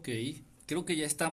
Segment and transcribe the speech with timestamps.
[0.00, 0.08] Ok,
[0.64, 1.34] creo que ya estamos.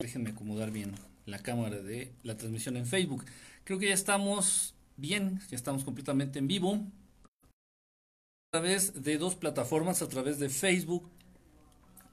[0.00, 0.92] Déjenme acomodar bien
[1.24, 3.24] la cámara de la transmisión en Facebook.
[3.62, 6.84] Creo que ya estamos bien, ya estamos completamente en vivo.
[7.22, 11.08] A través de dos plataformas, a través de Facebook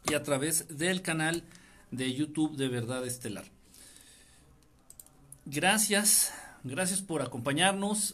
[0.08, 1.44] y a través del canal
[1.90, 3.46] de YouTube de Verdad Estelar.
[5.48, 6.32] Gracias,
[6.64, 8.14] gracias por acompañarnos.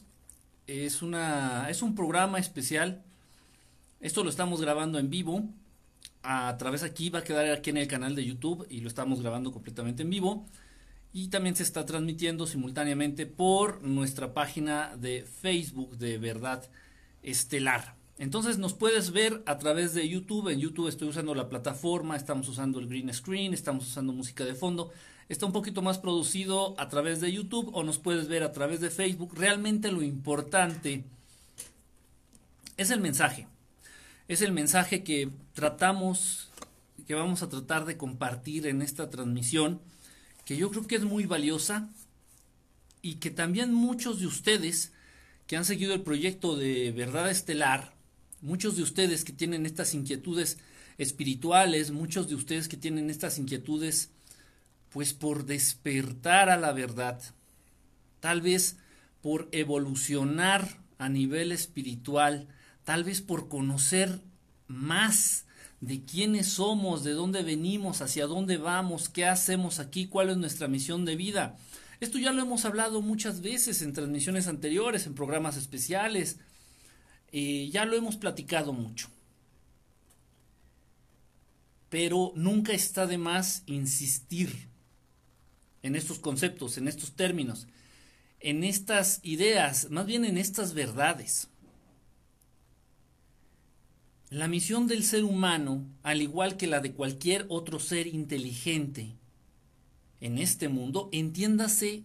[0.65, 3.03] Es una es un programa especial.
[3.99, 5.43] Esto lo estamos grabando en vivo.
[6.31, 9.19] A través aquí va a quedar aquí en el canal de YouTube y lo estamos
[9.19, 10.45] grabando completamente en vivo.
[11.11, 16.69] Y también se está transmitiendo simultáneamente por nuestra página de Facebook de Verdad
[17.23, 17.95] Estelar.
[18.19, 20.49] Entonces nos puedes ver a través de YouTube.
[20.49, 24.53] En YouTube estoy usando la plataforma, estamos usando el green screen, estamos usando música de
[24.53, 24.91] fondo.
[25.29, 28.81] Está un poquito más producido a través de YouTube o nos puedes ver a través
[28.81, 29.33] de Facebook.
[29.35, 31.05] Realmente lo importante
[32.77, 33.47] es el mensaje.
[34.29, 36.47] Es el mensaje que tratamos,
[37.05, 39.81] que vamos a tratar de compartir en esta transmisión,
[40.45, 41.89] que yo creo que es muy valiosa
[43.01, 44.93] y que también muchos de ustedes
[45.47, 47.99] que han seguido el proyecto de Verdad Estelar,
[48.41, 50.59] Muchos de ustedes que tienen estas inquietudes
[50.97, 54.11] espirituales, muchos de ustedes que tienen estas inquietudes,
[54.91, 57.21] pues por despertar a la verdad,
[58.21, 58.77] tal vez
[59.21, 62.47] por evolucionar a nivel espiritual,
[62.85, 64.21] tal vez por conocer
[64.69, 65.45] más
[65.81, 70.67] de quiénes somos, de dónde venimos, hacia dónde vamos, qué hacemos aquí, cuál es nuestra
[70.67, 71.57] misión de vida.
[71.99, 76.37] Esto ya lo hemos hablado muchas veces en transmisiones anteriores, en programas especiales,
[77.31, 79.09] eh, ya lo hemos platicado mucho.
[81.89, 84.69] Pero nunca está de más insistir
[85.81, 87.67] en estos conceptos, en estos términos,
[88.39, 91.47] en estas ideas, más bien en estas verdades.
[94.29, 99.15] La misión del ser humano, al igual que la de cualquier otro ser inteligente
[100.21, 102.03] en este mundo, entiéndase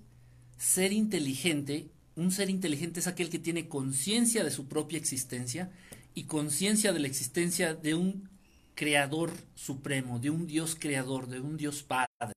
[0.56, 5.72] ser inteligente un ser inteligente es aquel que tiene conciencia de su propia existencia
[6.14, 8.28] y conciencia de la existencia de un
[8.74, 12.34] creador supremo, de un Dios creador, de un Dios Padre.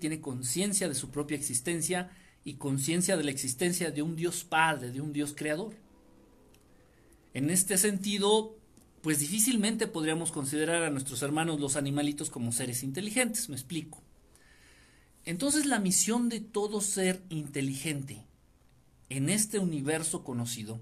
[0.00, 2.10] Tiene conciencia de su propia existencia
[2.42, 5.74] y conciencia de la existencia de un Dios Padre, de un Dios creador.
[7.34, 8.56] En este sentido,
[9.02, 14.00] pues difícilmente podríamos considerar a nuestros hermanos los animalitos como seres inteligentes, me explico.
[15.24, 18.24] Entonces la misión de todo ser inteligente
[19.08, 20.80] en este universo conocido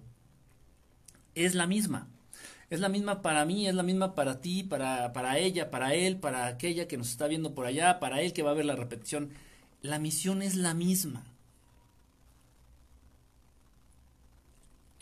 [1.35, 2.09] es la misma.
[2.69, 6.17] Es la misma para mí, es la misma para ti, para, para ella, para él,
[6.17, 8.77] para aquella que nos está viendo por allá, para él que va a ver la
[8.77, 9.31] repetición.
[9.81, 11.25] La misión es la misma.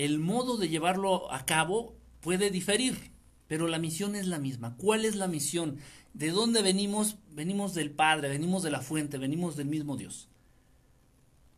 [0.01, 3.13] El modo de llevarlo a cabo puede diferir,
[3.49, 4.75] pero la misión es la misma.
[4.79, 5.77] ¿Cuál es la misión?
[6.15, 7.19] ¿De dónde venimos?
[7.33, 10.31] Venimos del Padre, venimos de la fuente, venimos del mismo Dios.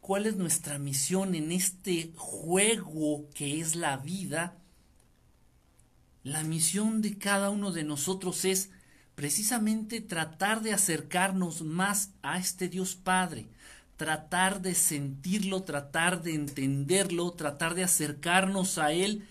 [0.01, 4.59] ¿Cuál es nuestra misión en este juego que es la vida?
[6.25, 8.71] La misión de cada uno de nosotros es
[9.15, 13.47] precisamente tratar de acercarnos más a este Dios Padre,
[14.03, 19.29] tratar de sentirlo, tratar de entenderlo, tratar de acercarnos a Él.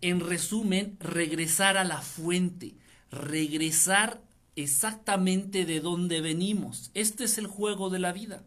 [0.00, 2.74] En resumen, regresar a la fuente,
[3.10, 4.22] regresar
[4.56, 6.90] exactamente de donde venimos.
[6.94, 8.44] Este es el juego de la vida.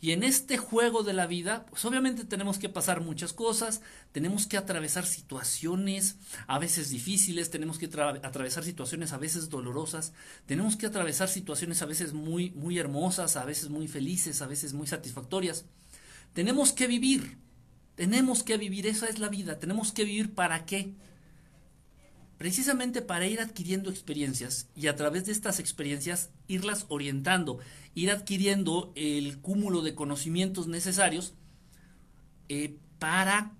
[0.00, 3.80] Y en este juego de la vida, pues obviamente tenemos que pasar muchas cosas,
[4.12, 6.16] tenemos que atravesar situaciones
[6.46, 10.12] a veces difíciles, tenemos que atravesar situaciones a veces dolorosas,
[10.46, 14.72] tenemos que atravesar situaciones a veces muy, muy hermosas, a veces muy felices, a veces
[14.72, 15.64] muy satisfactorias.
[16.32, 17.38] Tenemos que vivir,
[17.96, 20.94] tenemos que vivir, esa es la vida, tenemos que vivir para qué?
[22.38, 27.58] Precisamente para ir adquiriendo experiencias y a través de estas experiencias irlas orientando,
[27.94, 31.34] ir adquiriendo el cúmulo de conocimientos necesarios
[32.48, 33.52] eh, para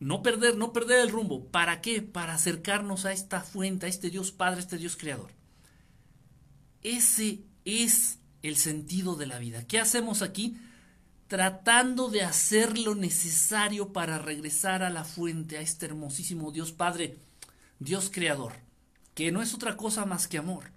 [0.00, 1.44] no perder, no perder el rumbo.
[1.48, 2.00] ¿Para qué?
[2.00, 5.30] Para acercarnos a esta fuente, a este Dios Padre, a este Dios Creador.
[6.82, 9.66] Ese es el sentido de la vida.
[9.66, 10.56] ¿Qué hacemos aquí?
[11.26, 17.18] Tratando de hacer lo necesario para regresar a la fuente, a este hermosísimo Dios Padre
[17.78, 18.52] Dios creador,
[19.14, 20.72] que no es otra cosa más que amor.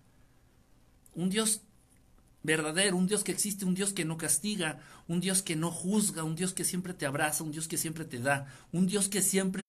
[1.14, 1.62] Un Dios
[2.44, 6.24] verdadero, un Dios que existe, un Dios que no castiga, un Dios que no juzga,
[6.24, 9.22] un Dios que siempre te abraza, un Dios que siempre te da, un Dios que
[9.22, 9.62] siempre...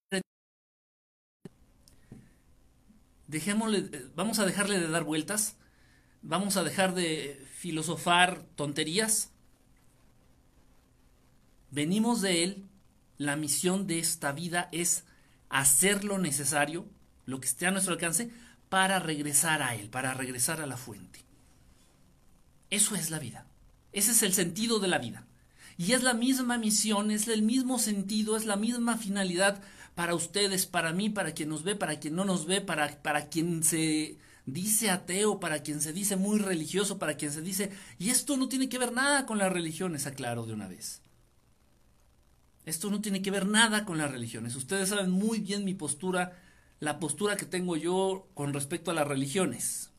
[3.27, 5.55] Dejémosle, vamos a dejarle de dar vueltas,
[6.21, 9.31] vamos a dejar de filosofar tonterías.
[11.71, 12.69] Venimos de Él,
[13.17, 15.05] la misión de esta vida es
[15.49, 16.87] hacer lo necesario
[17.25, 18.29] lo que esté a nuestro alcance,
[18.69, 21.19] para regresar a Él, para regresar a la fuente.
[22.69, 23.45] Eso es la vida.
[23.91, 25.27] Ese es el sentido de la vida.
[25.77, 29.61] Y es la misma misión, es el mismo sentido, es la misma finalidad
[29.95, 33.29] para ustedes, para mí, para quien nos ve, para quien no nos ve, para, para
[33.29, 37.71] quien se dice ateo, para quien se dice muy religioso, para quien se dice...
[37.99, 41.01] Y esto no tiene que ver nada con las religiones, aclaro de una vez.
[42.65, 44.55] Esto no tiene que ver nada con las religiones.
[44.55, 46.39] Ustedes saben muy bien mi postura,
[46.79, 49.91] la postura que tengo yo con respecto a las religiones.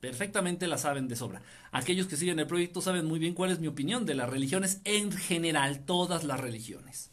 [0.00, 1.42] Perfectamente la saben de sobra.
[1.72, 4.80] Aquellos que siguen el proyecto saben muy bien cuál es mi opinión de las religiones
[4.84, 7.10] en general, todas las religiones.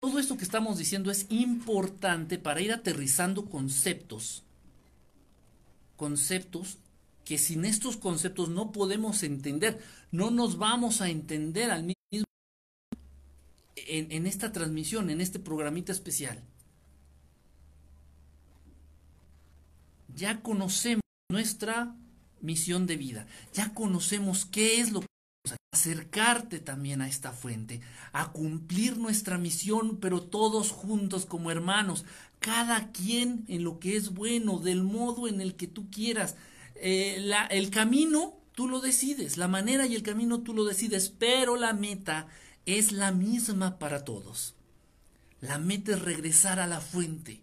[0.00, 4.44] Todo esto que estamos diciendo es importante para ir aterrizando conceptos.
[5.96, 6.78] Conceptos
[7.24, 9.78] que sin estos conceptos no podemos entender.
[10.10, 11.99] No nos vamos a entender al mismo
[13.88, 16.42] en, esta transmisión, en este programita especial.
[20.14, 21.94] Ya conocemos nuestra
[22.40, 25.06] misión de vida, ya conocemos qué es lo que
[25.72, 27.80] acercarte también a esta fuente,
[28.12, 32.04] a cumplir nuestra misión, pero todos juntos como hermanos,
[32.40, 36.36] cada quien en lo que es bueno, del modo en el que tú quieras.
[36.74, 41.08] Eh, la, el camino tú lo decides, la manera y el camino tú lo decides,
[41.10, 42.26] pero la meta
[42.66, 44.54] es la misma para todos.
[45.40, 47.42] La meta es regresar a la fuente,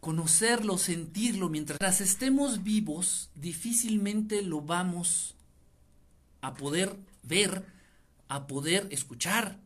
[0.00, 1.48] conocerlo, sentirlo.
[1.48, 5.34] Mientras estemos vivos, difícilmente lo vamos
[6.42, 7.64] a poder ver,
[8.28, 9.58] a poder escuchar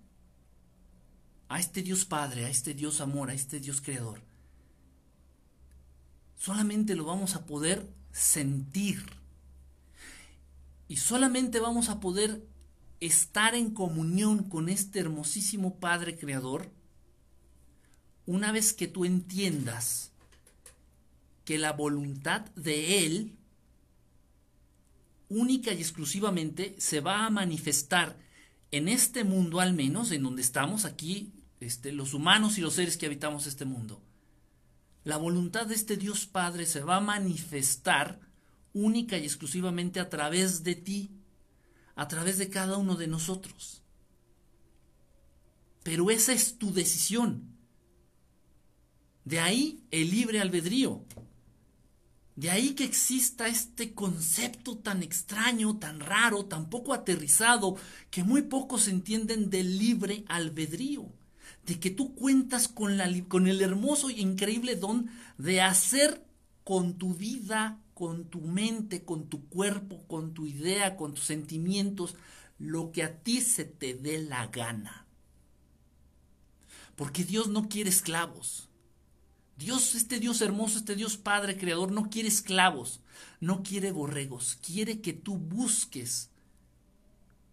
[1.48, 4.20] a este Dios Padre, a este Dios Amor, a este Dios Creador.
[6.36, 9.04] Solamente lo vamos a poder sentir.
[10.86, 12.46] Y solamente vamos a poder
[13.00, 16.70] estar en comunión con este hermosísimo Padre Creador
[18.26, 20.12] una vez que tú entiendas
[21.44, 23.38] que la voluntad de Él
[25.30, 28.18] única y exclusivamente se va a manifestar
[28.70, 32.96] en este mundo al menos, en donde estamos aquí, este, los humanos y los seres
[32.96, 34.02] que habitamos este mundo.
[35.04, 38.20] La voluntad de este Dios Padre se va a manifestar
[38.74, 41.10] única y exclusivamente a través de ti,
[41.98, 43.82] a través de cada uno de nosotros.
[45.82, 47.42] Pero esa es tu decisión.
[49.24, 51.04] De ahí el libre albedrío.
[52.36, 57.74] De ahí que exista este concepto tan extraño, tan raro, tan poco aterrizado,
[58.12, 61.12] que muy pocos entienden del libre albedrío.
[61.66, 66.24] De que tú cuentas con, la, con el hermoso e increíble don de hacer
[66.62, 72.14] con tu vida con tu mente, con tu cuerpo, con tu idea, con tus sentimientos,
[72.56, 75.04] lo que a ti se te dé la gana.
[76.94, 78.68] Porque Dios no quiere esclavos.
[79.56, 83.00] Dios, este Dios hermoso, este Dios Padre Creador, no quiere esclavos,
[83.40, 86.30] no quiere borregos, quiere que tú busques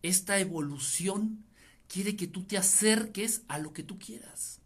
[0.04, 1.44] esta evolución,
[1.88, 4.60] quiere que tú te acerques a lo que tú quieras.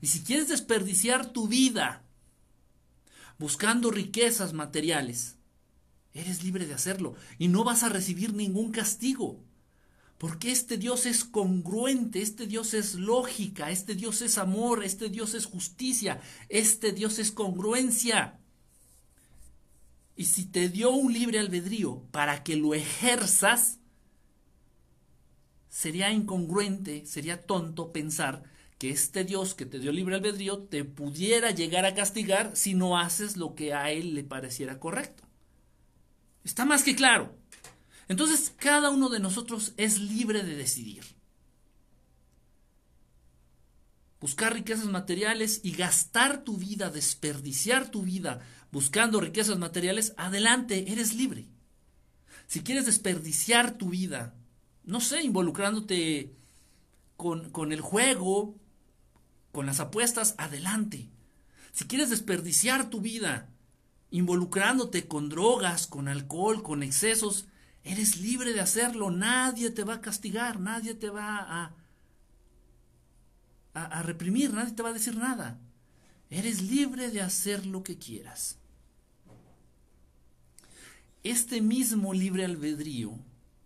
[0.00, 2.04] Y si quieres desperdiciar tu vida
[3.38, 5.36] buscando riquezas materiales,
[6.12, 9.42] eres libre de hacerlo y no vas a recibir ningún castigo.
[10.18, 15.34] Porque este Dios es congruente, este Dios es lógica, este Dios es amor, este Dios
[15.34, 18.38] es justicia, este Dios es congruencia.
[20.16, 23.80] Y si te dio un libre albedrío para que lo ejerzas,
[25.68, 28.44] sería incongruente, sería tonto pensar
[28.78, 32.98] que este Dios que te dio libre albedrío te pudiera llegar a castigar si no
[32.98, 35.22] haces lo que a él le pareciera correcto.
[36.44, 37.36] Está más que claro.
[38.08, 41.04] Entonces, cada uno de nosotros es libre de decidir.
[44.20, 48.40] Buscar riquezas materiales y gastar tu vida, desperdiciar tu vida
[48.74, 51.46] buscando riquezas materiales, adelante, eres libre.
[52.48, 54.34] Si quieres desperdiciar tu vida,
[54.82, 56.34] no sé, involucrándote
[57.16, 58.56] con, con el juego,
[59.54, 61.08] con las apuestas, adelante.
[61.72, 63.48] Si quieres desperdiciar tu vida
[64.10, 67.46] involucrándote con drogas, con alcohol, con excesos,
[67.84, 69.10] eres libre de hacerlo.
[69.10, 71.74] Nadie te va a castigar, nadie te va a,
[73.74, 75.60] a, reprimir, nadie te va a decir nada.
[76.30, 78.58] Eres libre de hacer lo que quieras.
[81.22, 83.18] Este mismo libre albedrío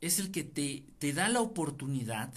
[0.03, 2.33] es el que te, te da la oportunidad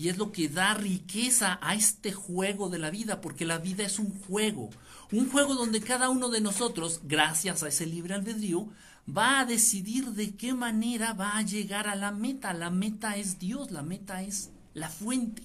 [0.00, 3.84] y es lo que da riqueza a este juego de la vida, porque la vida
[3.84, 4.70] es un juego,
[5.12, 8.66] un juego donde cada uno de nosotros, gracias a ese libre albedrío,
[9.06, 12.54] va a decidir de qué manera va a llegar a la meta.
[12.54, 15.42] La meta es Dios, la meta es la fuente,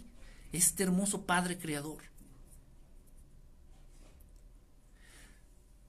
[0.54, 2.04] este hermoso Padre Creador.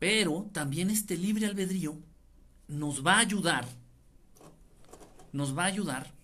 [0.01, 1.95] Pero también este libre albedrío
[2.67, 3.65] nos va a ayudar,
[5.33, 6.16] nos va a ayudar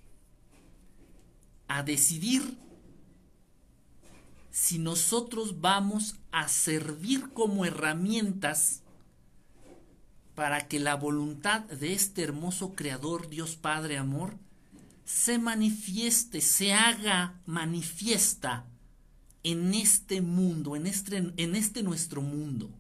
[1.69, 2.59] a decidir
[4.51, 8.83] si nosotros vamos a servir como herramientas
[10.35, 14.37] para que la voluntad de este hermoso Creador, Dios Padre Amor,
[15.05, 18.67] se manifieste, se haga manifiesta
[19.43, 22.71] en este mundo, en este, en este nuestro mundo.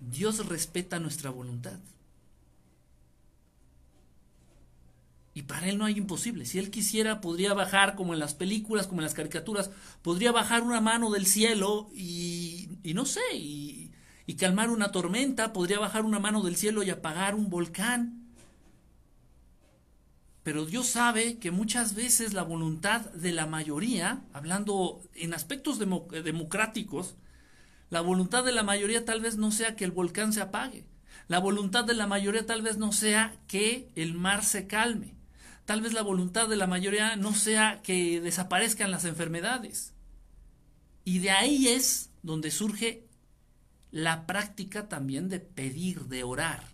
[0.00, 1.78] Dios respeta nuestra voluntad.
[5.38, 6.46] Y para Él no hay imposible.
[6.46, 9.70] Si Él quisiera, podría bajar como en las películas, como en las caricaturas,
[10.02, 13.92] podría bajar una mano del cielo y, no sé, y
[14.36, 18.26] calmar una tormenta, podría bajar una mano del cielo y apagar un volcán.
[20.42, 27.14] Pero Dios sabe que muchas veces la voluntad de la mayoría, hablando en aspectos democráticos,
[27.90, 30.84] la voluntad de la mayoría tal vez no sea que el volcán se apague.
[31.28, 35.16] La voluntad de la mayoría tal vez no sea que el mar se calme.
[35.68, 39.92] Tal vez la voluntad de la mayoría no sea que desaparezcan las enfermedades.
[41.04, 43.06] Y de ahí es donde surge
[43.90, 46.64] la práctica también de pedir, de orar,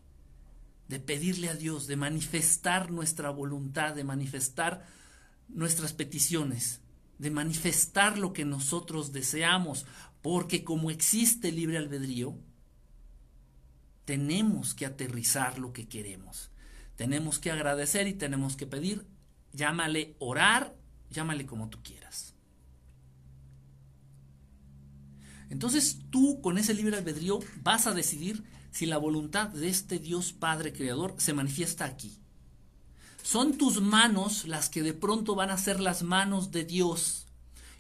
[0.86, 4.86] de pedirle a Dios, de manifestar nuestra voluntad, de manifestar
[5.48, 6.80] nuestras peticiones,
[7.18, 9.86] de manifestar lo que nosotros deseamos,
[10.22, 12.38] porque como existe libre albedrío,
[14.04, 16.52] tenemos que aterrizar lo que queremos.
[16.96, 19.06] Tenemos que agradecer y tenemos que pedir.
[19.52, 20.76] Llámale orar,
[21.10, 22.34] llámale como tú quieras.
[25.50, 30.32] Entonces tú con ese libre albedrío vas a decidir si la voluntad de este Dios
[30.32, 32.18] Padre Creador se manifiesta aquí.
[33.22, 37.26] Son tus manos las que de pronto van a ser las manos de Dios.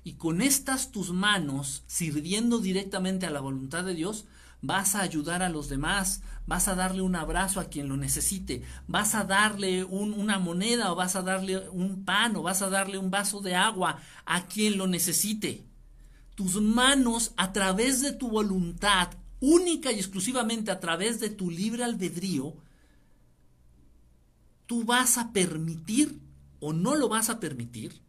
[0.04, 4.26] Y con estas tus manos, sirviendo directamente a la voluntad de Dios,
[4.66, 8.62] vas a ayudar a los demás, vas a darle un abrazo a quien lo necesite,
[8.86, 12.98] vas a darle una moneda o vas a darle un pan o vas a darle
[12.98, 15.64] un vaso de agua a quien lo necesite.
[16.34, 21.84] Tus manos a través de tu voluntad, única y exclusivamente a través de tu libre
[21.84, 22.56] albedrío,
[24.66, 26.20] tú vas a permitir
[26.60, 28.02] o no lo vas a permitir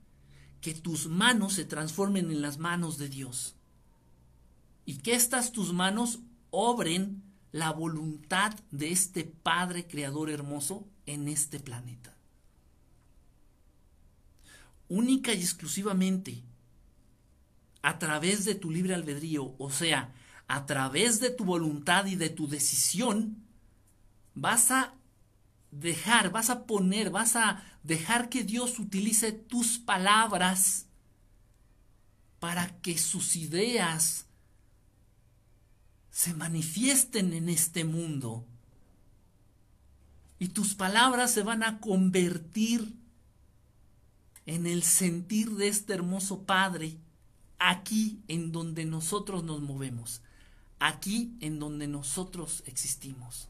[0.61, 3.55] que tus manos se transformen en las manos de Dios.
[4.85, 6.19] Y que estas tus manos
[6.55, 7.21] obren
[7.51, 12.15] la voluntad de este Padre Creador hermoso en este planeta.
[14.87, 16.43] Única y exclusivamente
[17.81, 20.13] a través de tu libre albedrío, o sea,
[20.47, 23.43] a través de tu voluntad y de tu decisión,
[24.33, 24.93] vas a
[25.71, 30.87] dejar, vas a poner, vas a dejar que Dios utilice tus palabras
[32.39, 34.24] para que sus ideas
[36.15, 38.45] se manifiesten en este mundo.
[40.39, 42.95] Y tus palabras se van a convertir
[44.45, 46.95] en el sentir de este hermoso Padre,
[47.59, 50.21] aquí en donde nosotros nos movemos,
[50.79, 53.49] aquí en donde nosotros existimos.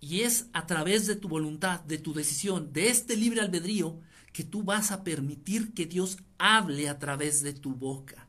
[0.00, 3.98] Y es a través de tu voluntad, de tu decisión, de este libre albedrío,
[4.32, 8.21] que tú vas a permitir que Dios hable a través de tu boca.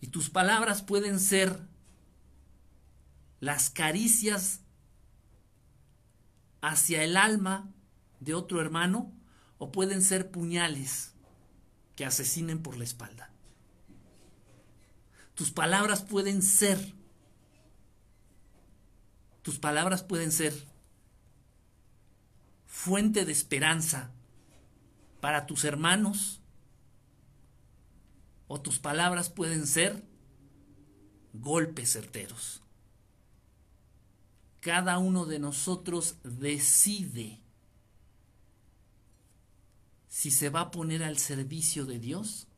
[0.00, 1.58] Y tus palabras pueden ser
[3.40, 4.60] las caricias
[6.60, 7.68] hacia el alma
[8.20, 9.12] de otro hermano
[9.58, 11.12] o pueden ser puñales
[11.94, 13.30] que asesinen por la espalda.
[15.34, 16.94] Tus palabras pueden ser,
[19.42, 20.54] tus palabras pueden ser
[22.66, 24.10] fuente de esperanza
[25.20, 26.40] para tus hermanos
[28.48, 30.02] o tus palabras pueden ser
[31.32, 32.62] golpes certeros.
[34.60, 37.40] Cada uno de nosotros decide
[40.08, 42.48] si se va a poner al servicio de Dios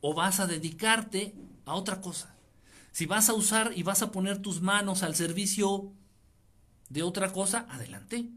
[0.00, 2.34] o vas a dedicarte a otra cosa.
[2.92, 5.92] Si vas a usar y vas a poner tus manos al servicio
[6.88, 8.28] de otra cosa, adelante.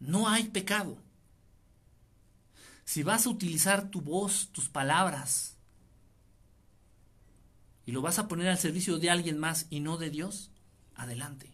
[0.00, 1.03] No hay pecado.
[2.84, 5.56] Si vas a utilizar tu voz, tus palabras,
[7.86, 10.50] y lo vas a poner al servicio de alguien más y no de Dios,
[10.94, 11.50] adelante.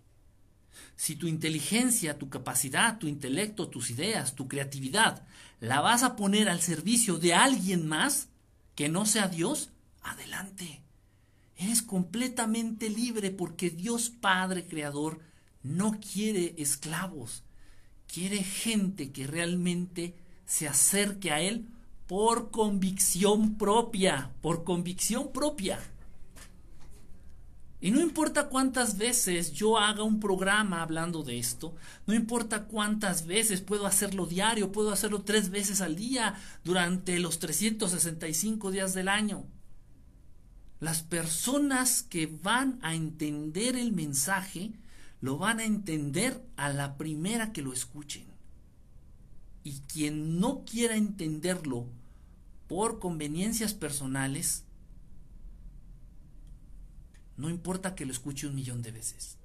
[0.97, 5.27] Si tu inteligencia, tu capacidad, tu intelecto, tus ideas, tu creatividad,
[5.59, 8.29] la vas a poner al servicio de alguien más
[8.75, 9.71] que no sea Dios,
[10.03, 10.83] adelante.
[11.57, 15.21] Eres completamente libre porque Dios Padre Creador
[15.63, 17.43] no quiere esclavos,
[18.07, 20.15] quiere gente que realmente
[20.50, 21.69] se acerque a Él
[22.09, 25.78] por convicción propia, por convicción propia.
[27.80, 33.26] Y no importa cuántas veces yo haga un programa hablando de esto, no importa cuántas
[33.26, 39.07] veces puedo hacerlo diario, puedo hacerlo tres veces al día durante los 365 días del
[39.07, 39.45] año.
[40.80, 44.73] Las personas que van a entender el mensaje
[45.21, 48.30] lo van a entender a la primera que lo escuchen.
[49.62, 51.87] Y quien no quiera entenderlo
[52.69, 54.64] por conveniencias personales,
[57.37, 59.38] no importa que lo escuche un millón de veces.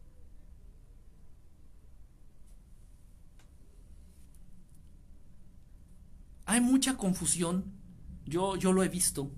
[6.46, 7.66] Hay mucha confusión,
[8.26, 9.32] yo, yo lo he visto.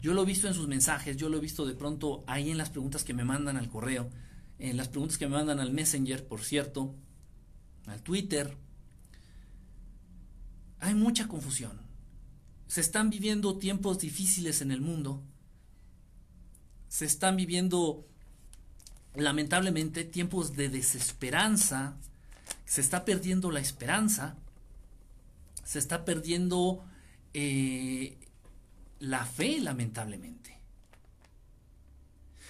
[0.00, 2.56] Yo lo he visto en sus mensajes, yo lo he visto de pronto ahí en
[2.56, 4.08] las preguntas que me mandan al correo,
[4.58, 6.94] en las preguntas que me mandan al Messenger, por cierto,
[7.86, 8.56] al Twitter.
[10.80, 11.80] Hay mucha confusión.
[12.66, 15.22] Se están viviendo tiempos difíciles en el mundo
[16.90, 18.04] se están viviendo
[19.14, 21.96] lamentablemente tiempos de desesperanza,
[22.66, 24.36] se está perdiendo la esperanza,
[25.64, 26.84] se está perdiendo
[27.32, 28.18] eh,
[28.98, 30.58] la fe lamentablemente.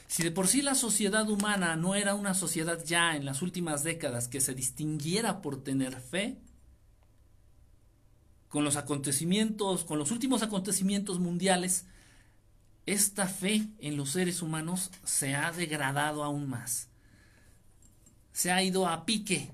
[0.06, 3.84] Si de por sí la sociedad humana no era una sociedad ya en las últimas
[3.84, 6.38] décadas que se distinguiera por tener fe,
[8.50, 11.86] con los acontecimientos, con los últimos acontecimientos mundiales,
[12.84, 16.88] esta fe en los seres humanos se ha degradado aún más.
[18.32, 19.50] Se ha ido a pique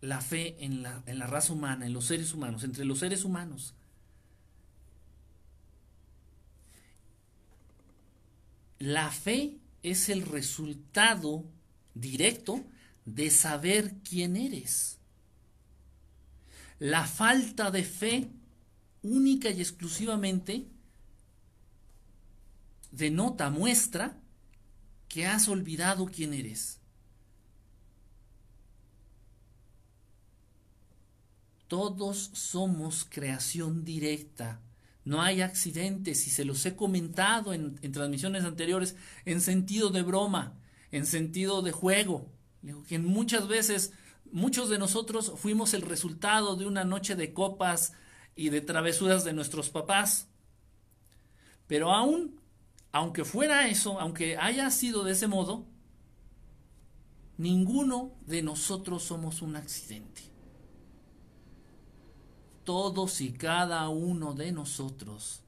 [0.00, 3.22] la fe en la, en la raza humana, en los seres humanos, entre los seres
[3.22, 3.74] humanos.
[8.78, 11.44] La fe es el resultado
[11.94, 12.64] directo
[13.04, 14.98] de saber quién eres.
[16.84, 18.28] La falta de fe,
[19.02, 20.66] única y exclusivamente,
[22.90, 24.20] denota, muestra
[25.08, 26.80] que has olvidado quién eres.
[31.68, 34.60] Todos somos creación directa.
[35.06, 38.94] No hay accidentes y se los he comentado en, transmisiones anteriores
[39.24, 40.52] en sentido de broma,
[40.90, 42.30] en sentido de juego.
[42.86, 43.94] Que muchas veces
[44.34, 47.94] muchos de nosotros fuimos el resultado de una noche de copas
[48.36, 50.28] y de travesuras de nuestros papás.
[51.66, 52.38] Pero aún
[52.94, 55.66] aunque fuera eso, aunque haya sido de ese modo,
[57.36, 60.22] ninguno de nosotros somos un accidente.
[62.62, 65.40] Todos y cada uno de nosotros,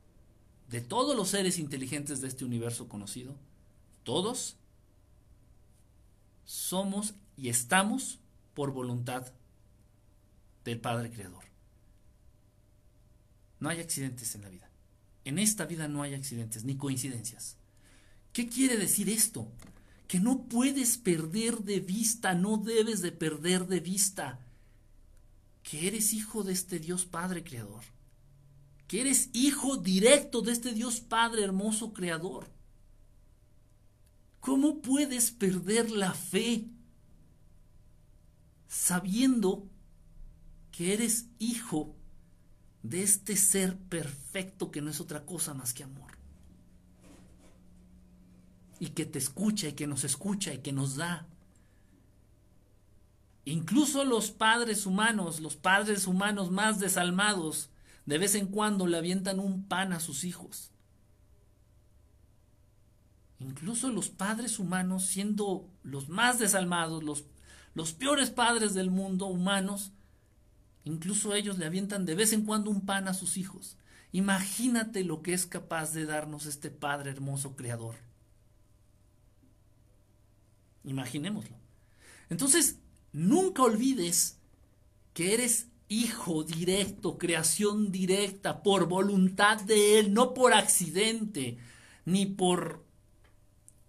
[0.68, 3.36] de todos los seres inteligentes de este universo conocido,
[4.02, 4.56] todos
[6.44, 8.18] somos y estamos
[8.56, 9.30] por voluntad
[10.64, 11.44] del Padre Creador.
[13.60, 14.68] No hay accidentes en la vida.
[15.26, 17.58] En esta vida no hay accidentes ni coincidencias.
[18.32, 19.46] ¿Qué quiere decir esto?
[20.08, 24.40] Que no puedes perder de vista, no debes de perder de vista
[25.62, 27.84] que eres hijo de este Dios Padre Creador.
[28.88, 32.48] Que eres hijo directo de este Dios Padre hermoso Creador.
[34.40, 36.70] ¿Cómo puedes perder la fe
[38.68, 39.68] sabiendo
[40.72, 41.94] que eres hijo
[42.82, 46.12] de este ser perfecto que no es otra cosa más que amor.
[48.78, 51.26] Y que te escucha y que nos escucha y que nos da.
[53.44, 57.70] Incluso los padres humanos, los padres humanos más desalmados,
[58.04, 60.72] de vez en cuando le avientan un pan a sus hijos.
[63.38, 67.24] Incluso los padres humanos, siendo los más desalmados, los,
[67.76, 69.92] los peores padres del mundo humanos,
[70.86, 73.76] Incluso ellos le avientan de vez en cuando un pan a sus hijos.
[74.12, 77.96] Imagínate lo que es capaz de darnos este Padre hermoso creador.
[80.84, 81.56] Imaginémoslo.
[82.30, 82.78] Entonces,
[83.12, 84.38] nunca olvides
[85.12, 91.58] que eres hijo directo, creación directa, por voluntad de Él, no por accidente,
[92.04, 92.84] ni por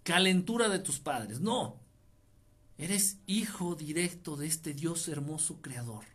[0.01, 1.41] calentura de tus padres.
[1.41, 1.79] No,
[2.77, 6.05] eres hijo directo de este Dios hermoso creador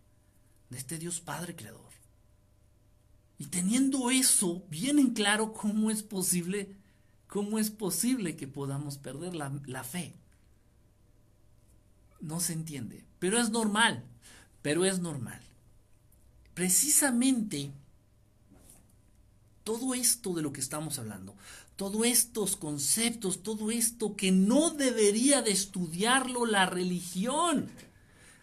[0.73, 1.93] de este Dios Padre Creador.
[3.39, 6.75] Y teniendo eso bien en claro, ¿cómo es posible,
[7.27, 10.15] cómo es posible que podamos perder la, la fe?
[12.21, 14.03] No se entiende, pero es normal,
[14.63, 15.43] pero es normal.
[16.55, 17.71] Precisamente
[19.65, 21.37] todo esto de lo que estamos hablando,
[21.83, 27.71] todos estos conceptos, todo esto que no debería de estudiarlo la religión,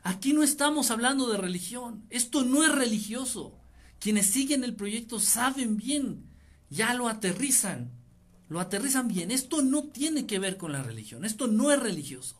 [0.03, 2.05] Aquí no estamos hablando de religión.
[2.09, 3.57] Esto no es religioso.
[3.99, 6.25] Quienes siguen el proyecto saben bien,
[6.69, 7.91] ya lo aterrizan,
[8.47, 9.29] lo aterrizan bien.
[9.29, 12.37] Esto no tiene que ver con la religión, esto no es religioso.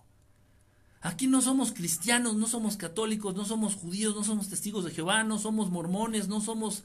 [1.02, 5.24] Aquí no somos cristianos, no somos católicos, no somos judíos, no somos testigos de Jehová,
[5.24, 6.84] no somos mormones, no somos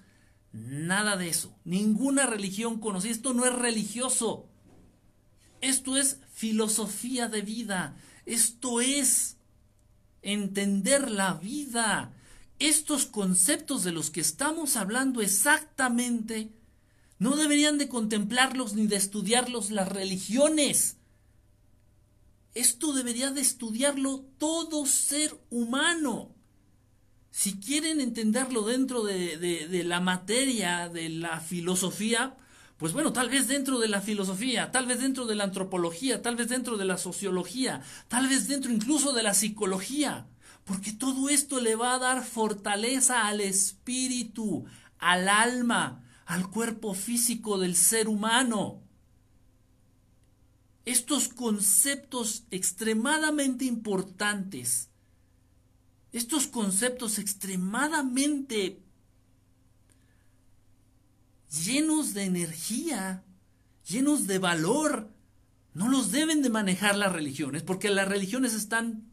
[0.54, 1.54] nada de eso.
[1.64, 3.12] Ninguna religión conocida.
[3.12, 4.48] Esto no es religioso.
[5.60, 7.96] Esto es filosofía de vida.
[8.24, 9.36] Esto es
[10.22, 12.14] entender la vida.
[12.58, 16.52] Estos conceptos de los que estamos hablando exactamente
[17.18, 20.98] no deberían de contemplarlos ni de estudiarlos las religiones.
[22.54, 26.33] Esto debería de estudiarlo todo ser humano.
[27.36, 32.36] Si quieren entenderlo dentro de, la materia, de la filosofía,
[32.76, 36.36] pues bueno, tal vez dentro de la filosofía, tal vez dentro de la antropología, tal
[36.36, 40.28] vez dentro de la sociología, tal vez dentro incluso de la psicología,
[40.64, 44.66] porque todo esto le va a dar fortaleza al espíritu,
[45.00, 48.80] al alma, al cuerpo físico del ser humano.
[50.84, 54.88] Estos conceptos extremadamente importantes,
[56.14, 58.80] estos conceptos extremadamente
[61.64, 63.24] llenos de energía,
[63.88, 65.10] llenos de valor,
[65.74, 69.10] no los deben de manejar las religiones, porque las religiones están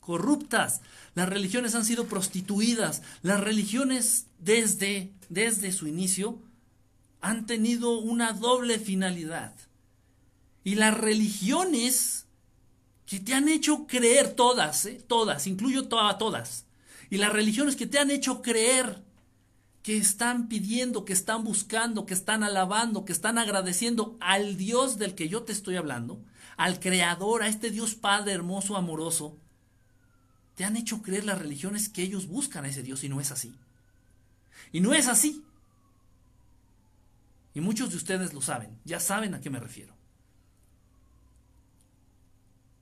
[0.00, 0.80] corruptas,
[1.14, 6.38] las religiones han sido prostituidas, las religiones desde, desde su inicio
[7.20, 9.54] han tenido una doble finalidad.
[10.64, 12.24] Y las religiones
[13.10, 15.02] que te han hecho creer, todas, ¿eh?
[15.04, 16.64] todas, incluyo a todas,
[17.10, 19.02] y las religiones que te han hecho creer
[19.82, 25.16] que están pidiendo, que están buscando, que están alabando, que están agradeciendo al Dios del
[25.16, 26.22] que yo te estoy hablando,
[26.56, 29.36] al Creador, a este Dios Padre hermoso, amoroso,
[30.54, 33.32] te han hecho creer las religiones que ellos buscan a ese Dios y no es
[33.32, 33.52] así.
[34.70, 35.42] Y no es así.
[37.54, 39.99] Y muchos de ustedes lo saben, ya saben a qué me refiero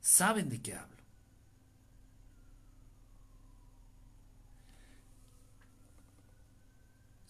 [0.01, 0.99] saben de qué hablo.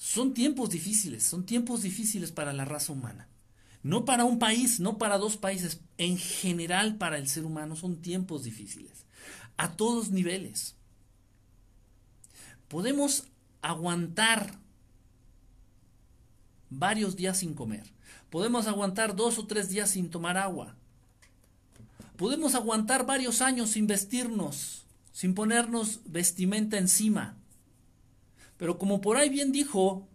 [0.09, 3.29] Son tiempos difíciles, son tiempos difíciles para la raza humana.
[3.83, 8.01] No para un país, no para dos países, en general para el ser humano son
[8.01, 9.05] tiempos difíciles.
[9.59, 10.77] A todos niveles.
[12.69, 13.29] Podemos
[13.61, 14.59] aguantar
[16.71, 17.85] varios días sin comer.
[18.31, 20.78] Podemos aguantar dos o tres días sin tomar agua.
[22.19, 27.39] Podemos aguantar varios años sin vestirnos, sin ponernos vestimenta encima.
[28.57, 30.09] Pero como por ahí bien dijo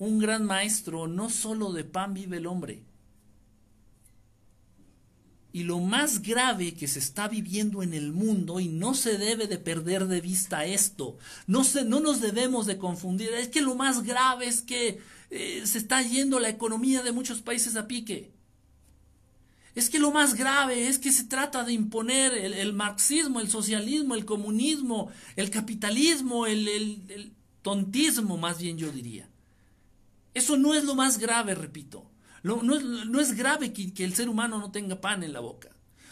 [0.00, 2.82] un gran maestro, no solo de pan vive el hombre.
[5.52, 9.46] Y lo más grave que se está viviendo en el mundo, y no se debe
[9.46, 13.76] de perder de vista esto, no, se, no nos debemos de confundir, es que lo
[13.76, 14.98] más grave es que
[15.30, 18.35] eh, se está yendo la economía de muchos países a pique.
[19.76, 24.14] Es que lo más grave es que se trata de imponer el, marxismo, el socialismo,
[24.14, 29.28] el comunismo, el capitalismo, el, tontismo, más bien yo diría.
[30.32, 32.10] Eso no es lo más grave, repito.
[32.42, 35.68] no, es, grave que, el ser humano no tenga pan en la boca.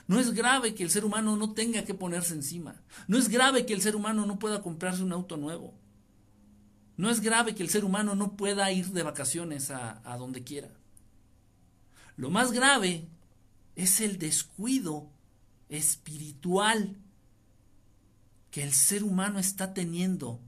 [0.08, 2.82] No es grave que el ser humano no tenga que ponerse encima.
[3.08, 5.72] No es grave que el ser humano no pueda comprarse un auto nuevo.
[6.98, 10.44] No es grave que el ser humano no pueda ir de vacaciones a, a donde
[10.44, 10.68] quiera.
[12.16, 13.08] Lo más grave
[13.76, 15.10] es el descuido
[15.68, 16.96] espiritual
[18.50, 20.40] que el ser humano está teniendo.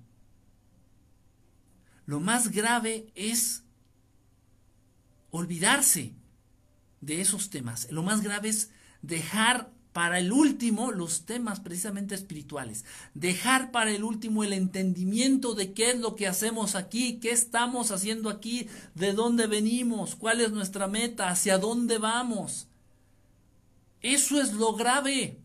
[2.07, 3.65] Lo más grave es
[5.31, 6.12] olvidarse
[7.01, 7.91] de esos temas.
[7.91, 8.71] Lo más grave es
[9.03, 12.85] dejar para el último los temas precisamente espirituales.
[13.15, 17.91] Dejar para el último el entendimiento de qué es lo que hacemos aquí, qué estamos
[17.91, 22.69] haciendo aquí, de dónde venimos, cuál es nuestra meta, hacia dónde vamos.
[24.03, 25.39] Eso es lo grave.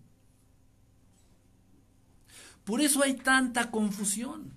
[2.64, 4.52] Por eso hay tanta confusión.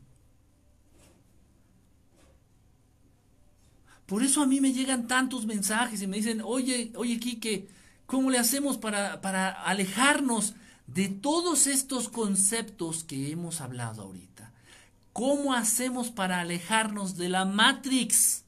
[4.07, 7.69] Por eso a mí me llegan tantos mensajes y me dicen, oye, oye, Quique,
[8.07, 10.55] ¿cómo le hacemos para, para alejarnos
[10.87, 14.53] de todos estos conceptos que hemos hablado ahorita?
[15.15, 18.45] ¿Cómo hacemos para alejarnos de la Matrix?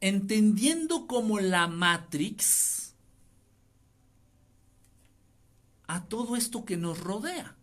[0.00, 2.75] Entendiendo como la Matrix
[5.86, 7.56] a todo esto que nos rodea,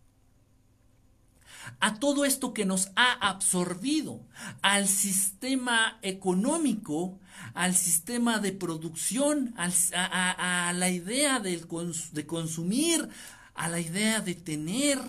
[1.80, 4.26] a todo esto que nos ha absorbido,
[4.62, 7.20] al sistema económico,
[7.54, 11.66] al sistema de producción, a, la idea de,
[12.12, 13.10] de consumir,
[13.54, 15.00] a la idea de tener.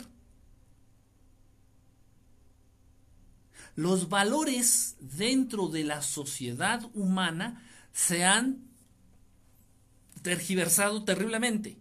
[3.77, 8.68] los valores dentro de la sociedad humana se han
[10.22, 11.77] tergiversado terriblemente.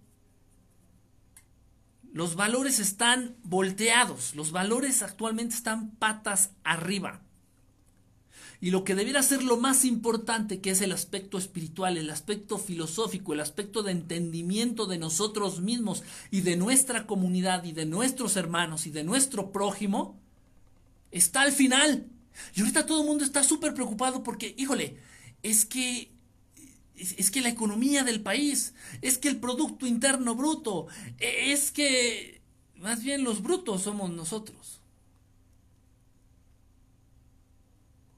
[2.14, 7.24] Los valores están volteados, los valores actualmente están patas arriba.
[8.62, 12.60] Y lo que debiera ser lo más importante, que es el aspecto espiritual, el aspecto
[12.60, 18.38] filosófico, el aspecto de entendimiento de nosotros mismos y de nuestra comunidad y de nuestros
[18.38, 20.22] hermanos y de nuestro prójimo,
[21.10, 22.06] está al final.
[22.56, 24.98] Y ahorita todo el mundo está súper preocupado porque, híjole,
[25.42, 26.13] es que
[26.96, 30.88] es, que la economía del país, es que el Producto Interno Bruto,
[31.20, 32.42] e, es que
[32.78, 34.82] más bien los brutos somos nosotros.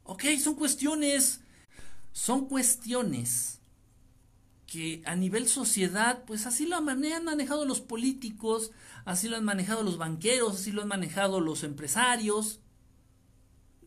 [0.03, 1.41] Ok, son cuestiones,
[2.11, 3.59] son cuestiones
[4.67, 8.71] que a nivel sociedad, pues así lo han manejado los políticos,
[9.05, 12.59] así lo han manejado los banqueros, así lo han manejado los empresarios.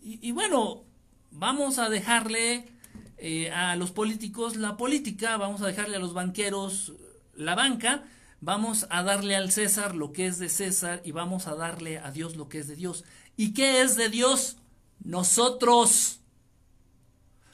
[0.01, 0.85] Y, bueno,
[1.31, 2.73] vamos a dejarle
[3.19, 6.93] eh, a los políticos la política, vamos a dejarle a los banqueros
[7.35, 8.05] la banca,
[8.41, 12.11] vamos a darle al César lo que es de César y vamos a darle a
[12.11, 13.05] Dios lo que es de Dios.
[13.37, 14.57] ¿Y qué es de Dios?
[15.03, 16.21] Nosotros.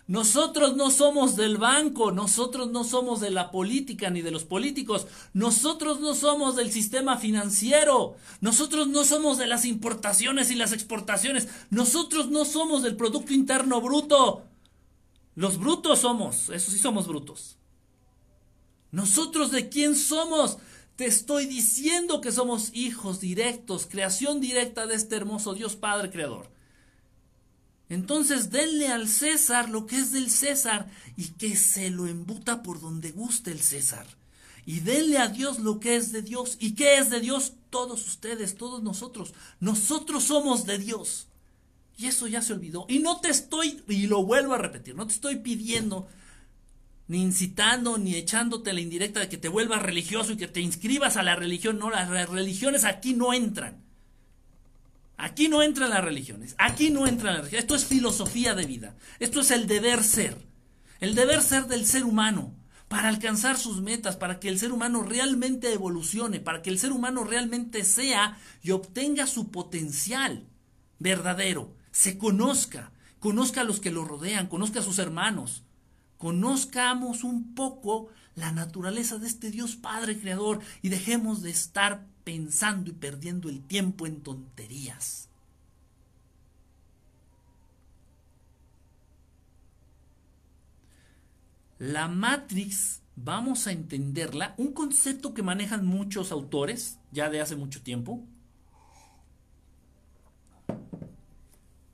[0.07, 5.07] Nosotros no somos del banco, nosotros no somos de la política ni de los políticos,
[5.33, 11.49] nosotros no somos del sistema financiero, nosotros no somos de las importaciones y las exportaciones,
[11.71, 14.43] nosotros no somos del Producto Interno Bruto.
[15.35, 17.57] Los brutos somos, eso sí somos brutos.
[18.93, 20.59] Nosotros de quién somos?
[20.97, 26.49] Te estoy diciendo que somos hijos directos, creación directa de este hermoso Dios Padre Creador.
[27.89, 32.81] Entonces denle al César lo que es del César y que se lo embuta por
[32.81, 34.07] donde guste el César.
[34.67, 36.57] Y denle a Dios lo que es de Dios.
[36.61, 37.55] ¿Y qué es de Dios?
[37.71, 39.35] Todos ustedes, todos nosotros.
[39.61, 41.27] Nosotros somos de Dios.
[41.97, 42.87] Y eso ya se olvidó.
[42.89, 46.09] Y no te estoy, y lo vuelvo a repetir, no te estoy pidiendo,
[47.07, 51.17] ni incitando, ni echándote la indirecta de que te vuelvas religioso y que te inscribas
[51.17, 51.79] a la religión.
[51.79, 53.85] No, las religiones aquí no entran.
[55.17, 57.65] Aquí no entran las religiones, aquí no entran las religiones.
[57.65, 60.37] Esto es filosofía de vida, esto es el deber ser,
[61.01, 62.53] el deber ser del ser humano
[62.89, 66.93] para alcanzar sus metas, para que el ser humano realmente evolucione, para que el ser
[66.93, 70.49] humano realmente sea y obtenga su potencial
[70.99, 75.63] verdadero, se conozca, conozca a los que lo rodean, conozca a sus hermanos,
[76.19, 82.91] conozcamos un poco la naturaleza de este Dios Padre Creador y dejemos de estar pensando
[82.91, 85.29] y perdiendo el tiempo en tonterías.
[91.79, 97.83] La Matrix, vamos a entenderla, un concepto que manejan muchos autores ya de hace mucho
[97.83, 98.25] tiempo.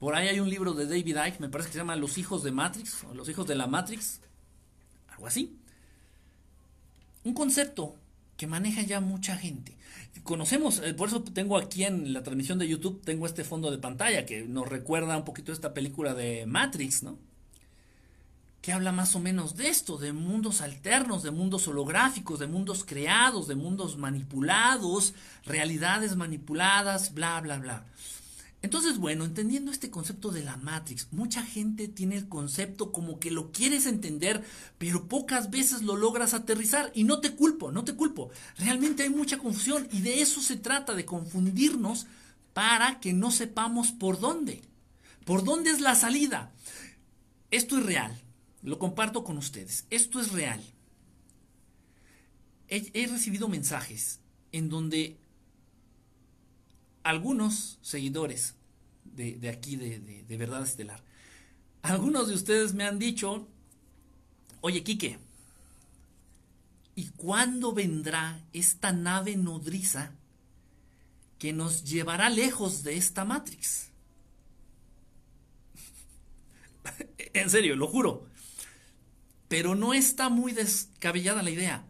[0.01, 2.43] Por ahí hay un libro de David Icke, me parece que se llama Los hijos
[2.43, 4.21] de Matrix, o Los hijos de la Matrix,
[5.11, 5.59] algo así.
[7.23, 7.97] Un concepto
[8.39, 9.77] que maneja ya mucha gente.
[10.23, 13.77] Conocemos, eh, por eso tengo aquí en la transmisión de YouTube, tengo este fondo de
[13.77, 17.19] pantalla que nos recuerda un poquito esta película de Matrix, ¿no?
[18.63, 22.85] Que habla más o menos de esto, de mundos alternos, de mundos holográficos, de mundos
[22.87, 25.13] creados, de mundos manipulados,
[25.45, 27.85] realidades manipuladas, bla, bla, bla.
[28.63, 33.31] Entonces, bueno, entendiendo este concepto de la Matrix, mucha gente tiene el concepto como que
[33.31, 34.45] lo quieres entender,
[34.77, 36.93] pero pocas veces lo logras aterrizar.
[36.95, 38.31] Y no te culpo, no te culpo.
[38.59, 42.07] Realmente hay mucha confusión y de eso se trata, de confundirnos
[42.53, 44.61] para que no sepamos por dónde.
[45.25, 46.53] ¿Por dónde es la salida?
[47.51, 48.21] Esto es real,
[48.63, 49.87] lo comparto con ustedes.
[49.89, 50.63] Esto es real.
[52.69, 54.21] He, he recibido mensajes
[54.53, 55.17] en donde
[57.03, 58.55] algunos seguidores
[59.05, 61.03] de, aquí, de, de, Verdad Estelar,
[61.83, 63.49] algunos de ustedes me han dicho,
[64.61, 65.19] oye, Quique,
[66.95, 70.13] ¿y cuándo vendrá esta nave nodriza
[71.39, 73.91] que nos llevará lejos de esta Matrix?
[77.33, 78.27] en serio, lo juro.
[79.49, 81.85] Pero no está muy descabellada la idea.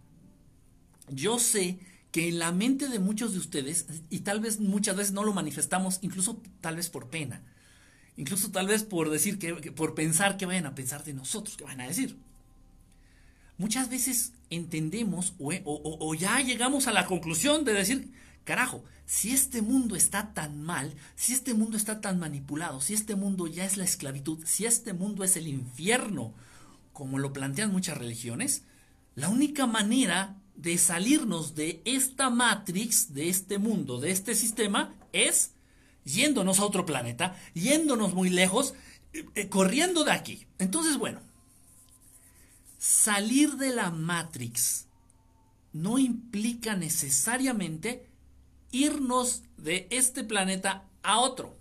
[1.09, 1.79] Yo sé
[2.13, 5.33] que en la mente de muchos de ustedes, y tal vez muchas veces no lo
[5.33, 7.43] manifestamos, incluso tal vez por pena,
[8.17, 11.65] incluso tal vez por decir que, por pensar que vayan a pensar de nosotros, que
[11.65, 12.17] van a decir.
[13.59, 18.11] Muchas veces entendemos o, o ya llegamos a la conclusión de decir,
[18.45, 23.17] carajo, si este mundo está tan mal, si este mundo está tan manipulado, si este
[23.17, 26.33] mundo ya es la esclavitud, si este mundo es el infierno,
[26.93, 28.63] como lo plantean muchas religiones,
[29.17, 35.53] la única manera de salirnos de esta matrix, de este mundo, de este sistema, es
[36.05, 38.75] yéndonos a otro planeta, yéndonos muy lejos,
[39.13, 40.47] eh, eh, corriendo de aquí.
[40.59, 41.21] Entonces, bueno,
[42.79, 44.87] salir de la Matrix
[45.73, 48.07] no implica necesariamente
[48.71, 51.57] irnos de este planeta a otro.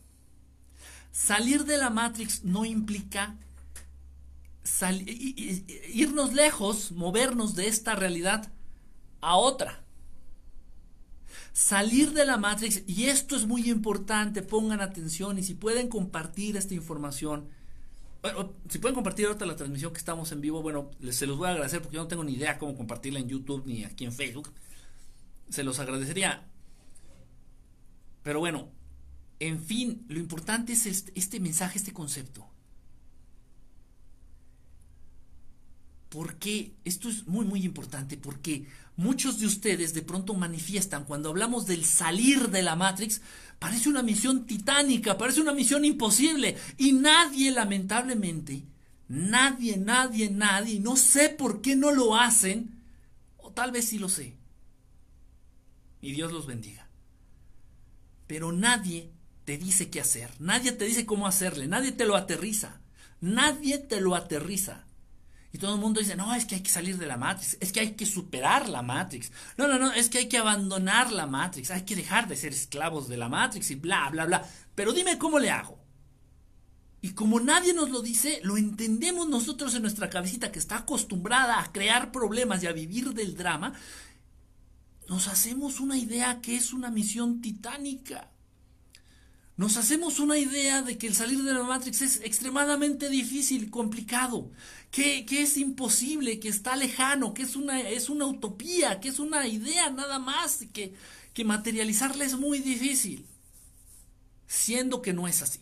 [1.12, 3.38] Salir de la Matrix no implica
[5.94, 8.52] irnos lejos, movernos de esta realidad
[9.22, 9.84] a otra.
[11.54, 16.56] Salir de la Matrix, y esto es muy importante, pongan atención y si pueden compartir
[16.58, 17.50] esta información,
[18.22, 21.48] bueno, si pueden compartir ahorita la transmisión que estamos en vivo, bueno, se los voy
[21.48, 24.12] a agradecer porque yo no tengo ni idea cómo compartirla en YouTube ni aquí en
[24.12, 24.52] Facebook.
[25.50, 26.46] Se los agradecería.
[28.24, 28.70] Pero bueno,
[29.40, 32.49] en fin, lo importante es este, este mensaje, este concepto.
[36.10, 38.66] Porque esto es muy, muy importante, porque
[39.00, 43.22] muchos de ustedes de pronto manifiestan cuando hablamos del salir de la Matrix,
[43.60, 48.64] parece una misión titánica, parece una misión imposible, y nadie, lamentablemente,
[49.08, 52.82] nadie, nadie, nadie, no sé por qué no lo hacen,
[53.38, 54.36] o tal vez sí lo sé,
[56.02, 56.90] y Dios los bendiga.
[58.28, 59.12] Pero nadie
[59.46, 62.82] te dice qué hacer, nadie te dice cómo hacerle, nadie te lo aterriza,
[63.22, 64.89] nadie te lo aterriza.
[65.52, 67.72] Y todo el mundo dice, no, es que hay que salir de la Matrix, es
[67.72, 69.32] que hay que superar la Matrix.
[69.58, 72.54] No, no, no, es que hay que abandonar la Matrix, hay que dejar de ser
[72.54, 74.48] esclavos de la Matrix y bla, bla, bla.
[74.76, 75.80] Pero dime cómo le hago.
[77.02, 81.62] Y como nadie nos lo dice, lo entendemos nosotros en nuestra cabecita que está acostumbrada
[81.62, 83.74] a crear problemas y a vivir del drama,
[85.08, 88.30] nos hacemos una idea que es una misión titánica
[89.60, 94.50] nos hacemos una idea de que el salir de la Matrix es extremadamente difícil, complicado,
[94.90, 99.46] que, es imposible, que está lejano, que es una, es una utopía, que es una
[99.48, 100.94] idea nada más, que,
[101.34, 103.26] que materializarla es muy difícil,
[104.48, 105.60] siendo que no es así.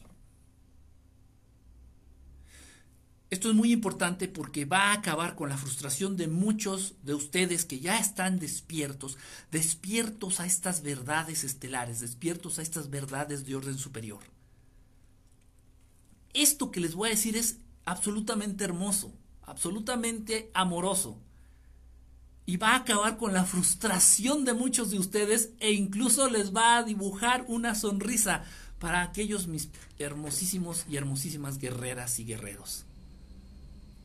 [3.30, 7.66] Esto es muy importante porque va a acabar con la frustración de muchos de ustedes
[7.66, 9.18] que ya están despiertos,
[9.52, 14.22] despiertos a estas verdades estelares, despiertos a estas verdades de orden superior.
[16.34, 21.20] Esto que les voy a decir es absolutamente hermoso, absolutamente amoroso.
[22.46, 26.78] Y va a acabar con la frustración de muchos de ustedes e incluso les va
[26.78, 28.46] a dibujar una sonrisa
[28.80, 29.68] para aquellos mis
[30.00, 32.87] hermosísimos y hermosísimas guerreras y guerreros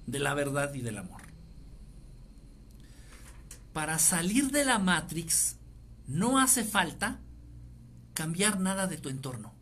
[0.07, 1.23] de la verdad y del amor.
[3.73, 5.57] Para salir de la Matrix
[6.07, 7.21] no hace falta
[8.15, 9.53] cambiar nada de tu entorno.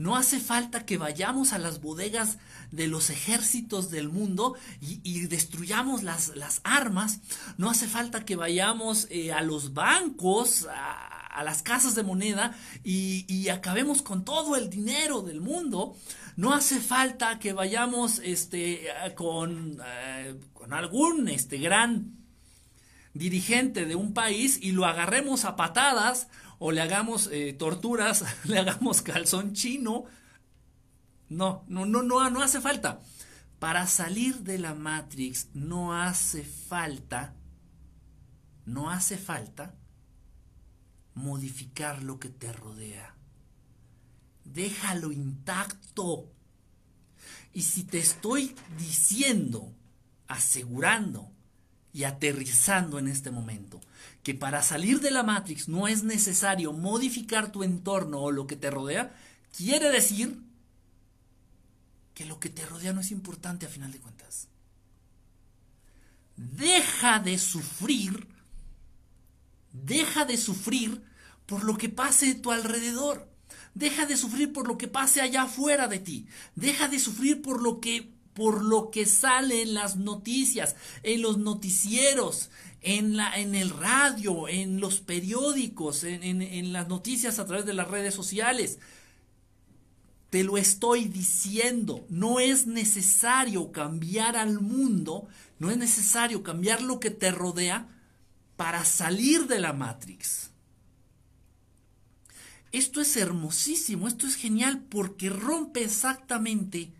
[0.00, 2.38] No hace falta que vayamos a las bodegas
[2.70, 7.20] de los ejércitos del mundo y, destruyamos las, las, armas.
[7.58, 13.48] No hace falta que vayamos eh, a los bancos, a, las casas de moneda y,
[13.48, 15.96] acabemos con todo el dinero del mundo.
[16.36, 22.16] No hace falta que vayamos este, con, eh, con algún este, gran
[23.12, 28.58] dirigente de un país y lo agarremos a patadas o le hagamos eh, torturas, le
[28.58, 30.04] hagamos calzón chino.
[31.28, 33.00] No, no, no, no, no hace falta.
[33.58, 37.34] Para salir de la Matrix no hace falta,
[38.64, 39.74] no hace falta
[41.14, 43.14] modificar lo que te rodea.
[44.44, 46.28] Déjalo intacto.
[47.52, 49.72] Y si te estoy diciendo,
[50.28, 51.30] asegurando
[51.92, 53.80] y aterrizando en este momento,
[54.22, 58.56] que para salir de la Matrix no es necesario modificar tu entorno o lo que
[58.56, 59.14] te rodea,
[59.56, 60.40] quiere decir
[62.14, 64.48] que lo que te rodea no es importante a final de cuentas.
[66.36, 68.26] Deja de sufrir,
[69.72, 71.02] deja de sufrir
[71.46, 73.28] por lo que pase a tu alrededor.
[73.74, 76.26] Deja de sufrir por lo que pase allá afuera de ti.
[76.54, 81.38] Deja de sufrir por lo que por lo que sale en las noticias, en los
[81.38, 82.50] noticieros,
[82.80, 87.74] en, la, en el radio, en los periódicos, en, en las noticias a través de
[87.74, 88.78] las redes sociales.
[90.30, 95.26] Te lo estoy diciendo, no es necesario cambiar al mundo,
[95.58, 97.88] no es necesario cambiar lo que te rodea
[98.60, 100.50] para salir de la Matrix.
[102.72, 106.92] Esto es hermosísimo, esto es genial porque rompe exactamente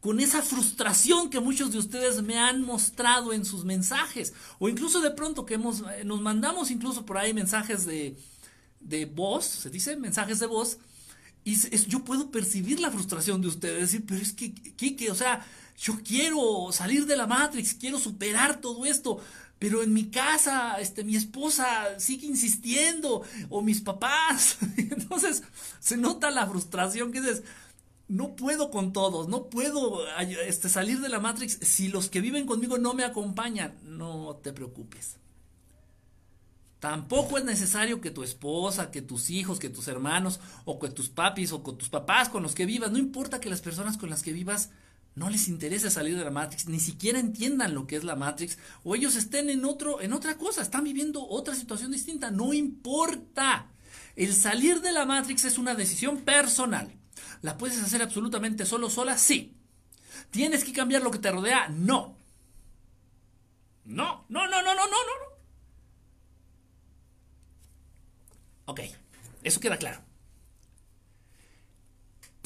[0.00, 5.00] con esa frustración que muchos de ustedes me han mostrado en sus mensajes, o incluso
[5.00, 8.16] de pronto que hemos, eh, nos mandamos incluso por ahí mensajes de,
[8.80, 10.78] de voz, se dice mensajes de voz,
[11.44, 11.54] y
[11.86, 15.46] yo puedo percibir la frustración de ustedes, decir, pero es que, Kike, o sea,
[15.78, 19.20] yo quiero salir de la Matrix, quiero superar todo esto,
[19.58, 24.58] pero en mi casa, este, mi esposa sigue insistiendo, o mis papás.
[24.76, 25.42] Entonces,
[25.80, 27.42] se nota la frustración que dices,
[28.08, 30.06] no puedo con todos, no puedo
[30.46, 33.74] este, salir de la Matrix si los que viven conmigo no me acompañan.
[33.84, 35.16] No te preocupes.
[36.78, 41.08] Tampoco es necesario que tu esposa, que tus hijos, que tus hermanos, o que tus
[41.08, 44.10] papis, o con tus papás con los que vivas, no importa que las personas con
[44.10, 44.70] las que vivas
[45.16, 48.58] no les interese salir de la Matrix, ni siquiera entiendan lo que es la Matrix,
[48.84, 53.72] o ellos estén en otro, en otra cosa, están viviendo otra situación distinta, no importa.
[54.14, 56.92] El salir de la Matrix es una decisión personal.
[57.40, 59.16] ¿La puedes hacer absolutamente solo, sola?
[59.16, 59.56] Sí.
[60.30, 61.68] ¿Tienes que cambiar lo que te rodea?
[61.70, 62.18] No.
[63.86, 65.36] No, no, no, no, no, no, no.
[68.66, 68.80] Ok,
[69.42, 70.05] eso queda claro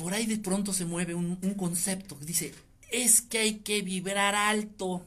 [0.01, 2.55] por ahí de pronto se mueve un, concepto que dice,
[2.91, 5.05] es que hay que vibrar alto.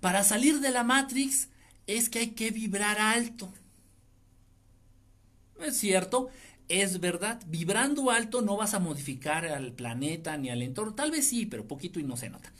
[0.00, 1.48] Para salir de la Matrix
[1.86, 3.50] es que hay que vibrar alto.
[5.60, 6.28] Es cierto,
[6.68, 11.26] es verdad, vibrando alto no vas a modificar al planeta ni al entorno, tal vez
[11.26, 12.52] sí, pero poquito y no se nota.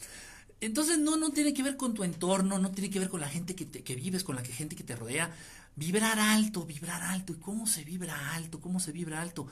[0.60, 3.28] Entonces no, no tiene que ver con tu entorno, no tiene que ver con la
[3.28, 5.34] gente que, que vives, con la gente que te rodea.
[5.74, 7.32] Vibrar alto, vibrar alto.
[7.32, 8.60] ¿Y cómo se vibra alto?
[8.60, 9.48] ¿Cómo se vibra alto?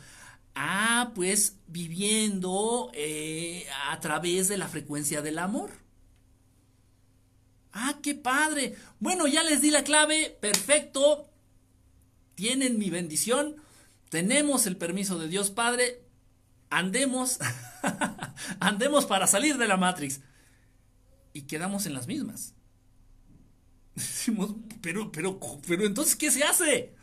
[0.63, 5.71] Ah, pues viviendo eh, a través de la frecuencia del amor.
[7.73, 8.77] Ah, qué padre.
[8.99, 10.37] Bueno, ya les di la clave.
[10.39, 11.31] Perfecto.
[12.35, 13.57] Tienen mi bendición.
[14.11, 16.03] Tenemos el permiso de Dios Padre.
[16.69, 17.39] Andemos.
[18.61, 20.21] andemos para salir de la Matrix.
[21.33, 22.53] Y quedamos en las mismas.
[23.95, 26.95] Decimos, pero, pero, pero entonces, ¿qué se hace?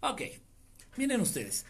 [0.00, 0.22] Ok.
[0.96, 1.64] Miren ustedes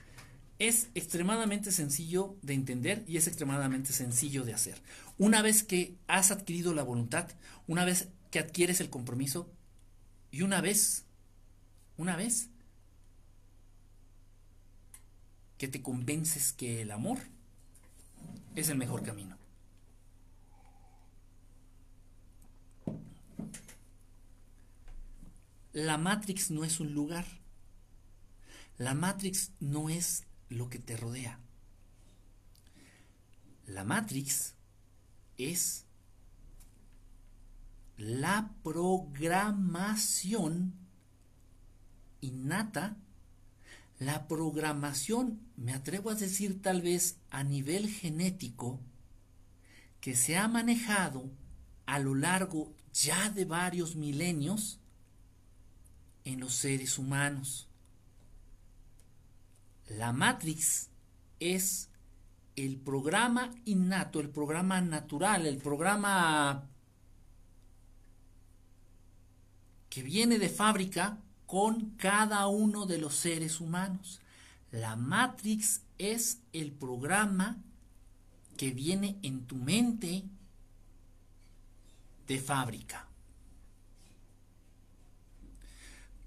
[0.58, 4.82] es extremadamente sencillo de entender y es extremadamente sencillo de hacer.
[5.16, 7.30] Una vez que has adquirido la voluntad,
[7.66, 9.50] una vez que adquieres el compromiso
[10.30, 11.04] y una vez,
[11.96, 12.48] una vez
[15.58, 17.18] que te convences que el amor
[18.54, 19.36] es el mejor camino.
[25.72, 27.26] La Matrix no es un lugar.
[28.78, 31.38] La Matrix no es lo que te rodea.
[33.66, 34.54] La Matrix
[35.36, 35.84] es
[37.96, 40.74] la programación
[42.20, 42.96] innata,
[43.98, 48.80] la programación, me atrevo a decir tal vez a nivel genético,
[50.00, 51.30] que se ha manejado
[51.86, 54.78] a lo largo ya de varios milenios
[56.24, 57.67] en los seres humanos.
[59.88, 60.90] La Matrix
[61.40, 61.88] es
[62.56, 66.68] el programa innato, el programa natural, el programa
[69.88, 74.20] que viene de fábrica con cada uno de los seres humanos.
[74.70, 77.56] La Matrix es el programa
[78.56, 80.24] que viene en tu mente
[82.26, 83.07] de fábrica.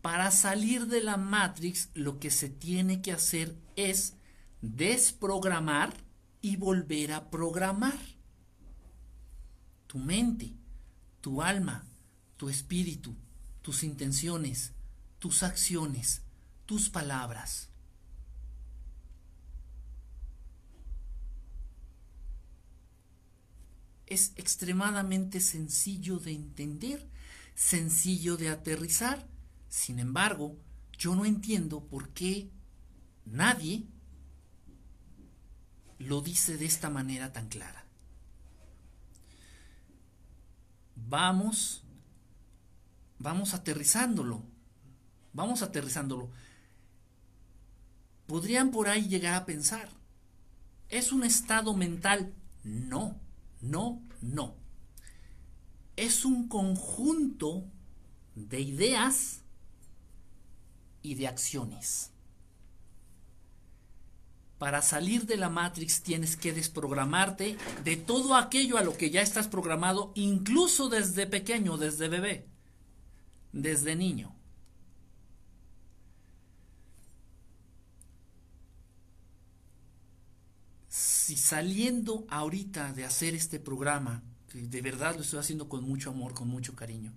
[0.01, 4.15] Para salir de la Matrix lo que se tiene que hacer es
[4.61, 5.93] desprogramar
[6.41, 7.99] y volver a programar.
[9.85, 10.55] Tu mente,
[11.21, 11.85] tu alma,
[12.35, 13.15] tu espíritu,
[13.61, 14.73] tus intenciones,
[15.19, 16.23] tus acciones,
[16.65, 17.69] tus palabras.
[24.07, 27.07] Es extremadamente sencillo de entender,
[27.53, 29.30] sencillo de aterrizar
[29.71, 30.57] sin embargo,
[30.97, 32.51] yo no entiendo por qué
[33.25, 33.85] nadie
[35.97, 37.85] lo dice de esta manera tan clara.
[40.97, 41.85] Vamos,
[43.17, 44.43] vamos aterrizándolo,
[45.31, 46.29] vamos aterrizándolo.
[48.27, 49.87] Podrían por ahí llegar a pensar,
[50.89, 52.33] ¿es un estado mental?
[52.65, 53.17] No,
[53.61, 54.53] no, no.
[55.95, 57.63] Es un conjunto
[58.35, 59.40] de ideas
[61.01, 62.11] y de acciones.
[64.61, 69.23] Para salir de la Matrix tienes que desprogramarte de todo aquello a lo que ya
[69.23, 72.45] estás programado, incluso desde pequeño, desde bebé,
[73.51, 74.35] desde niño.
[80.89, 86.11] Si saliendo ahorita de hacer este programa, que de verdad lo estoy haciendo con mucho
[86.11, 87.13] amor, con mucho cariño,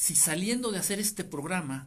[0.00, 1.86] si saliendo de hacer este programa,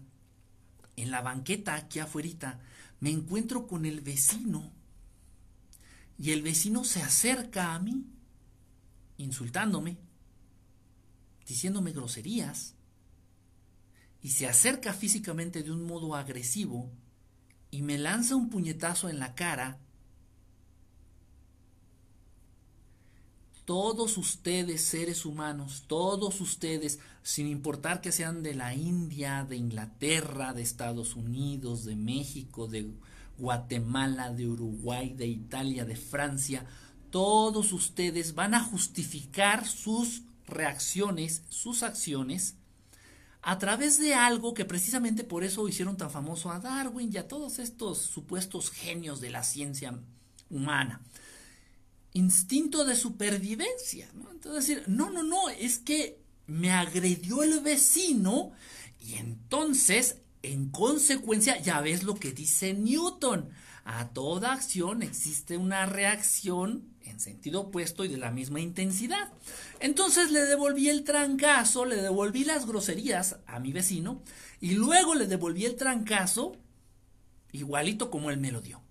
[0.95, 2.59] en la banqueta aquí afuera,
[2.99, 4.71] me encuentro con el vecino.
[6.19, 8.05] Y el vecino se acerca a mí,
[9.17, 9.97] insultándome,
[11.47, 12.75] diciéndome groserías
[14.21, 16.91] y se acerca físicamente de un modo agresivo
[17.71, 19.79] y me lanza un puñetazo en la cara,
[23.65, 30.53] todos ustedes seres humanos, todos ustedes, sin importar que sean de la India, de Inglaterra,
[30.53, 32.91] de Estados Unidos, de México, de
[33.37, 36.65] Guatemala, de Uruguay, de Italia, de Francia,
[37.09, 42.55] todos ustedes van a justificar sus reacciones, sus acciones,
[43.41, 47.27] a través de algo que precisamente por eso hicieron tan famoso a Darwin y a
[47.27, 49.99] todos estos supuestos genios de la ciencia
[50.49, 51.01] humana.
[52.13, 54.09] Instinto de supervivencia.
[54.13, 54.31] ¿no?
[54.31, 58.51] Entonces decir, no, no, no, es que me agredió el vecino
[58.99, 63.49] y entonces, en consecuencia, ya ves lo que dice Newton.
[63.85, 69.33] A toda acción existe una reacción en sentido opuesto y de la misma intensidad.
[69.81, 74.21] Entonces le devolví el trancazo, le devolví las groserías a mi vecino
[74.61, 76.55] y luego le devolví el trancazo
[77.51, 78.82] igualito como él me lo dio.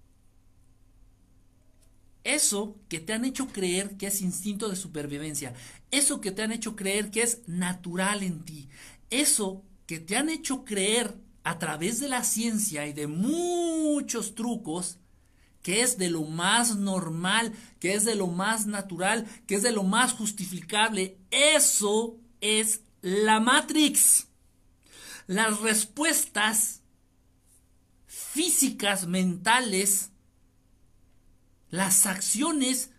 [2.25, 5.55] Eso que te han hecho creer que es instinto de supervivencia,
[5.91, 8.69] eso que te han hecho creer que es natural en ti,
[9.11, 14.99] eso que te han hecho creer a través de la ciencia y de muchos trucos,
[15.63, 19.73] que es de lo más normal, que es de lo más natural, que es de
[19.73, 21.19] lo más justificable.
[21.31, 24.29] Eso es la Matrix.
[25.27, 26.81] Las respuestas
[28.07, 30.12] físicas, mentales,
[31.73, 32.91] las acciones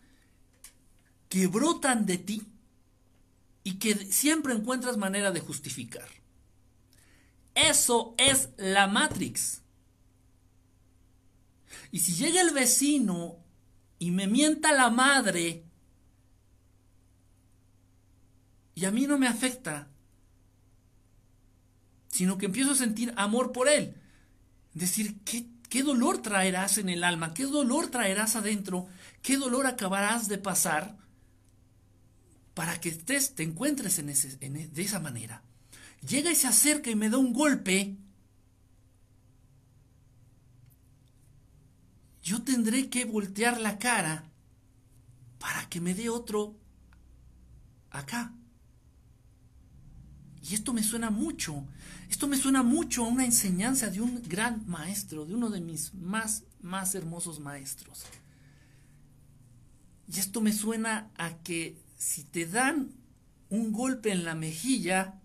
[1.30, 2.42] que brotan de ti
[3.64, 6.10] y que siempre encuentras manera de justificar.
[7.54, 9.62] Eso es la Matrix.
[11.92, 13.38] Y si llega el vecino
[14.00, 15.64] y me mienta la madre
[18.74, 19.88] y a mí no me afecta,
[22.08, 23.94] sino que empiezo a sentir amor por él.
[24.74, 27.34] Decir, ¿qué, qué dolor traerás en el alma?
[27.34, 28.86] ¿Qué dolor traerás adentro?
[29.24, 31.00] ¿Qué dolor acabarás de pasar
[32.54, 35.42] para que estés, te encuentres en ese, de esa manera?
[36.08, 37.98] Llega y se acerca y me da un golpe
[42.22, 44.30] yo tendré que voltear la cara
[45.40, 46.56] para que me dé otro
[47.90, 48.32] acá.
[50.44, 51.64] Y esto me suena mucho,
[52.10, 55.94] esto me suena mucho a una enseñanza de un gran maestro, de uno de mis
[55.94, 58.04] más, más hermosos maestros.
[60.14, 62.92] Y esto me suena a que si te dan
[63.50, 65.22] un golpe en la mejilla,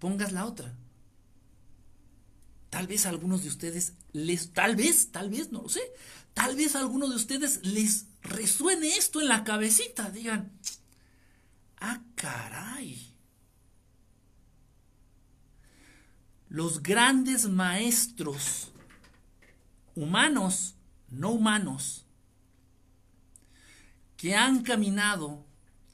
[0.00, 0.76] pongas la otra.
[2.70, 5.82] Tal vez a algunos de ustedes les, tal vez, tal vez, no lo sé,
[6.34, 10.52] tal vez a algunos de ustedes les resuene esto en la cabecita, digan,
[11.80, 13.14] ah, caray.
[16.48, 18.72] Los grandes maestros
[19.94, 20.74] humanos,
[21.10, 22.06] no humanos,
[24.16, 25.44] que han caminado,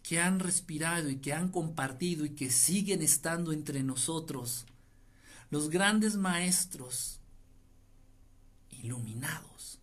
[0.03, 4.67] que han respirado y que han compartido y que siguen estando entre nosotros,
[5.51, 7.21] los grandes maestros
[8.71, 9.74] iluminados.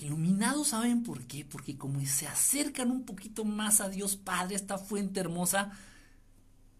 [0.00, 1.44] Iluminados, ¿saben por qué?
[1.44, 5.72] Porque como se acercan un poquito más a Dios Padre, esta fuente hermosa,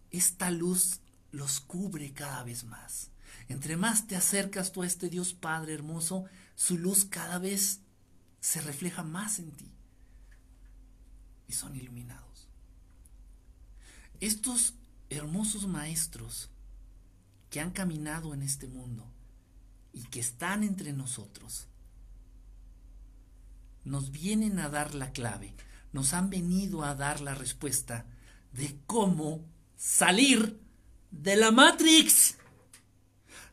[0.09, 1.01] esta luz
[1.31, 3.11] los cubre cada vez más.
[3.47, 7.81] Entre más te acercas tú a este Dios Padre hermoso, su luz cada vez
[8.39, 9.71] se refleja más en ti.
[11.47, 12.47] Y son iluminados.
[14.19, 14.73] Estos
[15.11, 16.49] hermosos maestros
[17.51, 19.05] que han caminado en este mundo
[19.93, 21.67] y que están entre nosotros,
[23.83, 25.55] nos vienen a dar la clave,
[25.91, 28.05] nos han venido a dar la respuesta
[28.53, 30.59] de cómo salir
[31.11, 32.37] de la Matrix.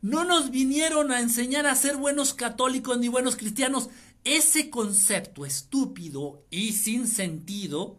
[0.00, 3.90] No nos vinieron a enseñar a ser buenos católicos ni buenos cristianos.
[4.24, 7.98] Ese concepto estúpido y sin sentido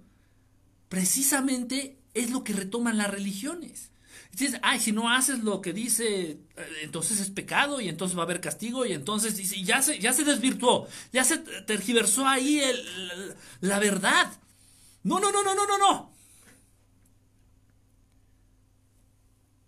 [0.87, 3.91] precisamente es lo que retoman las religiones.
[4.31, 6.39] Dices, ay, si no haces lo que dice, eh,
[6.83, 10.23] entonces es pecado y entonces va a haber castigo y entonces ya, se, ya se
[10.23, 12.61] desvirtuó, ya se tergiversó ahí
[13.59, 14.31] la verdad.
[15.03, 16.13] No, no, no, no, no, no, no.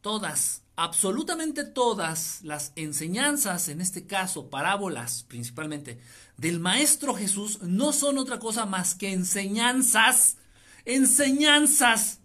[0.01, 5.99] Todas, absolutamente todas las enseñanzas, en este caso parábolas principalmente,
[6.37, 10.37] del Maestro Jesús no son otra cosa más que enseñanzas,
[10.85, 12.20] enseñanzas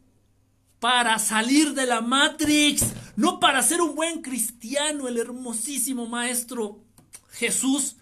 [0.81, 2.85] para salir de la Matrix,
[3.17, 5.09] no para ser un buen cristiano.
[5.09, 6.85] El hermosísimo maestro
[7.31, 7.97] Jesús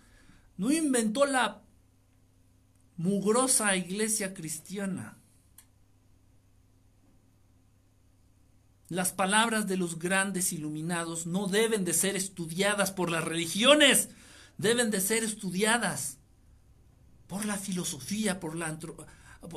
[0.56, 1.62] no inventó la
[2.96, 5.18] mugrosa iglesia cristiana.
[8.88, 14.10] Las palabras de los grandes iluminados no deben de ser estudiadas por las religiones,
[14.58, 16.18] deben de ser estudiadas
[17.26, 18.78] por la filosofía, por la,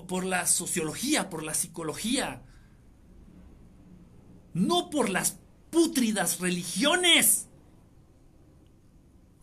[0.07, 2.41] por la sociología, por la psicología,
[4.57, 5.37] no por las
[5.69, 7.47] pútridas religiones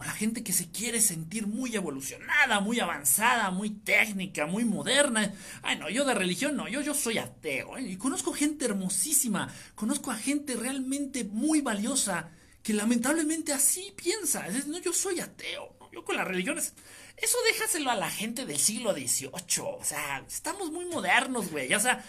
[0.04, 5.32] la gente que se quiere sentir muy evolucionada, muy avanzada, muy técnica, muy moderna.
[5.62, 7.78] Ay, no, yo de religión no, yo, yo soy ateo.
[7.78, 7.82] ¿eh?
[7.82, 12.30] Y conozco gente hermosísima, conozco a gente realmente muy valiosa
[12.62, 14.46] que lamentablemente así piensa.
[14.66, 16.74] no, yo soy ateo, yo con las religiones.
[17.16, 19.30] Eso déjaselo a la gente del siglo XVIII.
[19.60, 21.72] O sea, estamos muy modernos, güey.
[21.74, 22.04] O sea,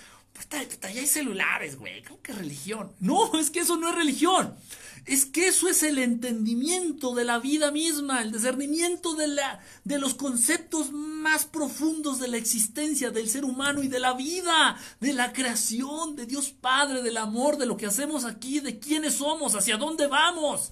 [0.82, 2.04] ya hay celulares, güey.
[2.04, 2.92] ¿Cómo que religión?
[3.00, 4.56] No, es que eso no es religión.
[5.06, 10.00] Es que eso es el entendimiento de la vida misma, el discernimiento de, la, de
[10.00, 15.14] los conceptos más profundos de la existencia del ser humano y de la vida, de
[15.14, 19.54] la creación, de Dios Padre, del amor, de lo que hacemos aquí, de quiénes somos,
[19.54, 20.72] hacia dónde vamos.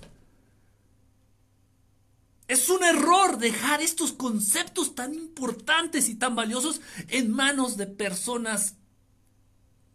[2.48, 8.78] Es un error dejar estos conceptos tan importantes y tan valiosos en manos de personas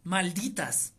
[0.08, 0.94] malditas.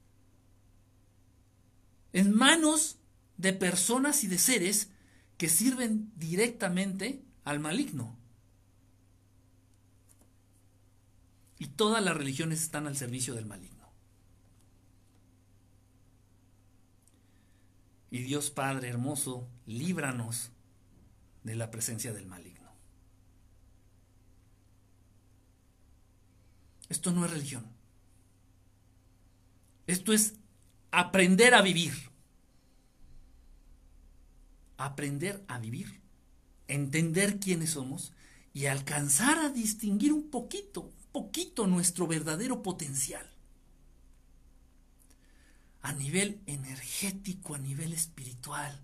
[2.13, 2.97] En manos
[3.37, 4.89] de personas y de seres
[5.37, 8.15] que sirven directamente al maligno.
[11.57, 13.89] Y todas las religiones están al servicio del maligno.
[18.11, 20.51] Y Dios Padre hermoso, líbranos
[21.43, 22.71] de la presencia del maligno.
[26.89, 27.78] Esto no es religión.
[29.89, 30.33] Esto es
[30.91, 32.09] aprender a vivir
[34.79, 36.01] aprender a vivir,
[36.67, 38.13] entender quiénes somos
[38.53, 43.29] y alcanzar a distinguir un poquito, un poquito nuestro verdadero potencial.
[45.81, 48.79] A nivel energético, a nivel espiritual.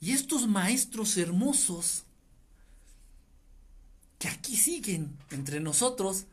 [0.00, 2.04] Y estos maestros hermosos
[4.18, 6.26] que aquí siguen entre nosotros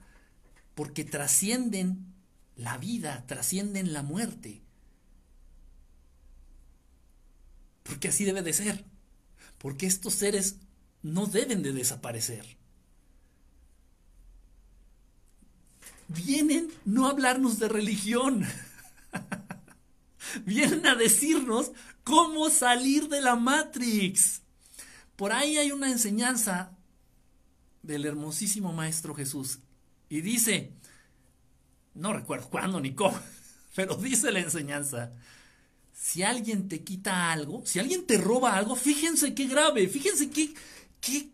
[0.80, 2.16] porque trascienden
[2.56, 4.62] la vida, trascienden la muerte,
[7.84, 8.86] Porque así debe de ser.
[9.58, 10.56] Porque estos seres
[11.02, 12.56] no deben de desaparecer.
[16.08, 18.48] Vienen no a hablarnos de religión.
[20.46, 21.74] Vienen a decirnos
[22.06, 24.44] cómo salir de la Matrix.
[25.18, 26.72] Por ahí hay una enseñanza
[27.84, 29.60] del hermosísimo Maestro Jesús.
[30.10, 30.74] Y dice,
[31.94, 33.20] no recuerdo cuándo ni cómo,
[33.76, 35.14] pero dice la enseñanza,
[35.94, 40.54] si alguien te quita algo, si alguien te roba algo, fíjense qué grave, fíjense qué,
[41.02, 41.30] qué,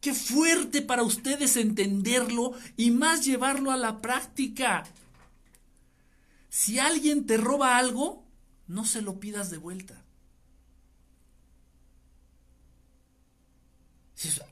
[0.00, 4.84] qué fuerte para ustedes entenderlo y más llevarlo a la práctica.
[6.48, 8.24] Si alguien te roba algo,
[8.68, 10.01] no se lo pidas de vuelta.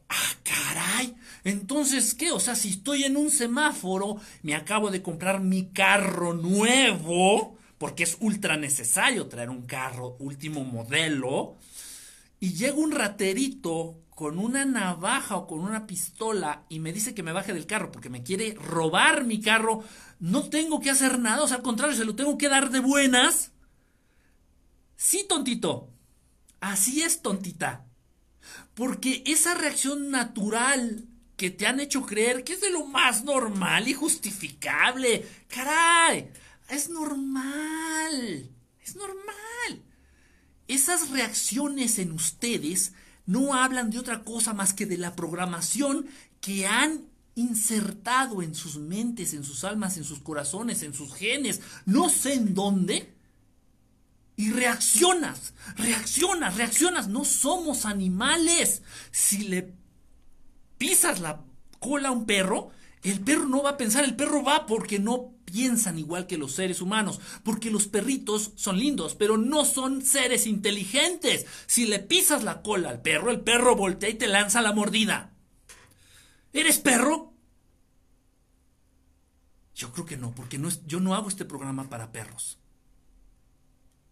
[0.09, 1.15] Ah, caray.
[1.45, 2.33] Entonces, ¿qué?
[2.33, 8.03] O sea, si estoy en un semáforo, me acabo de comprar mi carro nuevo, porque
[8.03, 11.57] es ultra necesario traer un carro último modelo,
[12.41, 17.23] y llega un raterito con una navaja o con una pistola y me dice que
[17.23, 19.83] me baje del carro porque me quiere robar mi carro,
[20.19, 22.81] no tengo que hacer nada, o sea, al contrario, se lo tengo que dar de
[22.81, 23.53] buenas.
[24.97, 25.89] Sí, tontito.
[26.61, 27.87] Así es, tontita.
[28.75, 31.05] Porque esa reacción natural
[31.37, 36.31] que te han hecho creer que es de lo más normal y justificable, caray,
[36.69, 38.51] es normal.
[38.83, 39.83] Es normal.
[40.69, 42.93] Esas reacciones en ustedes
[43.27, 46.07] no hablan de otra cosa más que de la programación
[46.41, 51.61] que han insertado en sus mentes, en sus almas, en sus corazones, en sus genes,
[51.87, 53.15] no sé en dónde.
[54.41, 57.09] Y reaccionas, reaccionas, reaccionas.
[57.09, 58.81] No somos animales.
[59.11, 59.75] Si le
[60.79, 61.43] pisas la
[61.79, 62.71] cola a un perro,
[63.03, 66.53] el perro no va a pensar, el perro va porque no piensan igual que los
[66.53, 71.45] seres humanos, porque los perritos son lindos, pero no son seres inteligentes.
[71.67, 75.35] Si le pisas la cola al perro, el perro voltea y te lanza la mordida.
[76.55, 77.35] ¿Eres perro?
[79.75, 82.60] Yo creo que no, porque no es, yo no hago este programa para perros.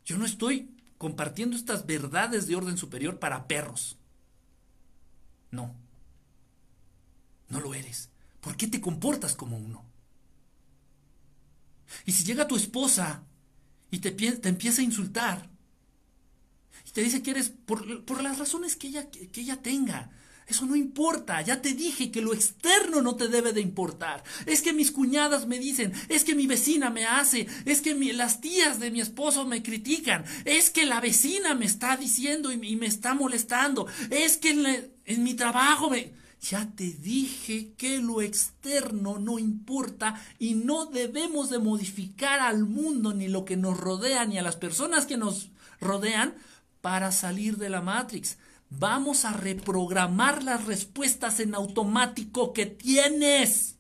[0.09, 3.98] Yo no estoy compartiendo estas verdades de orden superior para perros.
[5.50, 5.74] No.
[7.50, 8.09] No lo eres.
[8.40, 9.84] ¿Por qué te comportas como uno?
[12.06, 13.22] Y si llega tu esposa
[13.90, 14.09] y te,
[14.48, 15.50] empieza a insultar,
[16.86, 20.11] y te dice que eres, por, las razones que ella, que ella tenga,
[20.49, 24.24] Eso no importa, ya te dije que lo externo no te debe de importar.
[24.46, 28.40] Es que mis cuñadas me dicen, es que mi vecina me hace, es que las
[28.40, 32.86] tías de mi esposo me critican, es que la vecina me está diciendo y, me
[32.86, 36.16] está molestando, es que en, en mi trabajo me...
[36.40, 43.12] Ya te dije que lo externo no importa y no debemos de modificar al mundo
[43.12, 46.36] ni lo que nos rodea ni a las personas que nos rodean
[46.80, 48.38] para salir de la Matrix.
[48.70, 53.78] Vamos a reprogramar las respuestas en automático que tienes.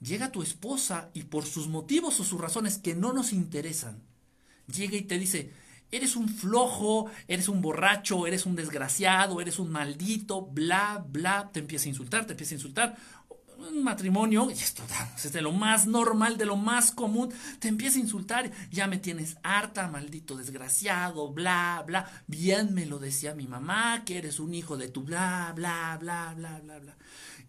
[0.00, 4.02] Llega tu esposa y por sus motivos o sus razones que no nos interesan,
[4.66, 5.50] llega y te dice,
[5.90, 11.60] eres un flojo, eres un borracho, eres un desgraciado, eres un maldito, bla, bla, te
[11.60, 12.96] empieza a insultar, te empieza a insultar.
[13.70, 14.82] Un matrimonio, y esto
[15.16, 18.98] es de lo más normal, de lo más común, te empieza a insultar, ya me
[18.98, 22.10] tienes harta, maldito desgraciado, bla, bla.
[22.26, 26.34] Bien me lo decía mi mamá, que eres un hijo de tu bla, bla, bla,
[26.36, 26.96] bla, bla, bla.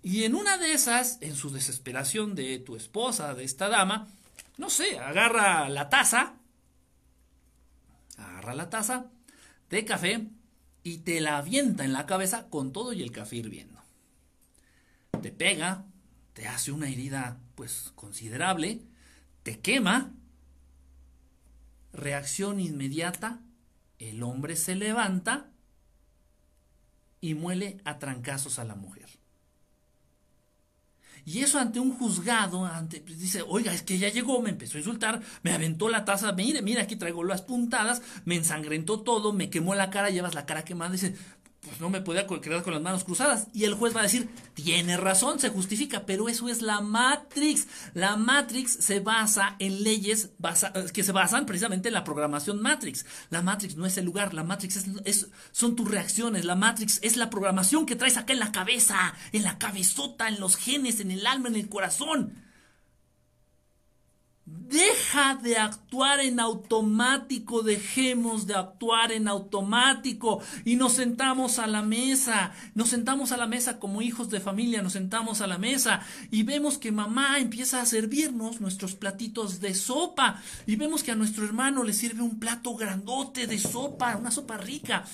[0.01, 4.07] Y en una de esas, en su desesperación de tu esposa, de esta dama,
[4.57, 6.35] no sé, agarra la taza,
[8.17, 9.07] agarra la taza
[9.69, 10.27] de café
[10.83, 13.81] y te la avienta en la cabeza con todo y el café hirviendo.
[15.21, 15.85] Te pega,
[16.35, 18.81] te hace una herida pues considerable,
[19.43, 20.11] te quema,
[21.93, 23.39] reacción inmediata,
[23.99, 25.49] el hombre se levanta
[27.21, 29.07] y muele a trancazos a la mujer.
[31.23, 34.77] Y eso ante un juzgado, ante, pues, dice, oiga, es que ya llegó, me empezó
[34.77, 39.33] a insultar, me aventó la taza, mire, mire, aquí traigo las puntadas, me ensangrentó todo,
[39.33, 41.15] me quemó la cara, llevas la cara quemada, dice,
[41.65, 43.47] pues no me podía quedar con las manos cruzadas.
[43.53, 47.67] Y el juez va a decir, tiene razón, se justifica, pero eso es la Matrix.
[47.93, 50.29] La Matrix se basa en leyes
[50.93, 53.05] que se basan precisamente en la programación Matrix.
[53.29, 57.17] La Matrix no es el lugar, la Matrix es, son tus reacciones, la Matrix es
[57.17, 61.11] la programación que traes acá en la cabeza, en la cabezota, en los genes, en
[61.11, 62.44] el alma, en el corazón.
[64.47, 71.81] Deja de actuar en automático, dejemos de actuar en automático y nos sentamos a la
[71.81, 76.01] mesa, nos sentamos a la mesa como hijos de familia, nos sentamos a la mesa
[76.29, 81.15] y vemos que mamá empieza a servirnos nuestros platitos de sopa y vemos que a
[81.15, 85.05] nuestro hermano le sirve un plato grandote de sopa, una sopa rica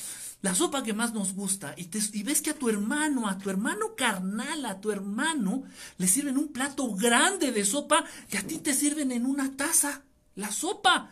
[0.42, 1.86] la sopa que más nos gusta y,
[2.24, 5.64] ves que a tu hermano, a tu hermano carnal, a tu hermano,
[5.98, 10.02] le sirven un plato grande de sopa y a ti te sirven en una taza
[10.36, 11.12] la sopa.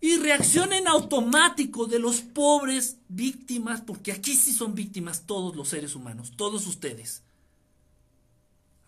[0.00, 5.68] Y reacción en automático de los pobres víctimas, porque aquí sí son víctimas todos los
[5.68, 7.22] seres humanos, todos ustedes.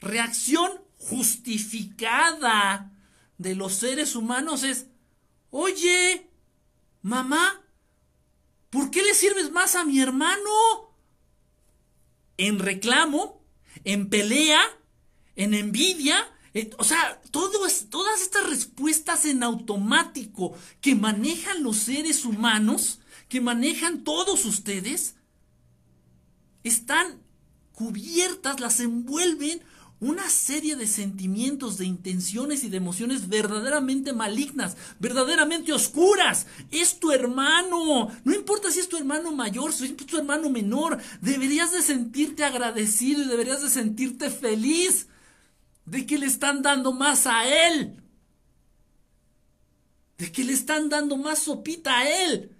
[0.01, 2.93] Reacción justificada
[3.39, 4.87] de los seres humanos es,
[5.51, 6.29] oye,
[7.01, 7.64] mamá,
[8.75, 10.51] ¿Por qué le sirves más a mi hermano?
[12.37, 13.41] En reclamo,
[13.85, 14.61] en pelea,
[15.37, 16.29] en envidia,
[16.79, 22.99] o sea, todas estas respuestas en automático que manejan los seres humanos,
[23.29, 25.15] que manejan todos ustedes,
[26.65, 27.23] están
[27.75, 29.63] cubiertas, las envuelven
[30.05, 36.47] una serie de sentimientos, de intenciones y de emociones verdaderamente malignas, verdaderamente oscuras.
[36.71, 38.11] Es tu hermano.
[38.25, 41.01] No importa si es tu hermano mayor, si es tu hermano menor.
[41.21, 45.09] Deberías de sentirte agradecido y deberías de sentirte feliz
[45.87, 48.03] de que le están dando más a él.
[50.19, 52.55] De que le están dando más sopita a él.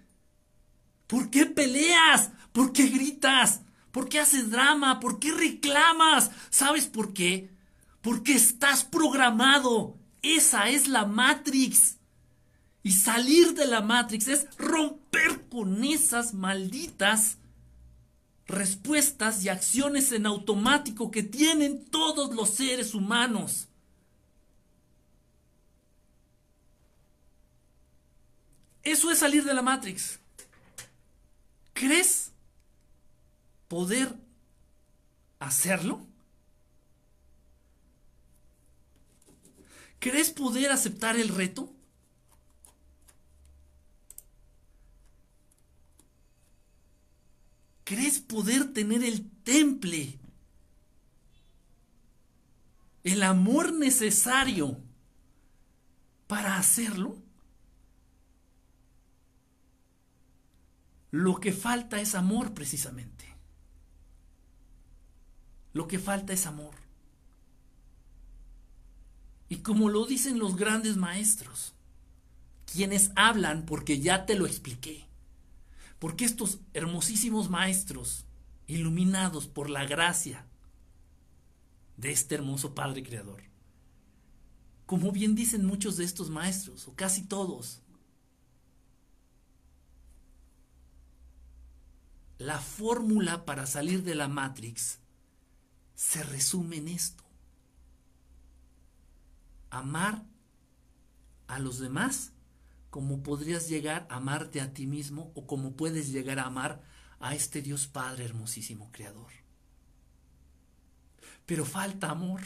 [1.07, 2.31] ¿Por qué peleas?
[2.51, 3.61] ¿Por qué gritas?
[3.95, 4.99] ¿Por qué haces drama?
[4.99, 6.29] ¿Por qué reclamas?
[6.49, 7.49] ¿Sabes por qué?
[8.01, 9.95] Porque estás programado.
[10.21, 11.95] Esa es la Matrix.
[12.83, 17.37] Y salir de la Matrix es romper con esas malditas
[18.47, 23.69] respuestas y acciones en automático que tienen todos los seres humanos.
[28.83, 30.19] Eso es salir de la Matrix.
[31.71, 32.34] ¿Crees
[33.67, 34.15] poder
[35.39, 36.05] hacerlo?
[39.99, 41.71] ¿Crees poder aceptar el reto?
[47.83, 50.19] ¿Crees poder tener el temple?
[53.03, 54.79] El amor necesario
[56.27, 57.17] para hacerlo?
[61.11, 63.14] Lo que falta es amor precisamente.
[65.75, 66.73] Lo que falta es amor.
[69.49, 71.73] Y como lo dicen los grandes maestros,
[72.65, 75.05] quienes hablan porque ya te lo expliqué.
[75.99, 78.23] Porque estos hermosísimos maestros,
[78.67, 80.45] iluminados por la gracia
[81.97, 83.43] de este hermoso Padre Creador,
[84.85, 87.81] como bien dicen muchos de estos maestros, o casi todos,
[92.37, 94.99] la fórmula para salir de la Matrix
[95.95, 97.23] se resume en esto.
[99.69, 100.23] Amar
[101.47, 102.31] a los demás
[102.89, 106.81] como podrías llegar a amarte a ti mismo o como puedes llegar a amar
[107.19, 109.31] a este Dios Padre hermosísimo Creador.
[111.45, 112.41] Pero falta amor.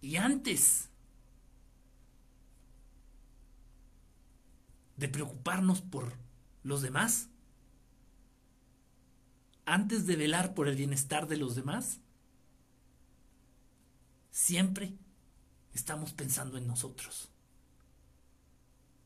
[0.00, 0.88] Y antes
[4.96, 6.12] de preocuparnos por
[6.62, 7.28] los demás,
[9.68, 12.00] antes de velar por el bienestar de los demás,
[14.30, 14.94] siempre
[15.74, 17.28] estamos pensando en nosotros.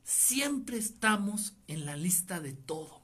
[0.03, 3.01] Siempre estamos en la lista de todo.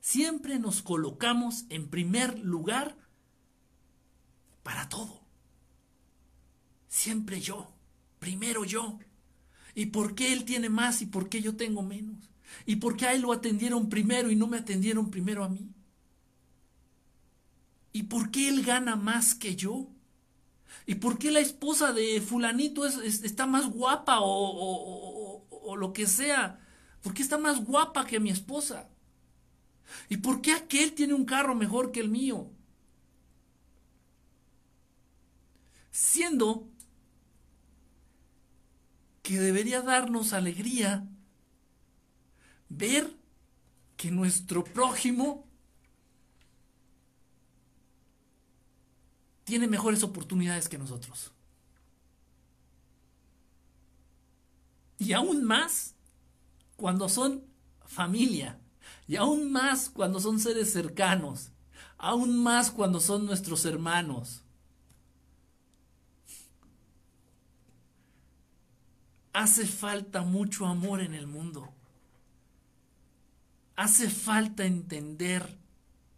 [0.00, 2.96] Siempre nos colocamos en primer lugar
[4.62, 5.20] para todo.
[6.88, 7.70] Siempre yo,
[8.18, 8.98] primero yo.
[9.74, 12.30] ¿Y por qué él tiene más y por qué yo tengo menos?
[12.64, 15.74] ¿Y por qué a él lo atendieron primero y no me atendieron primero a mí?
[17.92, 19.88] ¿Y por qué él gana más que yo?
[20.86, 26.60] ¿Y por qué la esposa de fulanito está más guapa o, o, lo que sea?
[27.02, 28.88] ¿Por qué está más guapa que mi esposa?
[30.08, 32.50] ¿Y por qué aquel tiene un carro mejor que el mío?
[35.90, 36.68] Siendo
[39.22, 41.06] que debería darnos alegría
[42.68, 43.14] ver
[43.96, 45.47] que nuestro prójimo
[49.48, 51.32] tiene mejores oportunidades que nosotros.
[54.98, 55.94] Y aún más
[56.76, 57.44] cuando son
[57.86, 58.60] familia.
[59.06, 61.50] Y aún más cuando son seres cercanos.
[61.96, 64.42] Aún más cuando son nuestros hermanos.
[69.32, 71.72] Hace falta mucho amor en el mundo.
[73.76, 75.56] Hace falta entender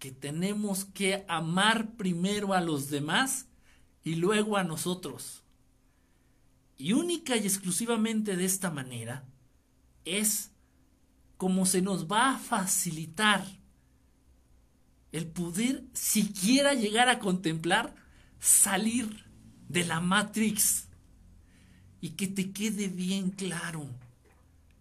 [0.01, 3.47] que tenemos que amar primero a los demás
[4.03, 5.45] y luego a nosotros.
[6.79, 9.25] Y única y exclusivamente de esta manera
[10.07, 10.51] es
[11.37, 13.47] como se nos va a facilitar
[15.13, 17.95] el poder siquiera llegar a contemplar
[18.39, 19.27] salir
[19.69, 20.89] de la Matrix
[22.01, 23.87] y que te quede bien claro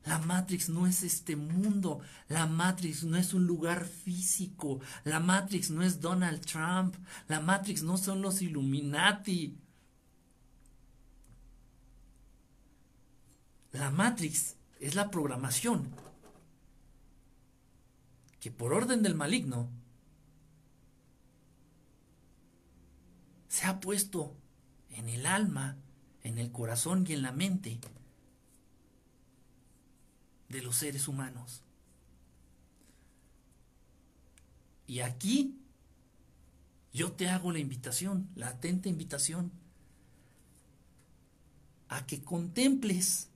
[0.05, 5.69] la Matrix no es este mundo, la Matrix no es un lugar físico, la Matrix
[5.69, 6.95] no es Donald Trump,
[7.27, 9.57] la Matrix no son los Illuminati.
[13.71, 15.89] La Matrix es la programación
[18.39, 19.69] que por orden del maligno
[23.47, 24.33] se ha puesto
[24.91, 25.75] en el alma,
[26.23, 27.79] en el corazón y en la mente
[30.49, 31.61] de los seres humanos.
[34.87, 35.55] Y aquí
[36.91, 39.51] yo te hago la invitación, la atenta invitación,
[41.87, 43.27] a que contemples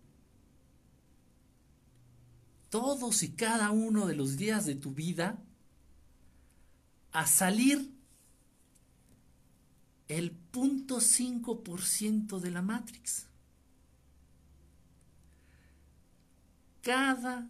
[2.69, 5.37] todos y cada uno de los días de tu vida
[7.11, 7.93] a salir
[10.07, 13.27] el punto 5% de la Matrix.
[16.83, 17.47] Cada,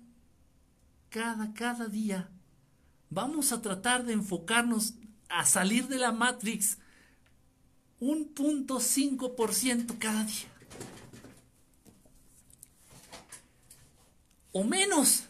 [1.10, 2.30] cada, cada día
[3.10, 4.94] vamos a tratar de enfocarnos
[5.28, 6.78] a salir de la Matrix
[8.00, 10.48] un punto cinco por ciento cada día.
[14.52, 15.24] O menos.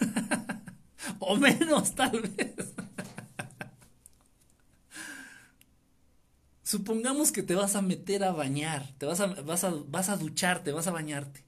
[1.18, 2.54] o menos tal vez.
[6.62, 10.16] Supongamos que te vas a meter a bañar, te vas a, vas a, vas a
[10.16, 11.45] ducharte, vas a bañarte.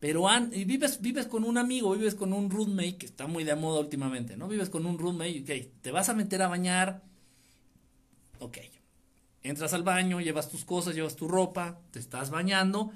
[0.00, 3.80] Pero vives, vives con un amigo, vives con un roommate, que está muy de moda
[3.80, 4.48] últimamente, ¿no?
[4.48, 7.02] Vives con un roommate, ok, te vas a meter a bañar,
[8.38, 8.58] ok.
[9.42, 12.92] Entras al baño, llevas tus cosas, llevas tu ropa, te estás bañando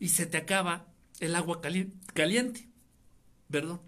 [0.00, 0.86] y se te acaba
[1.20, 2.68] el agua caliente,
[3.48, 3.80] ¿verdad?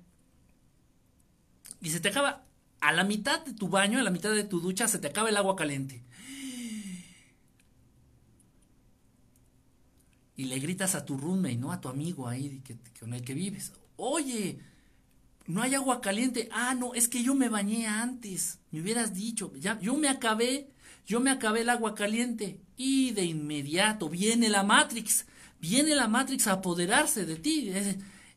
[1.80, 2.44] Y se te acaba,
[2.80, 5.28] a la mitad de tu baño, a la mitad de tu ducha, se te acaba
[5.28, 6.04] el agua caliente.
[10.40, 11.70] Y le gritas a tu roommate, ¿no?
[11.70, 13.72] A tu amigo ahí que, con el que vives.
[13.98, 14.58] Oye,
[15.46, 16.48] no hay agua caliente.
[16.50, 18.58] Ah, no, es que yo me bañé antes.
[18.70, 19.52] Me hubieras dicho.
[19.60, 20.70] Ya, yo me acabé,
[21.06, 25.26] yo me acabé el agua caliente y de inmediato viene la Matrix,
[25.60, 27.70] viene la Matrix a apoderarse de ti.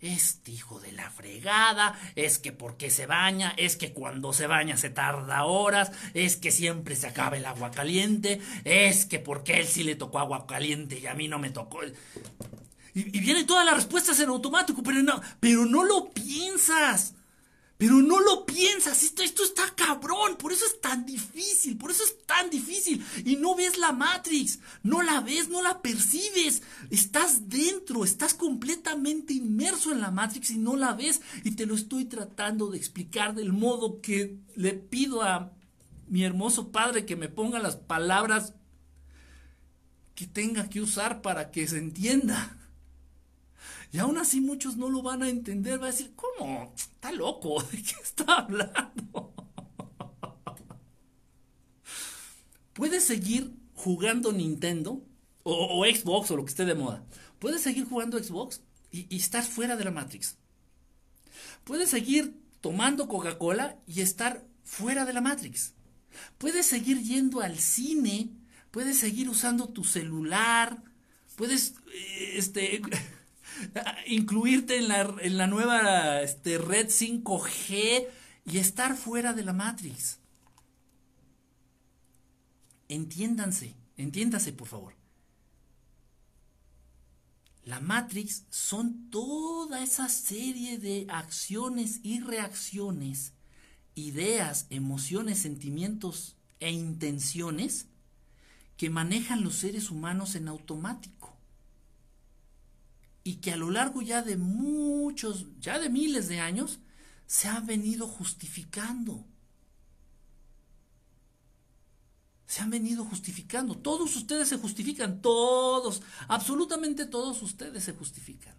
[0.03, 4.75] Este hijo de la fregada, es que porque se baña, es que cuando se baña
[4.75, 9.65] se tarda horas, es que siempre se acaba el agua caliente, es que porque él
[9.65, 11.85] sí le tocó agua caliente y a mí no me tocó.
[12.93, 17.13] Y, y vienen todas las respuestas en automático, pero no, pero no lo piensas.
[17.77, 22.25] Pero no lo piensas, esto, está cabrón, por eso es tan difícil, por eso es
[22.25, 23.03] tan difícil.
[23.25, 26.61] Y no ves la Matrix, no la ves, no la percibes.
[26.91, 31.21] Estás dentro, estás completamente inmerso en la Matrix y no la ves.
[31.43, 35.51] Y te lo estoy tratando de explicar del modo que le pido a
[36.07, 38.53] mi hermoso padre que me ponga las palabras
[40.15, 42.62] que tenga que usar para que se entienda.
[43.93, 46.73] Y aún así muchos no lo van a entender, va a decir, ¿cómo?
[46.75, 49.35] Está loco, ¿de qué está hablando?
[52.73, 55.05] Puedes seguir jugando Nintendo
[55.43, 57.05] o, Xbox o lo que esté de moda.
[57.37, 60.37] Puedes seguir jugando Xbox y, y estar fuera de la Matrix.
[61.63, 65.75] Puedes seguir tomando Coca-Cola y estar fuera de la Matrix.
[66.39, 68.31] Puedes seguir yendo al cine,
[68.71, 70.81] puedes seguir usando tu celular,
[71.35, 72.81] puedes eh, este
[74.07, 78.07] incluirte en la, en la nueva este, red 5G
[78.45, 80.19] y estar fuera de la Matrix.
[82.89, 84.93] Entiéndanse, entiéndase por favor.
[87.65, 93.33] La Matrix son toda esa serie de acciones y reacciones,
[93.95, 97.87] ideas, emociones, sentimientos e intenciones
[98.75, 101.22] que manejan los seres humanos en automático
[103.23, 106.79] y que a lo largo ya de muchos, ya de miles de años,
[107.25, 109.25] se ha venido justificando.
[112.45, 113.75] Se han venido justificando.
[113.75, 118.55] Todos ustedes se justifican, todos, absolutamente todos ustedes se justifican.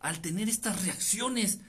[0.00, 1.60] Al tener estas reacciones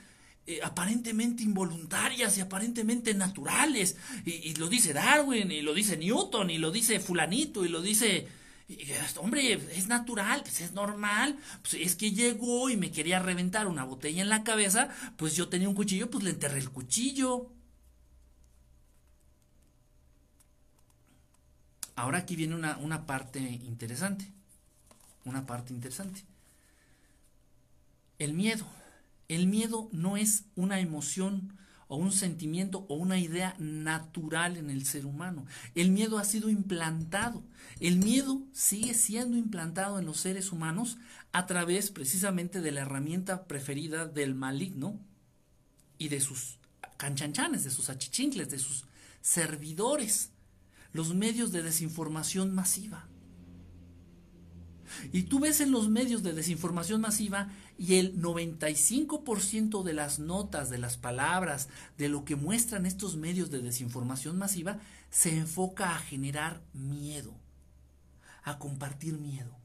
[0.47, 3.95] eh, aparentemente involuntarias y aparentemente naturales,
[4.25, 7.81] y, y lo dice Darwin, y lo dice Newton, y lo dice fulanito, y lo
[7.81, 8.27] dice
[9.17, 11.37] hombre, es natural, pues es normal.
[11.61, 15.49] Pues es que llegó y me quería reventar una botella en la cabeza, pues yo
[15.49, 17.51] tenía un cuchillo, pues le enterré el cuchillo.
[21.95, 24.31] Ahora aquí viene una, una parte interesante.
[25.23, 26.23] Una parte interesante.
[28.19, 28.65] El miedo.
[29.27, 31.57] El miedo no es una emoción
[31.87, 35.45] o un sentimiento o una idea natural en el ser humano.
[35.75, 37.43] El miedo ha sido implantado.
[37.79, 40.97] El miedo sigue siendo implantado en los seres humanos
[41.31, 44.99] a través precisamente de la herramienta preferida del maligno
[45.97, 46.57] y de sus
[46.97, 48.85] canchanchanes, de sus achichincles, de sus
[49.21, 50.31] servidores,
[50.93, 53.07] los medios de desinformación masiva.
[55.11, 60.69] Y tú ves en los medios de desinformación masiva y el 95% de las notas,
[60.69, 64.79] de las palabras, de lo que muestran estos medios de desinformación masiva,
[65.09, 67.33] se enfoca a generar miedo,
[68.43, 69.55] a compartir miedo,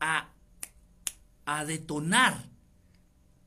[0.00, 0.28] a,
[1.44, 2.48] a detonar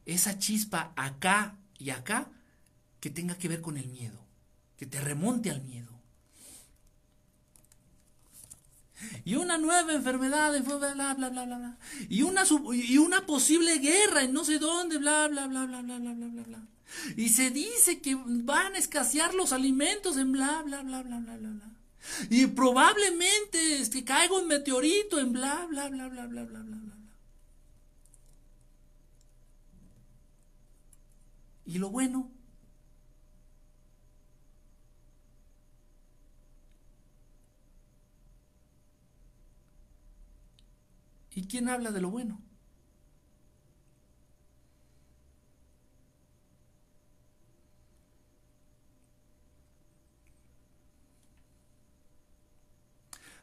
[0.05, 2.29] esa chispa acá y acá
[2.99, 4.19] que tenga que ver con el miedo,
[4.77, 5.94] que te remonte al miedo.
[9.23, 11.77] Y una nueva enfermedad, bla, bla, bla, bla, bla,
[12.09, 12.43] y una,
[12.73, 16.43] y una posible guerra en no sé dónde, bla, bla, bla, bla, bla, bla, bla,
[16.43, 16.67] bla.
[17.15, 21.37] Y se dice que van a escasear los alimentos en bla, bla, bla, bla, bla,
[21.37, 21.71] bla, bla.
[22.29, 26.93] Y probablemente este, caiga un meteorito en bla, bla, bla, bla, bla, bla, bla, bla.
[31.65, 32.31] Y lo bueno
[41.35, 42.41] ¿Y quién habla de lo bueno?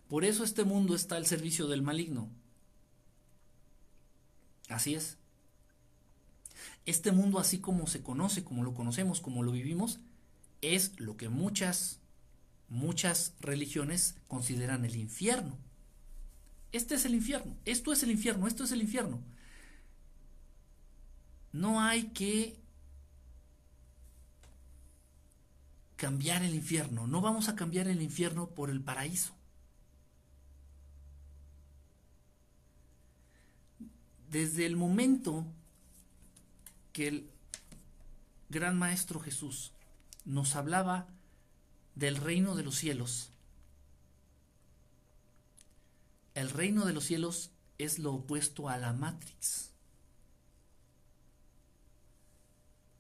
[0.09, 2.31] Por eso este mundo está al servicio del maligno.
[4.69, 5.19] Así es.
[6.87, 10.01] Este mundo así como se conoce, como lo conocemos, como lo vivimos,
[10.63, 12.01] es lo que muchas,
[12.69, 15.59] muchas religiones consideran el infierno.
[16.73, 19.21] Este es el infierno, esto es el infierno, esto es el infierno.
[21.53, 22.59] No hay que
[25.97, 29.35] cambiar el infierno, no vamos a cambiar el infierno por el paraíso.
[34.31, 35.45] Desde el momento
[36.95, 37.31] que el
[38.49, 39.73] gran maestro Jesús
[40.25, 41.07] nos hablaba
[41.95, 43.32] del reino de los cielos.
[46.35, 49.71] El reino de los cielos es lo opuesto a la Matrix.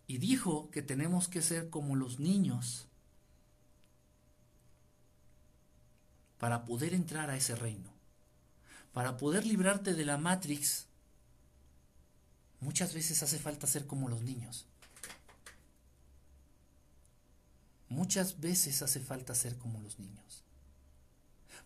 [0.07, 2.87] Y dijo que tenemos que ser como los niños
[6.39, 7.91] para poder entrar a ese reino.
[8.93, 10.87] Para poder librarte de la Matrix,
[12.61, 14.67] muchas veces hace falta ser como los niños.
[17.89, 20.42] Muchas veces hace falta ser como los niños.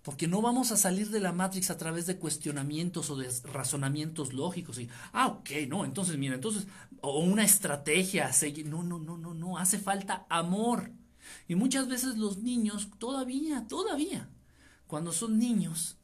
[0.07, 4.33] Porque no vamos a salir de la Matrix a través de cuestionamientos o de razonamientos
[4.33, 4.79] lógicos.
[4.79, 6.69] Y, ah, ok, no, entonces, mira, entonces,
[7.01, 8.31] o una estrategia.
[8.67, 10.93] No, no, no, no, no, hace falta amor.
[11.49, 14.31] Y muchas veces los niños, todavía, todavía,
[14.87, 15.97] cuando son niños,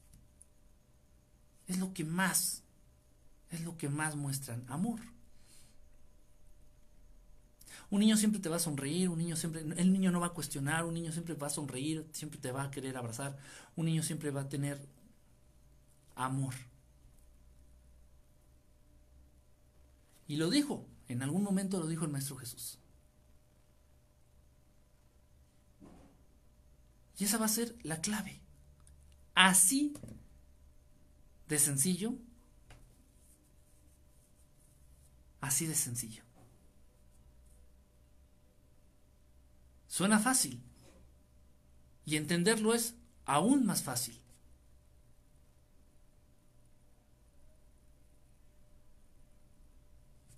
[1.67, 2.61] es lo que más,
[3.51, 4.99] es lo que más muestran amor.
[7.93, 10.33] Un niño siempre te va a sonreír, un niño siempre, el niño no va a
[10.33, 13.37] cuestionar, un niño siempre va a sonreír, siempre te va a querer abrazar,
[13.75, 14.87] un niño siempre va a tener
[16.15, 16.53] amor.
[20.27, 22.79] Y lo dijo, en algún momento lo dijo el Maestro Jesús.
[27.17, 28.41] Y esa va a ser la clave.
[29.35, 29.93] Así
[31.47, 32.15] de sencillo.
[35.41, 36.23] Así de sencillo.
[39.87, 40.63] Suena fácil.
[42.05, 42.95] Y entenderlo es
[43.25, 44.19] aún más fácil.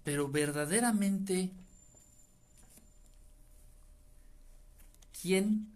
[0.03, 1.51] Pero verdaderamente,
[5.19, 5.73] ¿quién,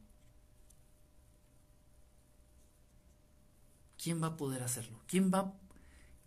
[3.98, 5.00] quién va a poder hacerlo?
[5.08, 5.54] ¿Quién va,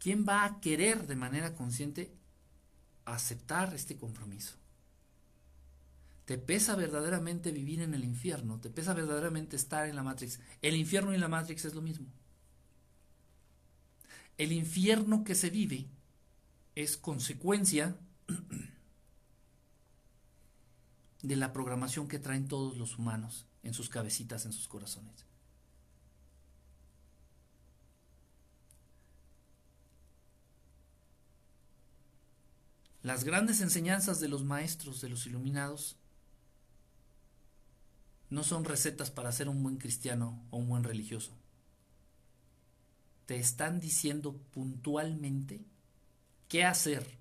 [0.01, 2.13] quién va a querer de manera consciente
[3.05, 4.62] aceptar este compromiso?
[6.25, 10.41] Te pesa verdaderamente vivir en el infierno, te pesa verdaderamente estar en la Matrix.
[10.61, 12.07] El infierno y la Matrix es lo mismo.
[14.39, 15.89] El infierno que se vive
[16.75, 17.97] es consecuencia
[21.23, 25.27] de la programación que traen todos los humanos en sus cabecitas, en sus corazones.
[33.03, 35.97] Las grandes enseñanzas de los maestros, de los iluminados,
[38.33, 41.37] no son recetas para ser un buen cristiano o un buen religioso.
[43.27, 45.61] Te están diciendo puntualmente
[46.49, 47.19] qué hacer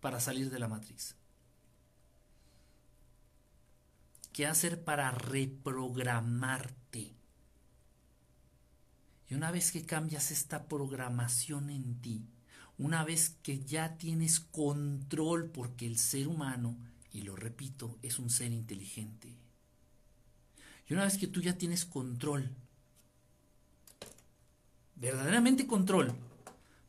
[0.00, 1.14] para salir de la matriz.
[4.32, 7.14] ¿Qué hacer para reprogramarte?
[9.28, 12.26] Y una vez que cambias esta programación en ti,
[12.78, 16.76] una vez que ya tienes control, porque el ser humano,
[17.12, 19.36] y lo repito, es un ser inteligente,
[20.88, 22.48] y una vez que tú ya tienes control,
[24.94, 26.14] verdaderamente control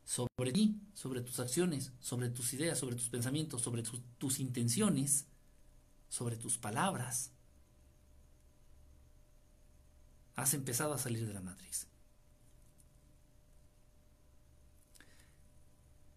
[0.05, 3.83] sobre ti, sobre tus acciones, sobre tus ideas, sobre tus pensamientos, sobre
[4.17, 5.25] tus intenciones,
[6.09, 7.31] sobre tus palabras,
[10.35, 11.87] has empezado a salir de la matriz.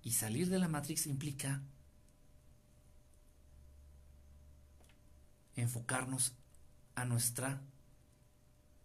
[0.03, 1.63] Y salir de la matriz implica
[5.57, 6.33] enfocarnos
[6.95, 7.63] a nuestra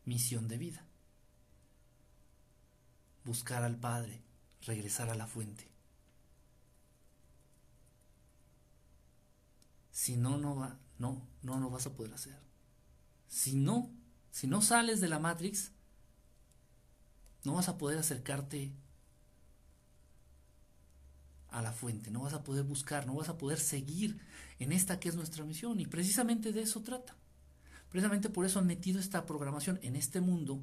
[0.06, 0.86] misión de vida.
[3.24, 4.22] Buscar al Padre,
[4.62, 5.70] regresar a la fuente.
[9.92, 12.38] Si no, no va, no, no lo vas a poder hacer.
[13.28, 13.90] Si no,
[14.32, 15.72] si no sales de la Matrix,
[17.44, 18.74] no vas a poder acercarte
[21.50, 24.20] a la fuente, no vas a poder buscar, no vas a poder seguir
[24.60, 25.80] en esta que es nuestra misión.
[25.80, 27.16] Y precisamente de eso trata.
[27.96, 30.62] Precisamente por eso han metido esta programación en este mundo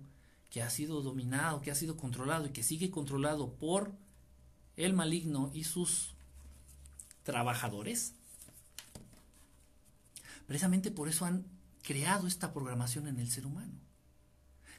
[0.50, 3.90] que ha sido dominado, que ha sido controlado y que sigue controlado por
[4.76, 6.14] el maligno y sus
[7.22, 8.12] trabajadores.
[10.46, 11.46] Precisamente por eso han
[11.82, 13.80] creado esta programación en el ser humano.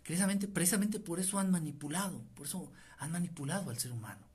[0.04, 4.28] Precisamente, precisamente por eso han manipulado, por eso han manipulado al ser humano.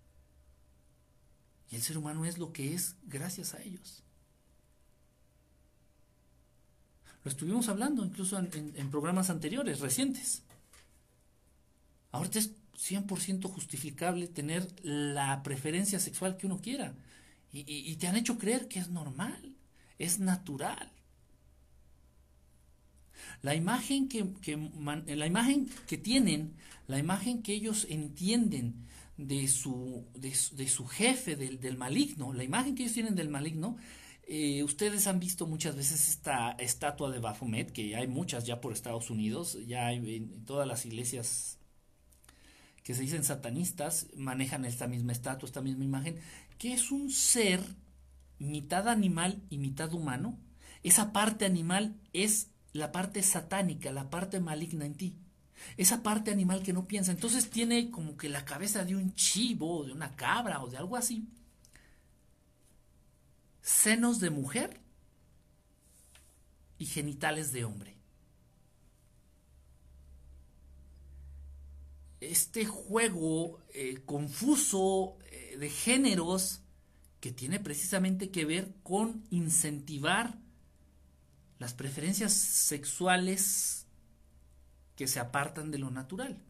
[1.71, 4.03] Y el ser humano es lo que es gracias a ellos.
[7.29, 10.43] Estuvimos hablando incluso en, programas anteriores, recientes.
[12.11, 16.95] Ahorita es 100% justificable tener la preferencia sexual que uno quiera.
[17.53, 19.57] Y, te han hecho creer que es normal,
[19.99, 20.93] es natural.
[23.43, 24.27] La imagen que,
[25.07, 26.55] la imagen que tienen,
[26.87, 28.87] la imagen que ellos entienden
[29.17, 33.77] de su, de, su jefe, del, del, maligno, la imagen que ellos tienen del maligno,
[34.31, 38.75] Eh, ustedes han visto muchas veces esta estatua de Baphomet, que hay muchas ya por
[38.75, 41.59] Estados Unidos, ya hay en todas las iglesias
[42.83, 46.19] que se dicen satanistas, manejan esta misma estatua, esta misma imagen,
[46.59, 47.61] que es un ser
[48.39, 50.39] mitad animal y mitad humano.
[50.83, 55.17] Esa parte animal es la parte satánica, la parte maligna en ti.
[55.79, 57.13] Esa parte animal que no piensa.
[57.13, 60.97] Entonces tiene como que la cabeza de un chivo, de una cabra o de algo
[60.97, 61.27] así.
[63.69, 64.81] Senos de mujer
[66.79, 67.99] y genitales de hombre.
[72.21, 76.63] Este juego eh, confuso eh, de géneros
[77.21, 80.39] que tiene precisamente que ver con incentivar
[81.59, 83.87] las preferencias sexuales
[84.97, 86.43] que se apartan de lo natural.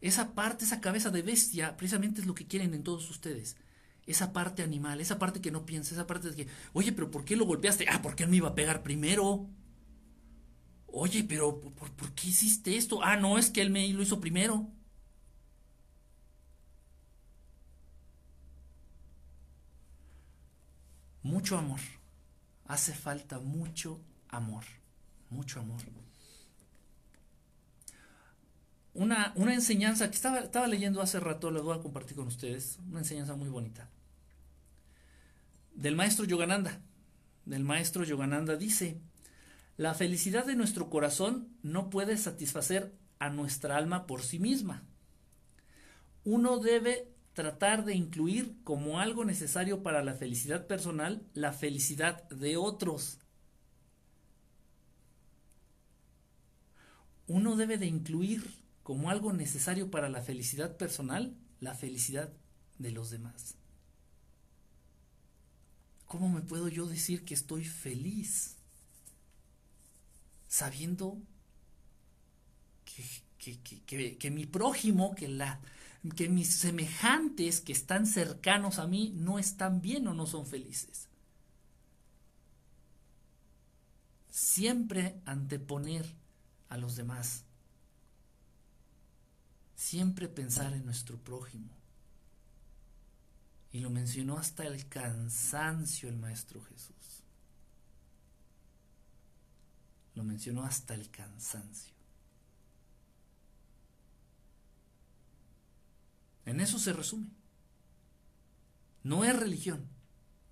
[0.00, 3.56] Esa parte, esa cabeza de bestia, precisamente es lo que quieren en todos ustedes.
[4.06, 7.24] Esa parte animal, esa parte que no piensa, esa parte de que, oye, pero ¿por
[7.24, 7.86] qué lo golpeaste?
[7.88, 9.48] Ah, ¿por qué me iba a pegar primero?
[10.86, 13.02] Oye, pero ¿por, ¿por, qué hiciste esto?
[13.02, 14.68] Ah, no, es que él me lo hizo primero.
[21.22, 21.80] Mucho amor.
[22.66, 24.64] Hace falta mucho amor
[25.32, 25.80] mucho amor.
[28.94, 32.78] Una, una enseñanza que estaba, estaba leyendo hace rato, la voy a compartir con ustedes,
[32.90, 33.88] una enseñanza muy bonita.
[35.74, 36.80] Del maestro Yogananda.
[37.44, 39.00] Del maestro Yogananda dice,
[39.76, 44.84] la felicidad de nuestro corazón no puede satisfacer a nuestra alma por sí misma.
[46.24, 52.56] Uno debe tratar de incluir como algo necesario para la felicidad personal la felicidad de
[52.56, 53.18] otros.
[57.32, 58.44] uno debe de incluir
[58.82, 62.30] como algo necesario para la felicidad personal la felicidad
[62.78, 63.56] de los demás.
[66.12, 68.58] ¿Cómo me puedo yo decir que estoy feliz
[70.46, 71.16] sabiendo
[73.38, 75.58] que, que, mi prójimo, que, la,
[76.14, 81.08] que mis semejantes que están cercanos a mí no están bien o no son felices?
[84.28, 86.04] Siempre anteponer
[86.68, 87.44] a los demás.
[89.76, 91.81] Siempre pensar en nuestro prójimo.
[93.72, 97.22] Y lo mencionó hasta el cansancio el Maestro Jesús.
[100.14, 101.94] Lo mencionó hasta el cansancio.
[106.44, 107.28] En eso se resume.
[109.02, 109.88] No es religión,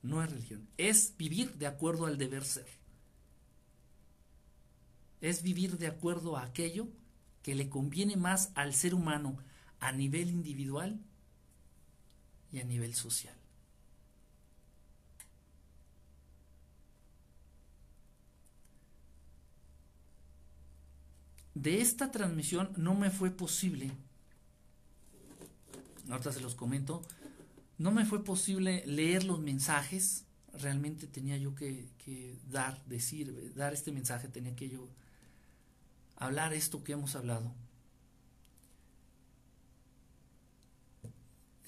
[0.02, 2.80] no es religión, es vivir de acuerdo al deber ser
[5.20, 6.88] es vivir de acuerdo a aquello
[7.42, 9.38] que le conviene más al ser humano
[9.78, 11.00] a nivel individual
[12.52, 13.34] y a nivel social.
[21.54, 23.90] De esta transmisión no me fue posible,
[26.08, 27.02] ahorita se los comento,
[27.76, 30.24] no me fue posible leer los mensajes,
[30.54, 34.88] realmente tenía yo que, que dar, decir, dar este mensaje, tenía que yo
[36.16, 37.52] hablar esto que hemos hablado.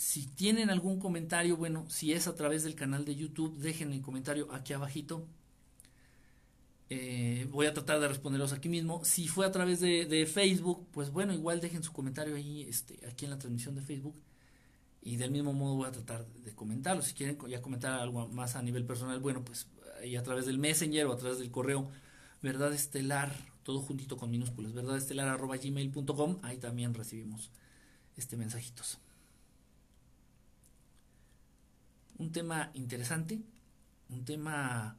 [0.02, 4.02] Si tienen algún comentario, bueno, si es a través del canal de YouTube, dejen el
[4.02, 5.28] comentario aquí abajito.
[6.90, 9.04] Eh, voy a tratar de responderlos aquí mismo.
[9.04, 13.26] Si fue a través de, Facebook, pues bueno, igual dejen su comentario ahí, este, aquí
[13.26, 14.20] en la transmisión de Facebook.
[15.02, 17.02] Y del mismo modo voy a tratar de comentarlo.
[17.02, 19.68] Si quieren ya comentar algo más a nivel personal, bueno, pues
[20.02, 21.88] ahí a través del Messenger o a través del correo
[22.42, 27.52] verdad estelar todo juntito con minúsculas, verdad estelar arroba gmail.com, ahí también recibimos
[28.16, 28.98] este mensajitos.
[32.22, 33.42] Un tema interesante,
[34.08, 34.96] un tema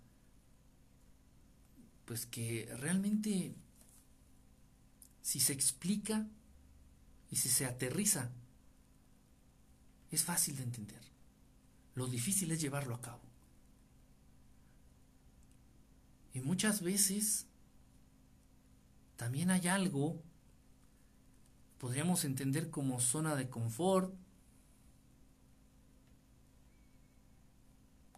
[2.04, 3.56] pues que realmente
[5.22, 6.28] si se explica
[7.32, 8.30] y si se aterriza
[10.12, 11.00] es fácil de entender.
[11.96, 13.22] Lo difícil es llevarlo a cabo.
[16.34, 17.46] Y muchas veces
[19.16, 20.22] también hay algo,
[21.78, 24.14] podríamos entender como zona de confort,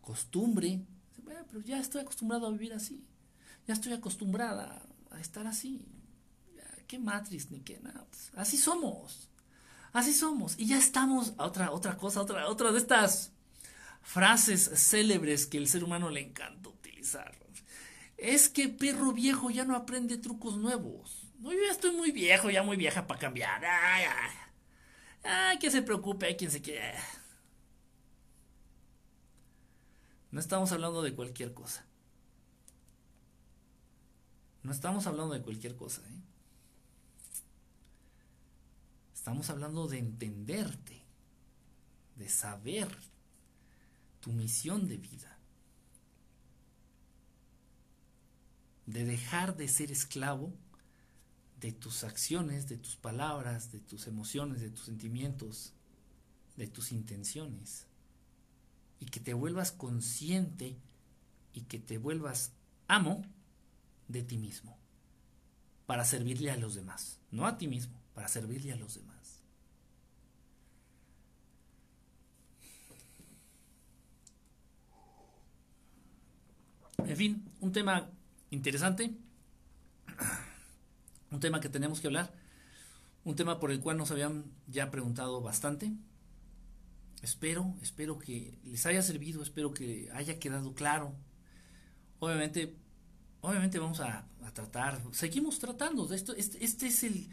[0.06, 0.86] costumbre,
[1.52, 3.06] pero ya estoy acostumbrado a vivir así,
[3.68, 5.86] ya estoy acostumbrada a estar así,
[6.88, 9.30] qué matriz ni qué nada, pues, así somos,
[9.92, 13.34] así somos, y ya estamos, otra, otra cosa, otra, otra de estas
[14.02, 17.46] frases célebres que el ser humano le encanta utilizar
[18.18, 21.28] es que perro viejo ya no aprende trucos nuevos.
[21.40, 23.64] No, yo ya estoy muy viejo, ya muy vieja para cambiar.
[23.66, 24.32] Ay, ay.
[25.24, 26.98] ay, que se preocupe, hay quien se quiera.
[30.32, 31.86] No estamos hablando de cualquier cosa.
[34.64, 36.02] No estamos hablando de cualquier cosa.
[36.02, 36.22] ¿eh?
[39.14, 41.04] Estamos hablando de entenderte,
[42.16, 42.88] de saber
[44.22, 45.38] tu misión de vida,
[48.86, 50.52] de dejar de ser esclavo
[51.60, 55.74] de tus acciones, de tus palabras, de tus emociones, de tus sentimientos,
[56.58, 57.88] de tus intenciones.
[59.06, 60.76] Y que te vuelvas consciente
[61.54, 62.52] y que te vuelvas
[62.88, 63.24] amo
[64.08, 64.78] de ti mismo.
[65.86, 67.20] Para servirle a los demás.
[67.32, 69.16] No a ti mismo, para servirle a los demás.
[76.98, 78.10] En fin, un tema
[78.50, 79.16] interesante
[81.36, 82.32] un tema que tenemos que hablar,
[83.24, 85.92] un tema por el cual nos habían ya preguntado bastante.
[87.26, 91.16] Espero, espero que les haya servido, espero que haya quedado claro.
[92.20, 92.76] Obviamente,
[93.42, 97.28] obviamente vamos a, tratar, seguimos tratando de esto, este, este, es el,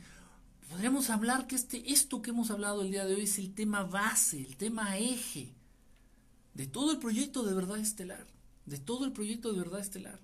[0.71, 3.85] podríamos hablar que este, esto que hemos hablado el día de hoy es el tema
[3.85, 5.53] base, el tema eje
[6.55, 8.27] de todo el proyecto de verdad estelar,
[8.65, 10.21] de todo el proyecto de verdad estelar.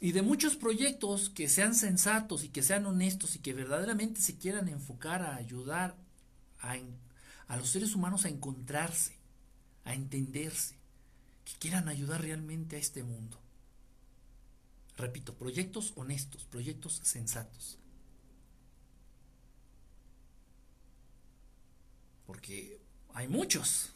[0.00, 4.38] Y de muchos proyectos que sean sensatos y que sean honestos y que verdaderamente se
[4.38, 5.96] quieran enfocar a ayudar
[6.60, 6.76] a,
[7.52, 9.12] a los seres humanos a encontrarse,
[9.84, 10.74] a entenderse,
[11.44, 13.38] que quieran ayudar realmente a este mundo.
[14.96, 17.78] Repito, proyectos honestos, proyectos sensatos.
[22.24, 22.80] Porque
[23.12, 23.90] hay muchos.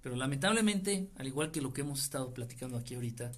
[0.00, 3.32] Pero lamentablemente, al igual que lo que hemos estado platicando aquí ahorita,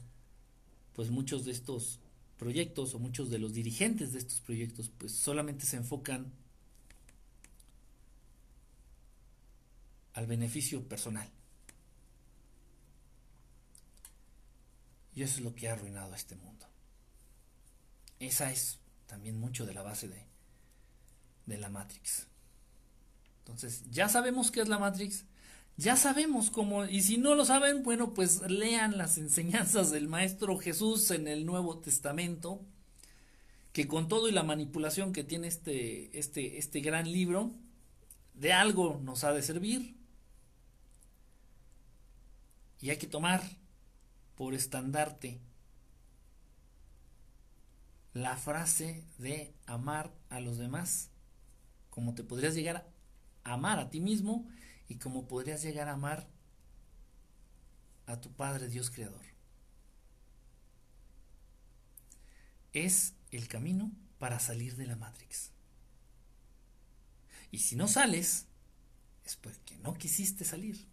[0.92, 1.98] pues muchos de estos
[2.36, 6.32] proyectos o muchos de los dirigentes de estos proyectos pues solamente se enfocan
[10.14, 11.28] al beneficio personal.
[15.14, 16.66] Y eso es lo que ha arruinado a este mundo.
[18.18, 20.26] Esa es también mucho de la base de,
[21.46, 22.26] de la Matrix.
[23.38, 25.24] Entonces, ya sabemos qué es la Matrix,
[25.76, 30.58] ya sabemos cómo, y si no lo saben, bueno, pues lean las enseñanzas del Maestro
[30.58, 32.60] Jesús en el Nuevo Testamento,
[33.72, 37.50] que con todo y la manipulación que tiene este, este, este gran libro,
[38.34, 39.96] de algo nos ha de servir.
[42.82, 43.42] Y hay que tomar
[44.34, 45.40] por estandarte
[48.12, 51.08] la frase de amar a los demás,
[51.90, 52.92] como te podrías llegar
[53.44, 54.48] a amar a ti mismo
[54.88, 56.28] y cómo podrías llegar a amar
[58.06, 59.24] a tu Padre Dios Creador.
[62.72, 65.52] Es el camino para salir de la Matrix.
[67.52, 68.46] Y si no sales,
[69.24, 70.91] es porque no quisiste salir,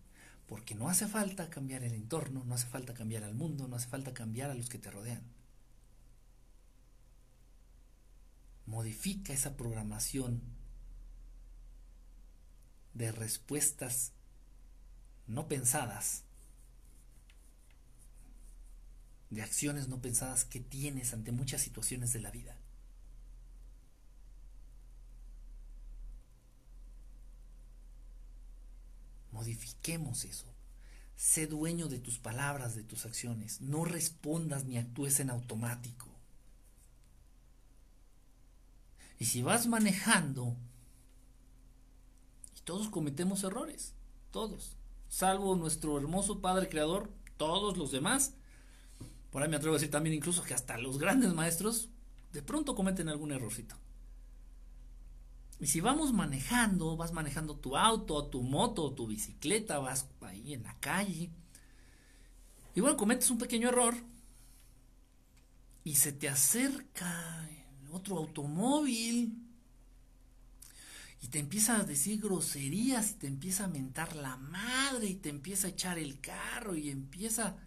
[0.50, 3.88] porque no hace falta cambiar el entorno, no hace falta cambiar al mundo, no hace
[3.88, 5.22] falta cambiar a los que te rodean.
[8.66, 10.42] Modifica esa programación
[12.96, 14.12] de respuestas
[15.28, 16.24] no pensadas,
[19.30, 22.59] de acciones no pensadas que tienes ante muchas situaciones de la vida.
[29.32, 30.46] Modifiquemos eso.
[31.16, 33.62] Sé dueño de tus palabras, de tus acciones.
[33.62, 36.08] No respondas ni actúes en automático.
[39.20, 40.56] Y si vas manejando
[42.70, 43.96] todos cometemos errores,
[44.30, 44.78] todos,
[45.08, 48.36] salvo nuestro hermoso Padre Creador, todos los demás.
[49.32, 51.90] Por ahí me atrevo a decir también incluso que hasta los grandes maestros
[52.32, 53.76] de pronto cometen algún errorcito.
[55.60, 60.64] Y si vamos manejando, vas manejando tu auto, tu moto, tu bicicleta, vas ahí en
[60.64, 61.30] la calle,
[62.76, 63.96] y bueno, cometes un pequeño error
[65.84, 67.50] y se te acerca
[67.92, 69.46] otro automóvil
[71.22, 75.30] y te empieza a decir groserías y te empieza a mentar la madre y te
[75.30, 77.58] empieza a echar el carro y empieza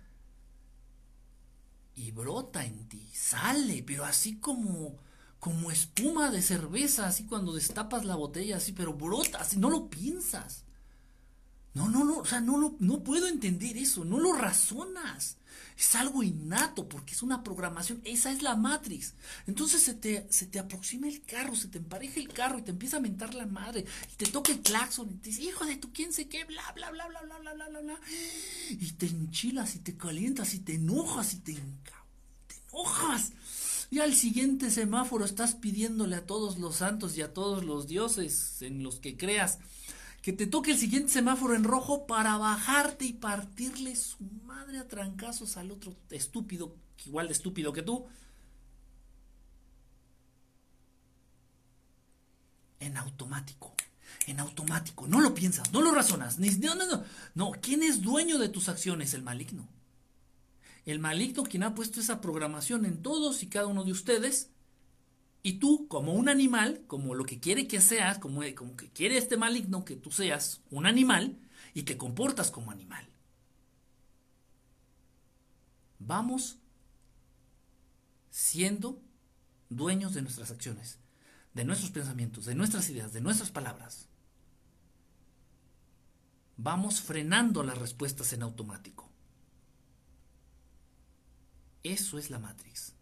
[1.95, 4.97] y brota en ti, sale, pero así como
[5.43, 9.91] como espuma de cerveza, así cuando destapas la botella, así, pero brota, así no lo
[9.91, 10.63] piensas.
[11.75, 15.39] No, no, no, o sea, no, lo, no puedo entender eso, no lo razonas.
[15.77, 19.15] Es algo innato porque es una programación, esa es la Matrix.
[19.49, 22.71] Entonces se te, se te aproxima el carro, se te empareja el carro y te
[22.71, 25.75] empieza a mentar la madre y te toca el claxon y te dice, hijo de
[25.75, 28.01] tu quién sé qué, bla, bla, bla, bla, bla, bla, bla, bla, bla.
[28.71, 33.33] Y te enchilas y te calientas y te enojas y te, te enojas.
[33.93, 38.63] Y al siguiente semáforo estás pidiéndole a todos los santos y a todos los dioses
[38.63, 39.59] en los que creas
[40.23, 44.17] que te toque el siguiente semáforo en rojo para bajarte y partirle su
[44.47, 46.75] madre a trancazos al otro estúpido,
[47.05, 48.07] igual de estúpido que tú.
[52.81, 53.75] En automático,
[54.27, 57.05] en automático, no lo piensas, no lo razonas, ni, no, no, no,
[57.35, 59.13] no, ¿quién es dueño de tus acciones?
[59.13, 59.69] El maligno.
[60.85, 64.51] El maligno quien ha puesto esa programación en todos y cada uno de ustedes
[65.45, 69.37] y tú, como un animal, como lo que quiere que seas, como, que quiere este
[69.37, 71.37] maligno que tú seas un animal
[71.75, 73.09] y que comportas como animal.
[75.99, 76.59] Vamos
[78.31, 79.01] siendo
[79.69, 80.99] dueños de nuestras acciones,
[81.55, 84.09] de nuestros pensamientos, de nuestras ideas, de nuestras palabras.
[86.57, 89.12] Vamos frenando las respuestas en automático.
[91.83, 92.93] Eso es la Matrix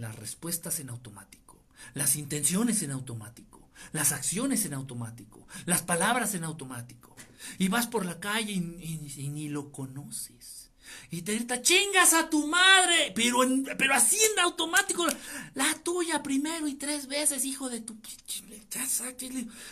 [0.00, 1.62] las respuestas en automático,
[1.94, 7.14] las intenciones en automático, las acciones en automático, las palabras en automático.
[7.58, 10.70] Y vas por la calle y, ni lo conoces.
[11.10, 13.38] Y te grita, chingas a tu madre, pero,
[13.78, 15.06] pero así en automático,
[15.54, 17.96] la tuya primero y tres veces, hijo de tu...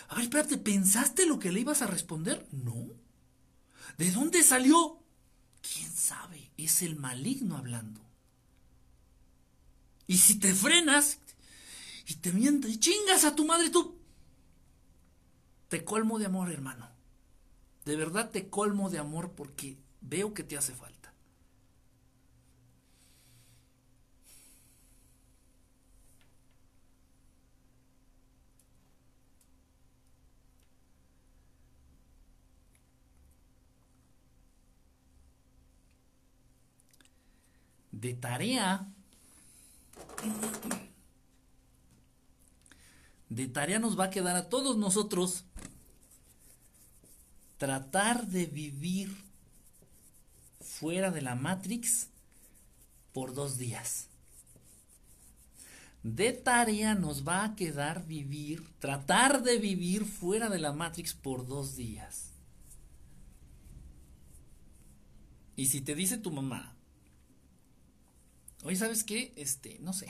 [0.08, 2.46] A ver, espérate, ¿pensaste lo que le ibas a responder?
[2.52, 2.88] No.
[3.96, 5.02] ¿De dónde salió?
[5.60, 6.37] ¿Quién sabe?
[6.58, 8.02] Es el maligno hablando.
[10.06, 11.18] Y si te frenas
[12.06, 13.96] y te mientes y chingas a tu madre, tú
[15.68, 16.88] te colmo de amor, hermano.
[17.84, 20.97] De verdad te colmo de amor porque veo que te hace falta.
[38.00, 38.86] De tarea
[43.28, 45.44] de tarea nos va a quedar a todos nosotros
[47.56, 49.10] tratar de vivir
[50.60, 52.08] fuera de la Matrix
[53.12, 54.06] por dos días.
[56.04, 61.46] De tarea nos va a quedar vivir, tratar de vivir fuera de la Matrix por
[61.48, 62.30] dos días.
[65.56, 66.77] Y si te dice tu mamá,
[68.64, 69.32] Oye, ¿sabes qué?
[69.36, 70.08] Este, no sé.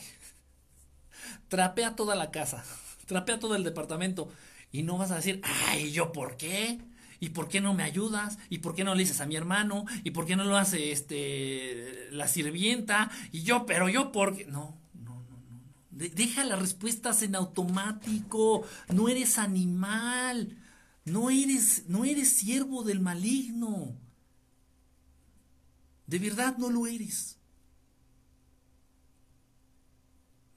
[1.49, 2.65] Trapea toda la casa,
[3.07, 4.31] trapea todo el departamento
[4.73, 6.79] y no vas a decir, ay, ¿yo por qué?
[7.21, 8.39] ¿Y por qué no me ayudas?
[8.49, 9.87] ¿Y por qué no le dices a mi hermano?
[10.05, 13.11] ¿Y por qué no lo hace este la sirvienta?
[13.33, 14.45] Y yo, pero yo por qué?
[14.45, 15.61] No, no, no, no.
[15.91, 18.65] deja las respuestas en automático.
[18.89, 20.57] No eres animal.
[21.05, 23.97] No eres, no eres siervo del maligno.
[26.07, 27.38] De verdad no lo eres.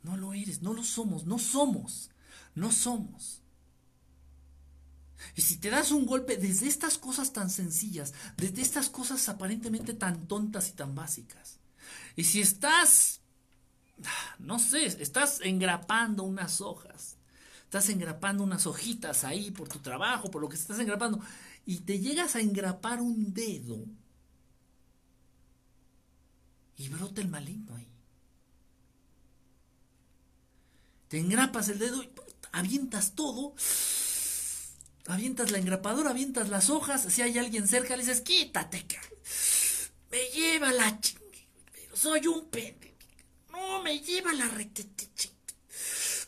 [0.03, 2.09] No lo eres, no lo somos, no somos,
[2.55, 3.41] no somos.
[5.35, 9.93] Y si te das un golpe desde estas cosas tan sencillas, desde estas cosas aparentemente
[9.93, 11.59] tan tontas y tan básicas,
[12.15, 13.21] y si estás,
[14.39, 17.17] no sé, estás engrapando unas hojas,
[17.63, 21.19] estás engrapando unas hojitas ahí por tu trabajo, por lo que estás engrapando,
[21.65, 23.85] y te llegas a engrapar un dedo,
[26.77, 27.90] y brota el maligno ahí.
[31.11, 32.09] Te engrapas el dedo y
[32.53, 33.53] avientas todo,
[35.07, 38.85] avientas la engrapadora, avientas las hojas, si hay alguien cerca le dices, quítate,
[40.09, 42.95] me lleva la chingue, pero soy un pendejo,
[43.49, 44.83] no, me lleva la recta,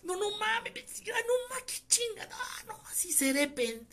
[0.04, 3.86] no, no mames, no mames, que chinga, no, no, así seré pendejo.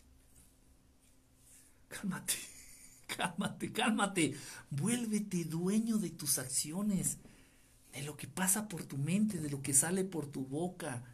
[1.86, 2.34] Cálmate,
[3.06, 4.36] cálmate, cálmate,
[4.70, 7.16] vuélvete dueño de tus acciones
[8.00, 11.04] de lo que pasa por tu mente, de lo que sale por tu boca.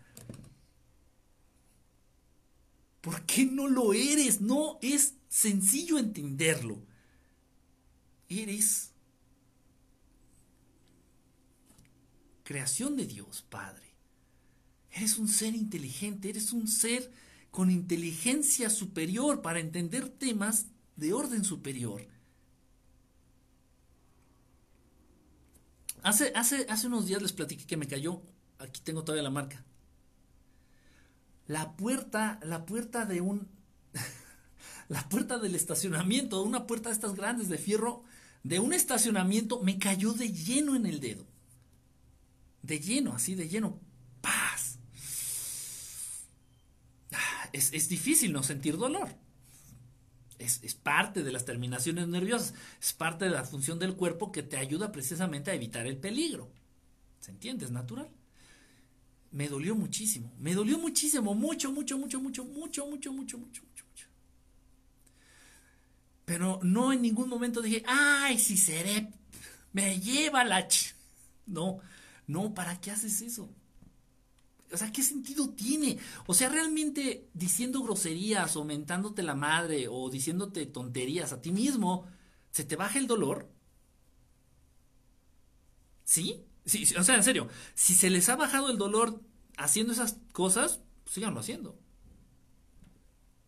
[3.01, 4.41] ¿Por qué no lo eres?
[4.41, 6.81] No es sencillo entenderlo.
[8.29, 8.93] Eres
[12.45, 13.97] creación de Dios, Padre.
[14.93, 17.11] Eres un ser inteligente, eres un ser
[17.51, 22.07] con inteligencia superior para entender temas de orden superior.
[26.07, 28.23] Hace, hace, hace unos días les platiqué que me cayó.
[28.61, 29.65] Aquí tengo todavía la marca.
[31.49, 33.49] La puerta, la puerta de un.
[34.89, 38.05] la puerta del estacionamiento, una puerta de estas grandes de fierro,
[38.45, 41.27] de un estacionamiento, me cayó de lleno en el dedo.
[42.63, 43.81] De lleno, así de lleno.
[44.21, 44.79] ¡Paz!
[47.11, 49.26] Ah, es, es difícil no sentir dolor
[50.39, 54.57] es, parte de las terminaciones nerviosas, es parte de la función del cuerpo que te
[54.57, 56.51] ayuda precisamente a evitar el peligro.
[57.21, 57.65] ¿Se entiende?
[57.65, 58.09] Es natural.
[59.31, 60.33] me dolió muchísimo.
[60.39, 64.07] Me dolió muchísimo, mucho, mucho, mucho, mucho, mucho, mucho, mucho, mucho, mucho, mucho.
[66.25, 69.13] Pero no en ningún momento dije, ay, si seré,
[69.73, 70.67] me lleva la...
[70.67, 70.95] Ch
[71.47, 71.79] no,
[72.27, 73.49] no, ¿para qué haces eso?
[74.73, 75.99] O sea, ¿qué sentido tiene?
[76.27, 82.07] O sea, realmente diciendo groserías o mentándote la madre o diciéndote tonterías a ti mismo,
[82.51, 83.51] ¿se te baja el dolor?
[86.05, 86.45] ¿Sí?
[86.99, 89.21] o sea, en serio, si se les ha bajado el dolor
[89.57, 91.79] haciendo esas cosas, síganlo haciendo.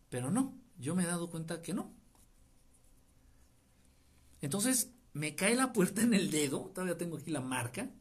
[0.09, 1.93] Pero no, yo me he dado cuenta que no.
[4.41, 7.91] Entonces, me cae la puerta en el dedo, todavía tengo aquí la marca,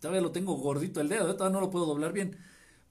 [0.00, 1.34] todavía lo tengo gordito el dedo, ¿eh?
[1.34, 2.36] todavía no lo puedo doblar bien.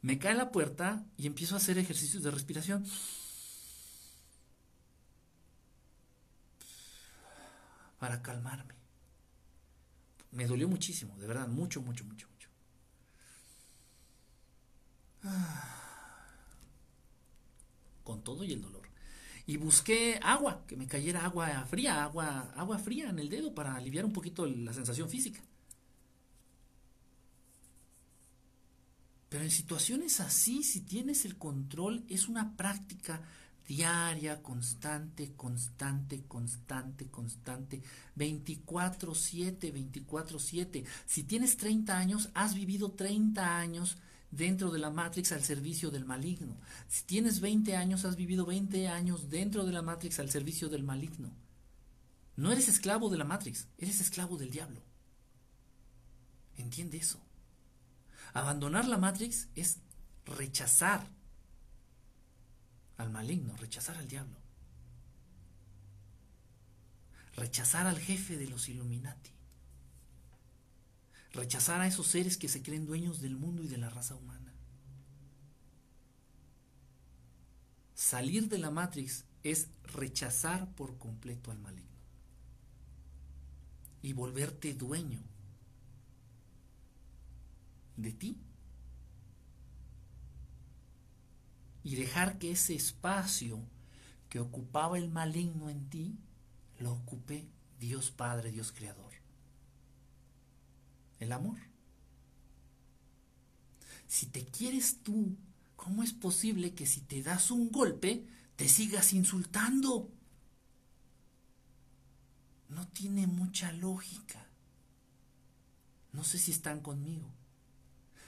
[0.01, 2.85] Me cae la puerta y empiezo a hacer ejercicios de respiración.
[7.99, 8.75] Para calmarme.
[10.31, 12.49] Me dolió muchísimo, de verdad, mucho, mucho, mucho, mucho.
[18.03, 18.87] Con todo y el dolor.
[19.47, 23.75] Y busqué agua, que me cayera agua fría, agua, agua fría en el dedo para
[23.75, 25.41] aliviar un poquito la sensación física.
[29.29, 33.21] Pero en situaciones así, si tienes el control, es una práctica
[33.67, 37.81] diaria, constante, constante, constante, constante,
[38.15, 40.85] 24/7, 24/7.
[41.05, 43.97] Si tienes 30 años, has vivido 30 años
[44.31, 46.57] dentro de la Matrix al servicio del maligno.
[46.87, 50.83] Si tienes 20 años, has vivido 20 años dentro de la Matrix al servicio del
[50.83, 51.33] maligno.
[52.37, 54.81] No eres esclavo de la Matrix, eres esclavo del diablo.
[56.55, 57.19] Entiende eso.
[58.33, 59.77] Abandonar la Matrix es
[60.25, 61.07] rechazar
[62.97, 64.37] al maligno, rechazar al diablo.
[67.35, 69.31] Rechazar al jefe de los Illuminati.
[71.33, 74.53] Rechazar a esos seres que se creen dueños del mundo y de la raza humana.
[77.93, 81.87] Salir de la Matrix es rechazar por completo al maligno
[84.01, 85.21] y volverte dueño
[87.97, 88.37] de ti
[91.83, 93.59] y dejar que ese espacio
[94.29, 96.17] que ocupaba el maligno en ti
[96.79, 97.47] lo ocupe
[97.79, 99.13] Dios Padre, Dios Creador.
[101.19, 101.57] El amor.
[104.07, 105.37] Si te quieres tú,
[105.75, 108.25] ¿cómo es posible que si te das un golpe
[108.55, 110.11] te sigas insultando?
[112.69, 114.45] No tiene mucha lógica.
[116.11, 117.36] No sé si están conmigo.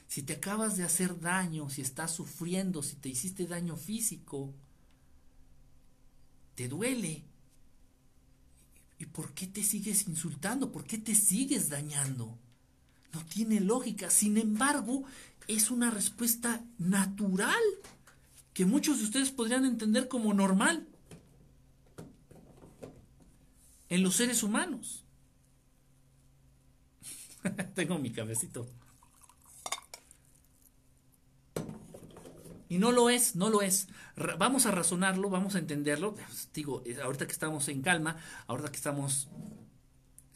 [0.10, 4.56] Si te acabas de hacer daño, si estás sufriendo, si te hiciste daño físico,
[6.56, 7.24] te duele.
[8.98, 10.72] ¿Y por qué te sigues insultando?
[10.72, 12.40] ¿Por qué te sigues dañando?
[13.14, 14.10] No tiene lógica.
[14.10, 15.04] Sin embargo,
[15.48, 17.62] es una respuesta natural
[18.56, 20.88] que muchos de ustedes podrían entender como normal
[23.90, 25.04] en los seres humanos.
[27.76, 28.68] Tengo mi cabecito.
[32.70, 33.88] Y no lo es, no lo es.
[34.38, 36.14] vamos a razonarlo, vamos a entenderlo.
[36.14, 39.28] Pues, digo, eh, ahorita que estamos en calma, ahorita que estamos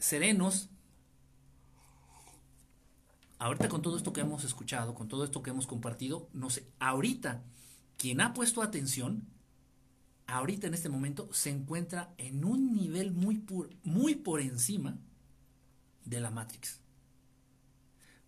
[0.00, 0.68] serenos,
[3.38, 6.66] ahorita con todo esto que hemos escuchado, con todo esto que hemos compartido, no sé,
[6.80, 7.44] ahorita
[7.96, 9.28] quien ha puesto atención,
[10.26, 13.44] ahorita en este momento se encuentra en un nivel muy,
[13.84, 14.98] muy por encima
[16.04, 16.83] de la Matrix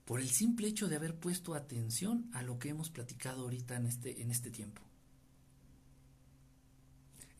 [0.06, 3.86] por el simple hecho de haber puesto atención a lo que hemos platicado ahorita en
[3.86, 4.80] este, en este tiempo.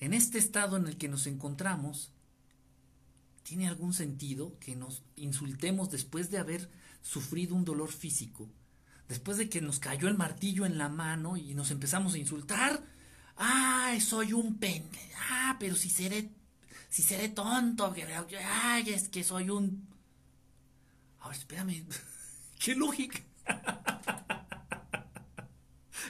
[0.01, 2.10] En este estado en el que nos encontramos,
[3.44, 6.68] ¿tiene algún sentido que nos insultemos después de haber
[7.02, 8.48] sufrido un dolor físico?
[9.09, 12.82] Después de que nos cayó el martillo en la mano y nos empezamos a insultar.
[13.36, 14.98] ¡Ay, soy un pende!
[15.30, 16.30] ¡Ah, pero si seré,
[16.88, 17.94] si seré tonto!
[18.44, 19.86] ¡Ay, es que soy un...
[21.20, 21.86] Ahora, espérame.
[22.59, 23.20] ¿Qué lógica?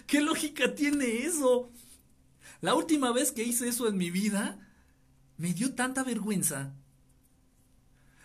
[0.06, 1.70] ¿Qué lógica tiene eso?
[2.60, 4.58] La última vez que hice eso en mi vida,
[5.36, 6.72] me dio tanta vergüenza.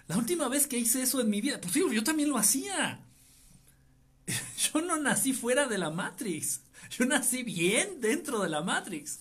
[0.07, 3.06] La última vez que hice eso en mi vida, pues digo, yo también lo hacía.
[4.57, 6.61] Yo no nací fuera de la Matrix.
[6.91, 9.19] Yo nací bien dentro de la Matrix.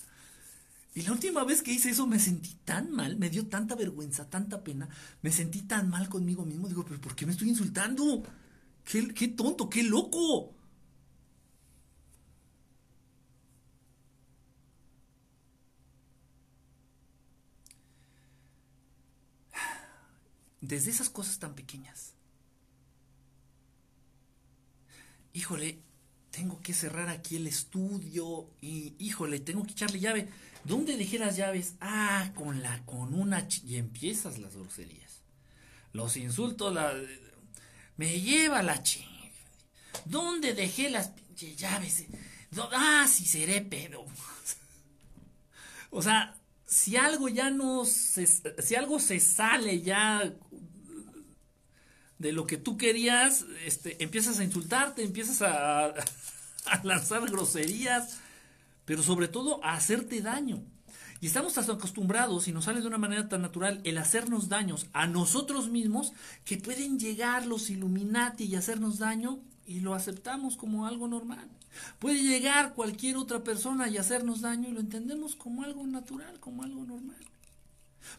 [0.94, 4.28] Y la última vez que hice eso me sentí tan mal, me dio tanta vergüenza,
[4.28, 4.88] tanta pena,
[5.22, 6.68] me sentí tan mal conmigo mismo.
[6.68, 8.24] Digo, pero ¿por qué me estoy insultando?
[8.84, 10.54] Qué, tonto, qué loco.
[20.60, 22.14] Desde esas cosas tan pequeñas.
[25.32, 25.80] Híjole,
[26.30, 30.28] tengo que cerrar aquí el estudio y, híjole, tengo que echarle llave.
[30.64, 31.74] ¿Dónde dejé las llaves?
[31.80, 35.22] Ah, con la, con una, y empiezas las groserías.
[35.92, 36.92] Los insultos, la,
[38.00, 39.04] me lleva la ching.
[40.06, 42.06] ¿Dónde dejé las llaves?
[42.72, 44.06] Ah, sí seré pedo.
[45.90, 50.32] o sea, si algo ya no se, si algo se sale ya
[52.18, 55.88] de lo que tú querías, este, empiezas a insultarte, empiezas a,
[56.64, 58.16] a lanzar groserías,
[58.86, 60.64] pero sobre todo a hacerte daño.
[61.20, 64.86] Y estamos tan acostumbrados y nos sale de una manera tan natural el hacernos daños
[64.94, 66.12] a nosotros mismos
[66.44, 71.46] que pueden llegar los Illuminati y hacernos daño y lo aceptamos como algo normal.
[71.98, 76.62] Puede llegar cualquier otra persona y hacernos daño y lo entendemos como algo natural, como
[76.62, 77.24] algo normal.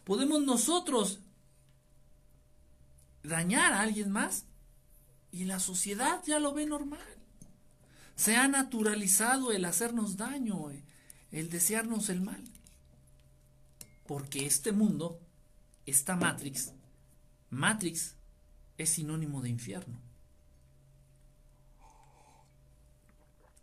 [0.03, 1.19] Podemos nosotros
[3.23, 4.45] dañar a alguien más
[5.31, 6.99] y la sociedad ya lo ve normal.
[8.15, 10.69] Se ha naturalizado el hacernos daño,
[11.31, 12.43] el desearnos el mal.
[14.11, 15.21] Porque este mundo,
[15.85, 16.73] esta Matrix,
[17.49, 18.17] Matrix
[18.77, 20.01] es sinónimo de infierno.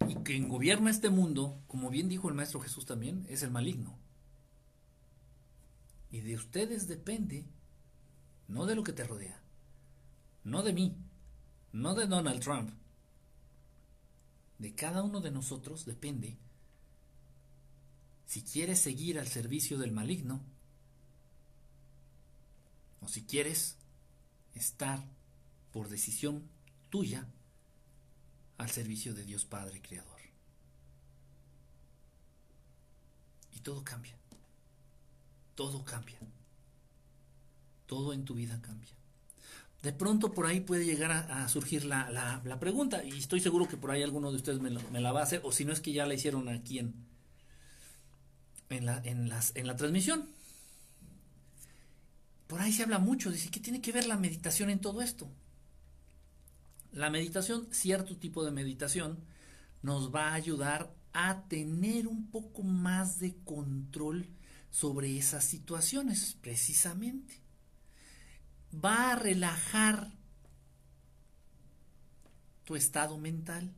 [0.08, 3.98] Y quien gobierna este mundo, como bien dijo el Maestro Jesús también, es el maligno.
[6.10, 7.44] Y de ustedes depende,
[8.46, 9.42] no de lo que te rodea,
[10.44, 10.96] no de mí,
[11.72, 12.70] no de Donald Trump,
[14.58, 16.38] de cada uno de nosotros depende
[18.28, 20.38] si quieres seguir al servicio del maligno
[23.00, 23.76] o si quieres
[24.54, 25.02] estar
[25.72, 26.46] por decisión
[26.90, 27.26] tuya
[28.58, 30.20] al servicio de Dios Padre Creador.
[33.52, 34.14] Y todo cambia.
[35.54, 36.18] Todo cambia.
[37.86, 38.92] Todo en tu vida cambia
[39.82, 43.76] de pronto por ahí puede llegar a, surgir la, la, pregunta y estoy seguro que
[43.76, 45.92] por ahí alguno de ustedes me, la va a hacer o si no es que
[45.92, 47.07] ya la hicieron aquí en,
[48.70, 50.28] en, la, en, las, en la transmisión.
[52.46, 55.30] Por ahí se habla mucho, dice, ¿qué tiene que ver la meditación en todo esto?
[56.92, 59.18] La meditación, cierto tipo de meditación,
[59.82, 64.28] nos va a ayudar a tener un poco más de control
[64.70, 67.40] sobre esas situaciones, precisamente
[68.72, 70.12] va a relajar
[72.64, 73.72] tu estado mental,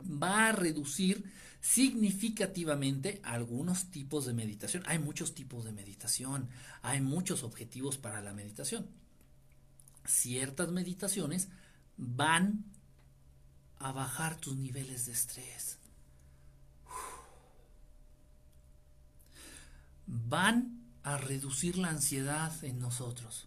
[0.00, 1.30] va a reducir
[1.60, 4.82] significativamente algunos tipos de meditación.
[4.86, 6.48] Hay muchos tipos de meditación,
[6.82, 8.88] hay muchos objetivos para la meditación.
[10.06, 11.48] Ciertas meditaciones
[11.96, 12.64] van
[13.78, 15.78] a bajar tus niveles de estrés.
[20.06, 23.46] Van a reducir la ansiedad en nosotros.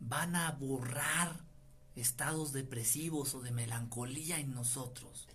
[0.00, 1.40] Van a borrar
[1.96, 5.28] estados depresivos o de melancolía en nosotros.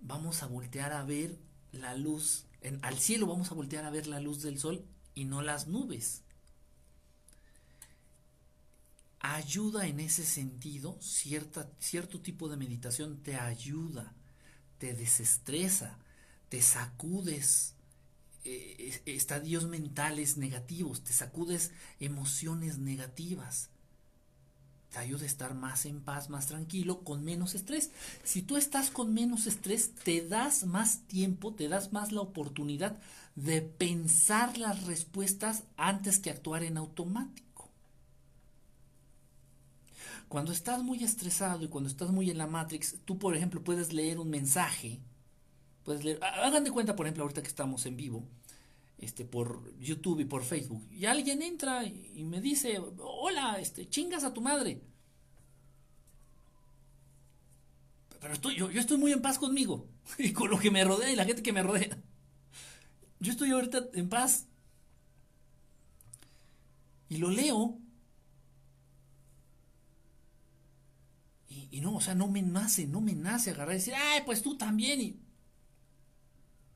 [0.00, 1.38] Vamos a voltear a ver
[1.72, 2.46] la luz,
[2.82, 6.22] al cielo vamos a voltear a ver la luz del sol y no las nubes.
[9.20, 14.14] Ayuda en ese sentido, cierta, cierto tipo de meditación te ayuda
[14.78, 15.98] te desestresa,
[16.48, 17.74] te sacudes
[18.44, 23.70] eh, estadios mentales negativos, te sacudes emociones negativas.
[24.94, 27.90] Te ayuda a estar más en paz, más tranquilo, con menos estrés.
[28.22, 32.96] Si tú estás con menos estrés, te das más tiempo, te das más la oportunidad
[33.34, 37.68] de pensar las respuestas antes que actuar en automático.
[40.28, 43.92] Cuando estás muy estresado y cuando estás muy en la Matrix, tú, por ejemplo, puedes
[43.92, 45.00] leer un mensaje.
[45.82, 46.22] Puedes leer.
[46.22, 48.22] Hagan de cuenta, por ejemplo, ahorita que estamos en vivo,
[49.04, 54.24] este, por YouTube y por Facebook, y alguien entra y me dice: Hola, este, chingas
[54.24, 54.82] a tu madre.
[58.20, 59.86] Pero estoy, yo, yo estoy muy en paz conmigo
[60.18, 61.98] y con lo que me rodea y la gente que me rodea.
[63.20, 64.46] Yo estoy ahorita en paz.
[67.08, 67.78] Y lo leo
[71.74, 74.42] Y, no, o sea, no me nace, no me nace agarrar y decir, ay, pues
[74.42, 75.00] tú también.
[75.00, 75.20] Y...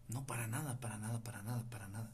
[0.08, 2.12] No, para nada, para nada, para nada, para nada.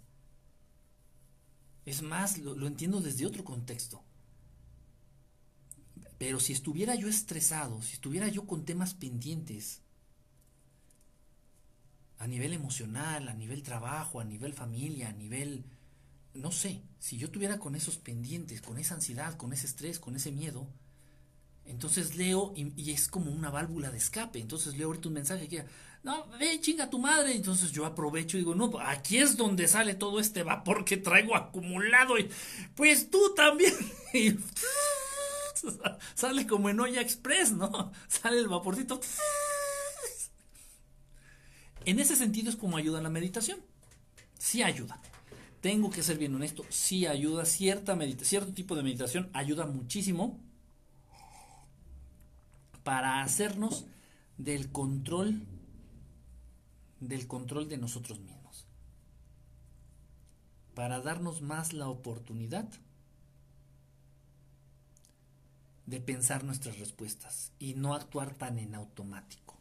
[1.85, 4.03] Es más, lo, lo entiendo desde otro contexto.
[6.19, 9.83] Pero si estuviera yo estresado, si estuviera yo con temas pendientes,
[12.19, 15.65] a nivel emocional, a nivel trabajo, a nivel familia, a nivel,
[16.33, 20.17] no sé, si yo tuviera con esos pendientes, con esa ansiedad, con ese estrés, con
[20.17, 20.69] ese miedo,
[21.67, 24.39] Entonces leo y, es como una válvula de escape.
[24.39, 25.65] Entonces leo ahorita un mensaje que
[26.03, 27.35] no, ve, chinga tu madre.
[27.35, 31.35] Entonces yo aprovecho y digo, no, aquí es donde sale todo este vapor que traigo
[31.35, 32.19] acumulado.
[32.19, 32.29] Y
[32.75, 33.75] pues tú también.
[36.15, 37.93] Sale como en olla express, ¿no?
[38.09, 39.01] Sale el vaporcito.
[41.85, 43.61] En ese sentido es como ayuda la meditación.
[44.39, 45.01] Sí ayuda.
[45.61, 47.45] Tengo que ser bien honesto, sí ayuda.
[47.47, 50.44] Cierta cierto tipo de meditación ayuda muchísimo
[52.85, 53.87] para hacernos
[54.39, 55.47] del control
[57.01, 58.67] del control de nosotros mismos.
[60.75, 62.69] Para darnos más la oportunidad
[65.87, 69.59] de pensar nuestras respuestas y no actuar tan en automático.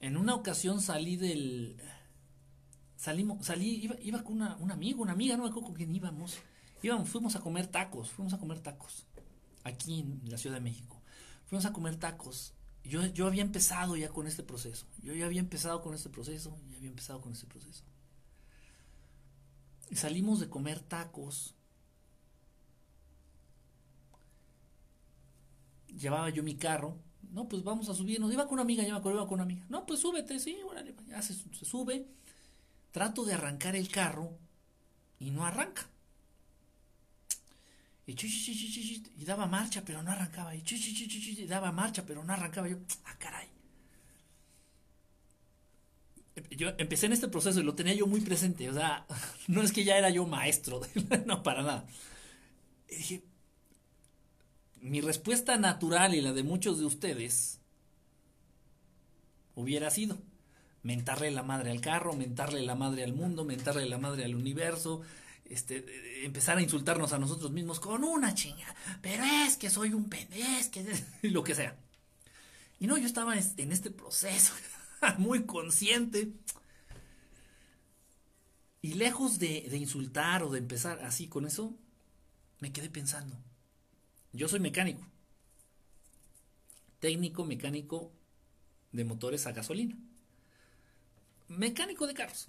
[0.00, 1.80] En una ocasión salí del
[2.96, 6.38] salimos salí iba, con una, un amigo, una amiga, no me acuerdo con quién íbamos.
[6.82, 9.06] Íbamos, fuimos a comer tacos, fuimos a comer tacos
[9.64, 11.02] aquí en la Ciudad de México.
[11.46, 12.54] Fuimos a comer tacos.
[12.84, 14.86] Yo, yo había empezado ya con este proceso.
[15.02, 16.56] Yo ya había empezado con este proceso.
[16.70, 17.84] Ya había empezado con este proceso.
[19.92, 21.56] Salimos de comer tacos
[25.96, 26.98] llevaba yo mi carro,
[27.32, 29.44] no, pues vamos a subirnos, iba con una amiga, ya me acuerdo, iba con una
[29.44, 31.34] amiga, no, pues súbete, sí, bueno, ya se,
[31.64, 32.06] sube,
[32.92, 34.38] trato de arrancar el carro
[35.18, 35.88] y no arranca.
[38.06, 40.54] Y, daba marcha, pero no arrancaba.
[40.54, 42.68] Y, daba marcha, pero no arrancaba.
[42.68, 43.48] Yo, ah, caray.
[46.50, 48.70] Yo empecé en este proceso y lo tenía yo muy presente.
[48.70, 49.06] O sea,
[49.48, 50.80] no es que ya era yo maestro,
[51.26, 51.86] no, para nada.
[52.88, 53.22] Y dije,
[54.80, 57.58] mi respuesta natural y la de muchos de ustedes
[59.56, 60.16] hubiera sido
[60.84, 65.02] mentarle la madre al carro, mentarle la madre al mundo, mentarle la madre al universo,
[65.50, 70.08] este, empezar a insultarnos a nosotros mismos con una chinga, pero es que soy un
[70.08, 71.76] pendejo, que lo que sea.
[72.78, 74.52] Y no, yo estaba en este proceso,
[75.18, 76.32] muy consciente.
[78.82, 81.74] Y lejos de insultar o de empezar así con eso,
[82.60, 83.36] me quedé pensando,
[84.32, 85.06] yo soy mecánico.
[87.00, 88.12] Técnico mecánico
[88.92, 89.96] de motores a gasolina.
[91.48, 92.48] Mecánico de carros.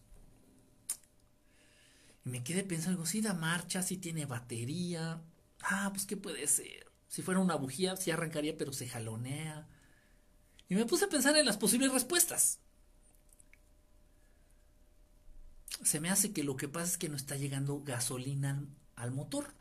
[2.27, 5.21] Y me quedé pensando, si da marcha, si tiene batería.
[5.61, 6.91] Ah, pues qué puede ser.
[7.07, 9.67] Si fuera una bujía, sí arrancaría, pero se jalonea.
[10.67, 12.59] Y me puse a pensar en las posibles respuestas.
[15.83, 18.61] Se me hace que lo que pasa es que no está llegando gasolina
[18.95, 19.53] al motor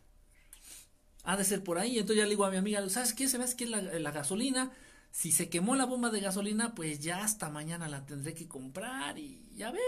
[1.27, 1.99] ha de ser por ahí.
[1.99, 3.29] Entonces ya le digo a mi amiga, ¿sabes qué?
[3.29, 4.71] Se ve que es la, gasolina.
[5.11, 9.19] Si se quemó la bomba de gasolina, pues ya hasta mañana la tendré que comprar
[9.19, 9.83] y, a ver,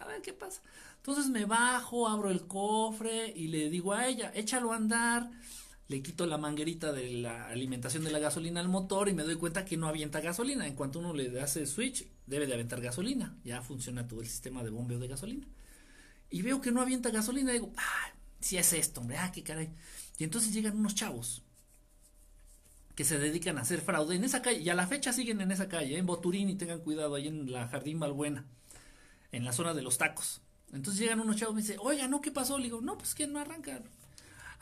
[0.00, 0.62] a ver qué pasa.
[1.00, 5.30] Entonces me bajo, abro el cofre y le digo a ella, échalo a andar.
[5.88, 9.36] Le quito la manguerita de la alimentación de la gasolina al motor y me doy
[9.36, 10.66] cuenta que no avienta gasolina.
[10.66, 13.34] En cuanto uno le hace switch, debe de aventar gasolina.
[13.44, 15.46] Ya funciona todo el sistema de bombeo de gasolina.
[16.28, 19.42] Y veo que no avienta gasolina y digo, ah, si es esto, hombre, ah, qué
[19.42, 19.70] caray.
[20.18, 21.42] Y entonces llegan unos chavos
[22.94, 25.50] que se dedican a hacer fraude en esa calle, y a la fecha siguen en
[25.50, 28.44] esa calle, en Boturín, y tengan cuidado, ahí en la Jardín Balbuena,
[29.32, 30.42] en la zona de los tacos.
[30.72, 32.20] Entonces llegan unos chavos y me dicen, oiga, ¿no?
[32.20, 32.58] ¿Qué pasó?
[32.58, 33.84] Le digo, no, pues que no arrancan.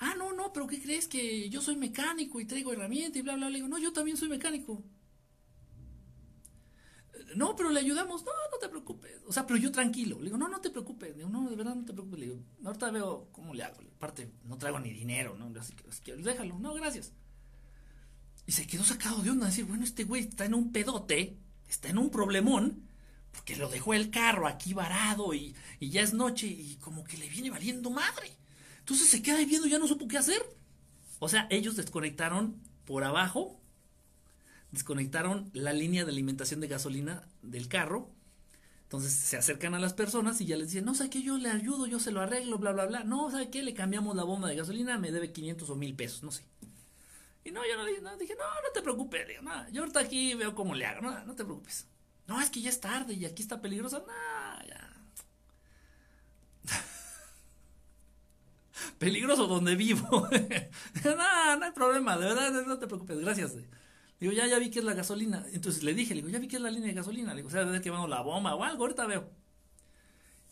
[0.01, 1.09] Ah, no, no, pero ¿qué crees?
[1.09, 3.51] Que yo soy mecánico y traigo herramienta y bla, bla, bla.
[3.51, 4.83] Le digo, no, yo también soy mecánico.
[7.35, 8.25] No, pero le ayudamos.
[8.25, 9.21] No, no te preocupes.
[9.27, 10.19] O sea, pero yo tranquilo.
[10.19, 11.11] Le digo, no, no te preocupes.
[11.11, 12.21] Le digo, no, de verdad no te preocupes.
[12.21, 13.81] Le digo, ahorita veo cómo le hago.
[13.97, 15.53] Aparte, no traigo ni dinero, ¿no?
[15.61, 16.59] Así que, déjalo.
[16.59, 17.13] No, gracias.
[18.47, 19.47] Y se quedó sacado de onda.
[19.47, 21.37] Decir, bueno, este güey está en un pedote,
[21.69, 22.88] está en un problemón,
[23.39, 27.29] porque lo dejó el carro aquí varado y, ya es noche y como que le
[27.29, 28.33] viene valiendo madre.
[28.81, 30.45] Entonces se queda viendo ya no supo qué hacer.
[31.21, 33.59] O sea, ellos desconectaron por abajo
[34.71, 38.11] desconectaron la línea de alimentación de gasolina del carro.
[38.83, 41.23] Entonces se acercan a las personas y ya les dicen, no, ¿sabe qué?
[41.23, 43.05] Yo le ayudo, yo se lo arreglo, bla, bla, bla.
[43.05, 43.63] No, ¿sabe qué?
[43.63, 46.45] Le cambiamos la bomba de gasolina, me debe 500 o 1000 pesos, no sé.
[47.45, 49.27] Y no, yo no dije, no, no, te preocupes,
[49.73, 51.87] yo ahorita aquí veo cómo le hago, no te preocupes.
[52.29, 54.93] No, es que ya es tarde y aquí está peligroso, no, ya.
[58.99, 60.07] peligroso donde vivo.
[61.05, 63.57] no, no hay problema, de verdad, no te preocupes, gracias.
[64.21, 65.47] Digo, ya, ya vi que es la gasolina.
[65.53, 67.31] Entonces le dije, le digo, ya vi que es la línea de gasolina.
[67.31, 69.31] Le digo, o sea, debe que la bomba o algo, ahorita veo.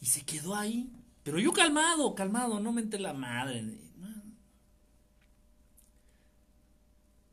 [0.00, 0.90] Y se quedó ahí.
[1.24, 3.64] Pero yo calmado, calmado, no mente la madre.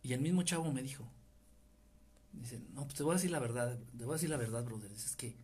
[0.01, 1.07] Y el mismo chavo me dijo,
[2.43, 4.63] dice, no, pues te voy a decir la verdad, te voy a decir la verdad,
[4.63, 4.91] brother.
[4.91, 5.35] Es que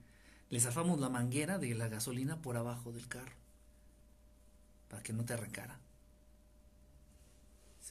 [0.50, 3.36] le zafamos la manguera de la gasolina por abajo del carro.
[4.90, 5.80] Para que no te arrancara.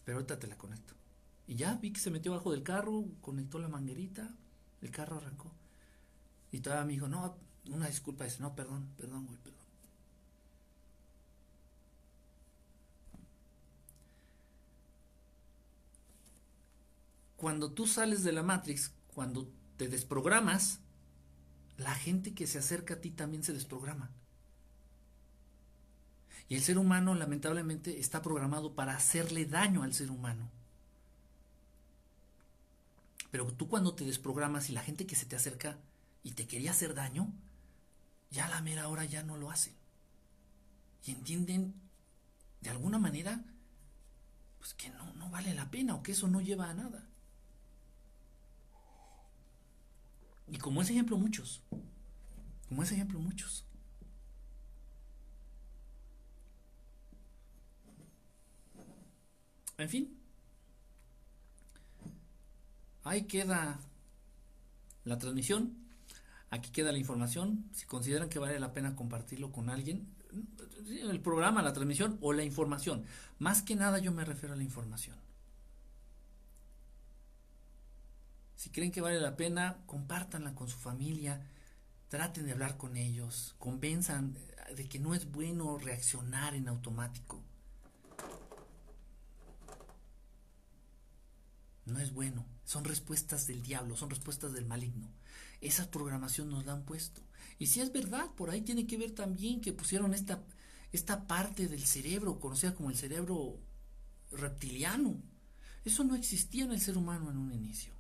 [0.05, 0.95] pero ahorita te la conecto.
[1.47, 4.35] Y ya vi que se metió bajo del carro, conectó la manguerita,
[4.83, 5.51] el carro arrancó.
[6.53, 7.37] Y todavía me dijo, no,
[7.67, 9.59] una disculpa, dice, no, perdón, perdón, güey, perdón.
[17.37, 20.79] Cuando tú sales de la Matrix, cuando te desprogramas,
[21.77, 24.13] la gente que se acerca a ti también se desprograma.
[26.49, 30.49] Y el ser humano lamentablemente está programado para hacerle daño al ser humano.
[33.33, 35.77] Pero tú cuando te desprogramas y la gente que se te acerca
[36.23, 37.33] y te quería hacer daño,
[38.31, 39.75] ya a la mera hora ya no lo hacen.
[41.07, 41.75] Y entienden
[42.61, 43.43] de alguna manera
[44.61, 47.08] pues que no, no vale la pena o que eso no lleva a nada.
[50.51, 51.63] Y como ese ejemplo muchos,
[52.69, 53.65] como ese ejemplo muchos.
[59.79, 60.19] En fin,
[63.05, 63.79] ahí queda
[65.05, 65.77] la transmisión,
[66.51, 70.09] aquí queda la información, si consideran que vale la pena compartirlo con alguien,
[70.89, 73.05] el programa, la transmisión o la información,
[73.39, 75.17] más que nada yo me refiero a la información.
[78.59, 81.41] Si creen que vale la pena, compártanla con su familia,
[82.09, 84.37] traten de hablar con ellos, convenzan
[84.75, 87.41] de que no es bueno reaccionar en automático.
[91.87, 92.45] No es bueno.
[92.65, 95.09] Son respuestas del diablo, son respuestas del maligno.
[95.61, 97.23] Esa programación nos la han puesto.
[97.61, 100.43] Y si es verdad, por ahí tiene que ver también que pusieron esta,
[100.91, 103.61] esta parte del cerebro, conocida como el cerebro
[104.33, 105.23] reptiliano.
[105.85, 107.98] Eso no existía en el ser humano en un inicio.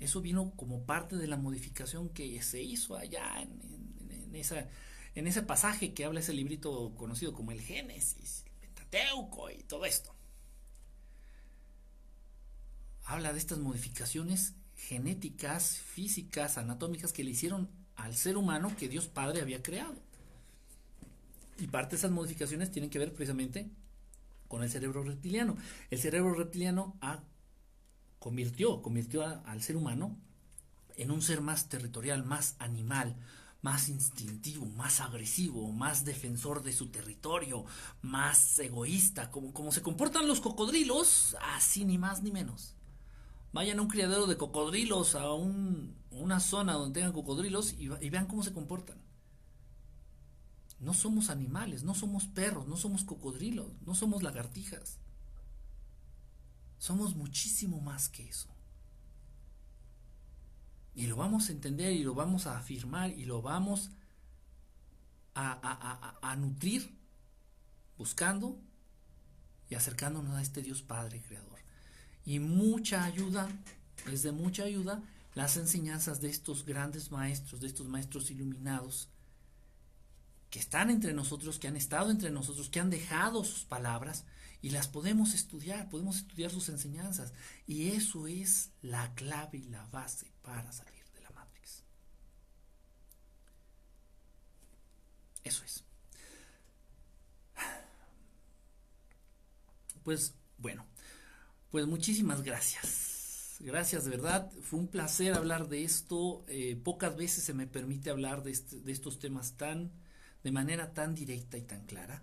[0.00, 4.66] Eso vino como parte de la modificación que se hizo allá en, esa,
[5.14, 9.84] en ese pasaje que habla ese librito conocido como el Génesis, el Pentateuco y todo
[9.84, 10.14] esto
[13.10, 19.08] habla de estas modificaciones genéticas, físicas, anatómicas que le hicieron al ser humano que Dios
[19.08, 19.96] Padre había creado.
[21.58, 23.68] Y parte de esas modificaciones tienen que ver precisamente
[24.46, 25.56] con el cerebro reptiliano.
[25.90, 26.96] El cerebro reptiliano
[28.20, 30.16] convirtió, convirtió al ser humano
[30.94, 33.16] en un ser más territorial, más animal,
[33.62, 37.64] más instintivo, más agresivo, más defensor de su territorio,
[38.02, 42.76] más egoísta, como, como se comportan los cocodrilos, así ni más ni menos.
[43.52, 48.44] Vayan a un criadero de cocodrilos, a una zona donde tengan cocodrilos y vean cómo
[48.44, 48.98] se comportan.
[50.78, 54.99] No somos animales, no somos perros, no somos cocodrilos, no somos lagartijas.
[56.80, 58.48] Somos muchísimo más que eso.
[60.94, 63.90] Y lo vamos a entender y lo vamos a afirmar y lo vamos
[65.34, 66.98] a, a, nutrir
[67.96, 68.58] buscando
[69.68, 71.60] y acercándonos a este Dios Padre Creador
[72.24, 73.48] y mucha ayuda,
[74.10, 75.02] es de mucha ayuda
[75.34, 79.08] las enseñanzas de estos grandes maestros, de estos maestros iluminados,
[80.50, 84.24] que están entre nosotros, que han estado entre nosotros, que han dejado sus palabras
[84.62, 87.32] y las podemos estudiar, podemos estudiar sus enseñanzas.
[87.66, 91.84] Y eso es la clave y la base para salir de la Matrix.
[95.44, 95.84] Eso es.
[100.02, 100.86] Pues bueno,
[101.70, 103.56] pues muchísimas gracias.
[103.60, 104.50] Gracias, de verdad.
[104.62, 106.44] Fue un placer hablar de esto.
[106.48, 109.92] Eh, pocas veces se me permite hablar de, este, de estos temas tan,
[110.42, 112.22] de manera tan directa y tan clara.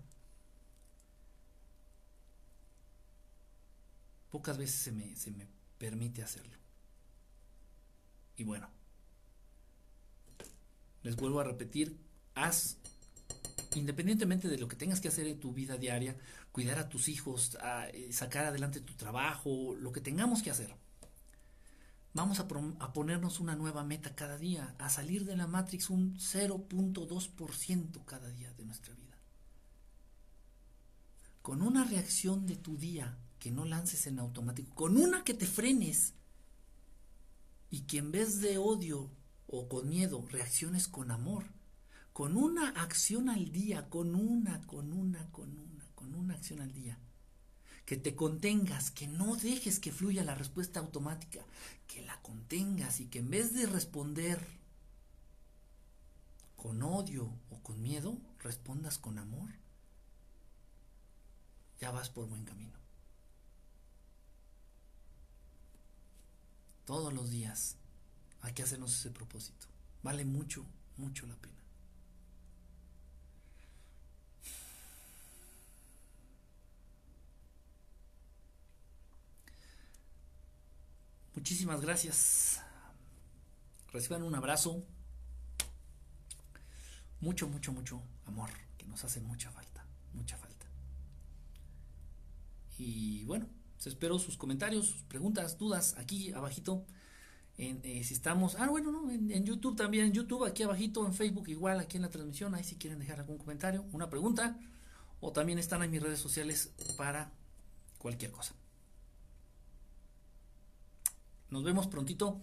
[4.38, 5.48] Pocas veces se me, se me
[5.78, 6.56] permite hacerlo.
[8.36, 8.70] Y bueno,
[11.02, 11.98] les vuelvo a repetir,
[12.36, 12.76] haz,
[13.74, 16.16] independientemente de lo que tengas que hacer en tu vida diaria,
[16.52, 20.72] cuidar a tus hijos, a eh, sacar adelante tu trabajo, lo que tengamos que hacer.
[22.14, 22.46] Vamos a,
[22.78, 28.28] a ponernos una nueva meta cada día, a salir de la Matrix un 0.2% cada
[28.28, 29.18] día de nuestra vida.
[31.42, 35.46] Con una reacción de tu día que no lances en automático, con una que te
[35.46, 36.14] frenes
[37.70, 39.10] y que en vez de odio
[39.46, 41.44] o con miedo reacciones con amor,
[42.12, 46.72] con una acción al día, con una, con una, con una con una acción al
[46.72, 46.96] día.
[47.84, 51.40] Que te contengas, que no dejes que fluya la respuesta automática,
[51.88, 54.46] que la contengas y que en vez de responder
[56.56, 59.50] con odio o con miedo, respondas con amor.
[61.80, 62.77] Ya vas por buen camino.
[66.88, 67.76] Todos los días
[68.40, 69.66] hay que hacernos ese propósito.
[70.02, 70.64] Vale mucho,
[70.96, 71.62] mucho la pena.
[81.34, 82.62] Muchísimas gracias.
[83.92, 84.82] Reciban un abrazo.
[87.20, 88.48] Mucho, mucho, mucho amor,
[88.78, 89.84] que nos hace mucha falta,
[90.14, 90.64] mucha falta.
[92.78, 93.46] Y bueno,
[93.86, 96.84] espero sus comentarios, sus preguntas, dudas aquí abajito.
[97.56, 101.12] Eh, si estamos, ah bueno, no, en, en, YouTube también, en YouTube aquí abajito, en
[101.12, 104.56] Facebook igual, aquí en la transmisión, ahí si quieren dejar algún comentario, una pregunta,
[105.20, 107.32] o también están en mis redes sociales para
[107.98, 108.54] cualquier cosa.
[111.50, 112.40] Nos vemos prontito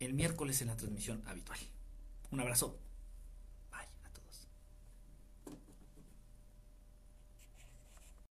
[0.00, 1.58] el miércoles en la transmisión habitual.
[2.30, 2.85] Un abrazo.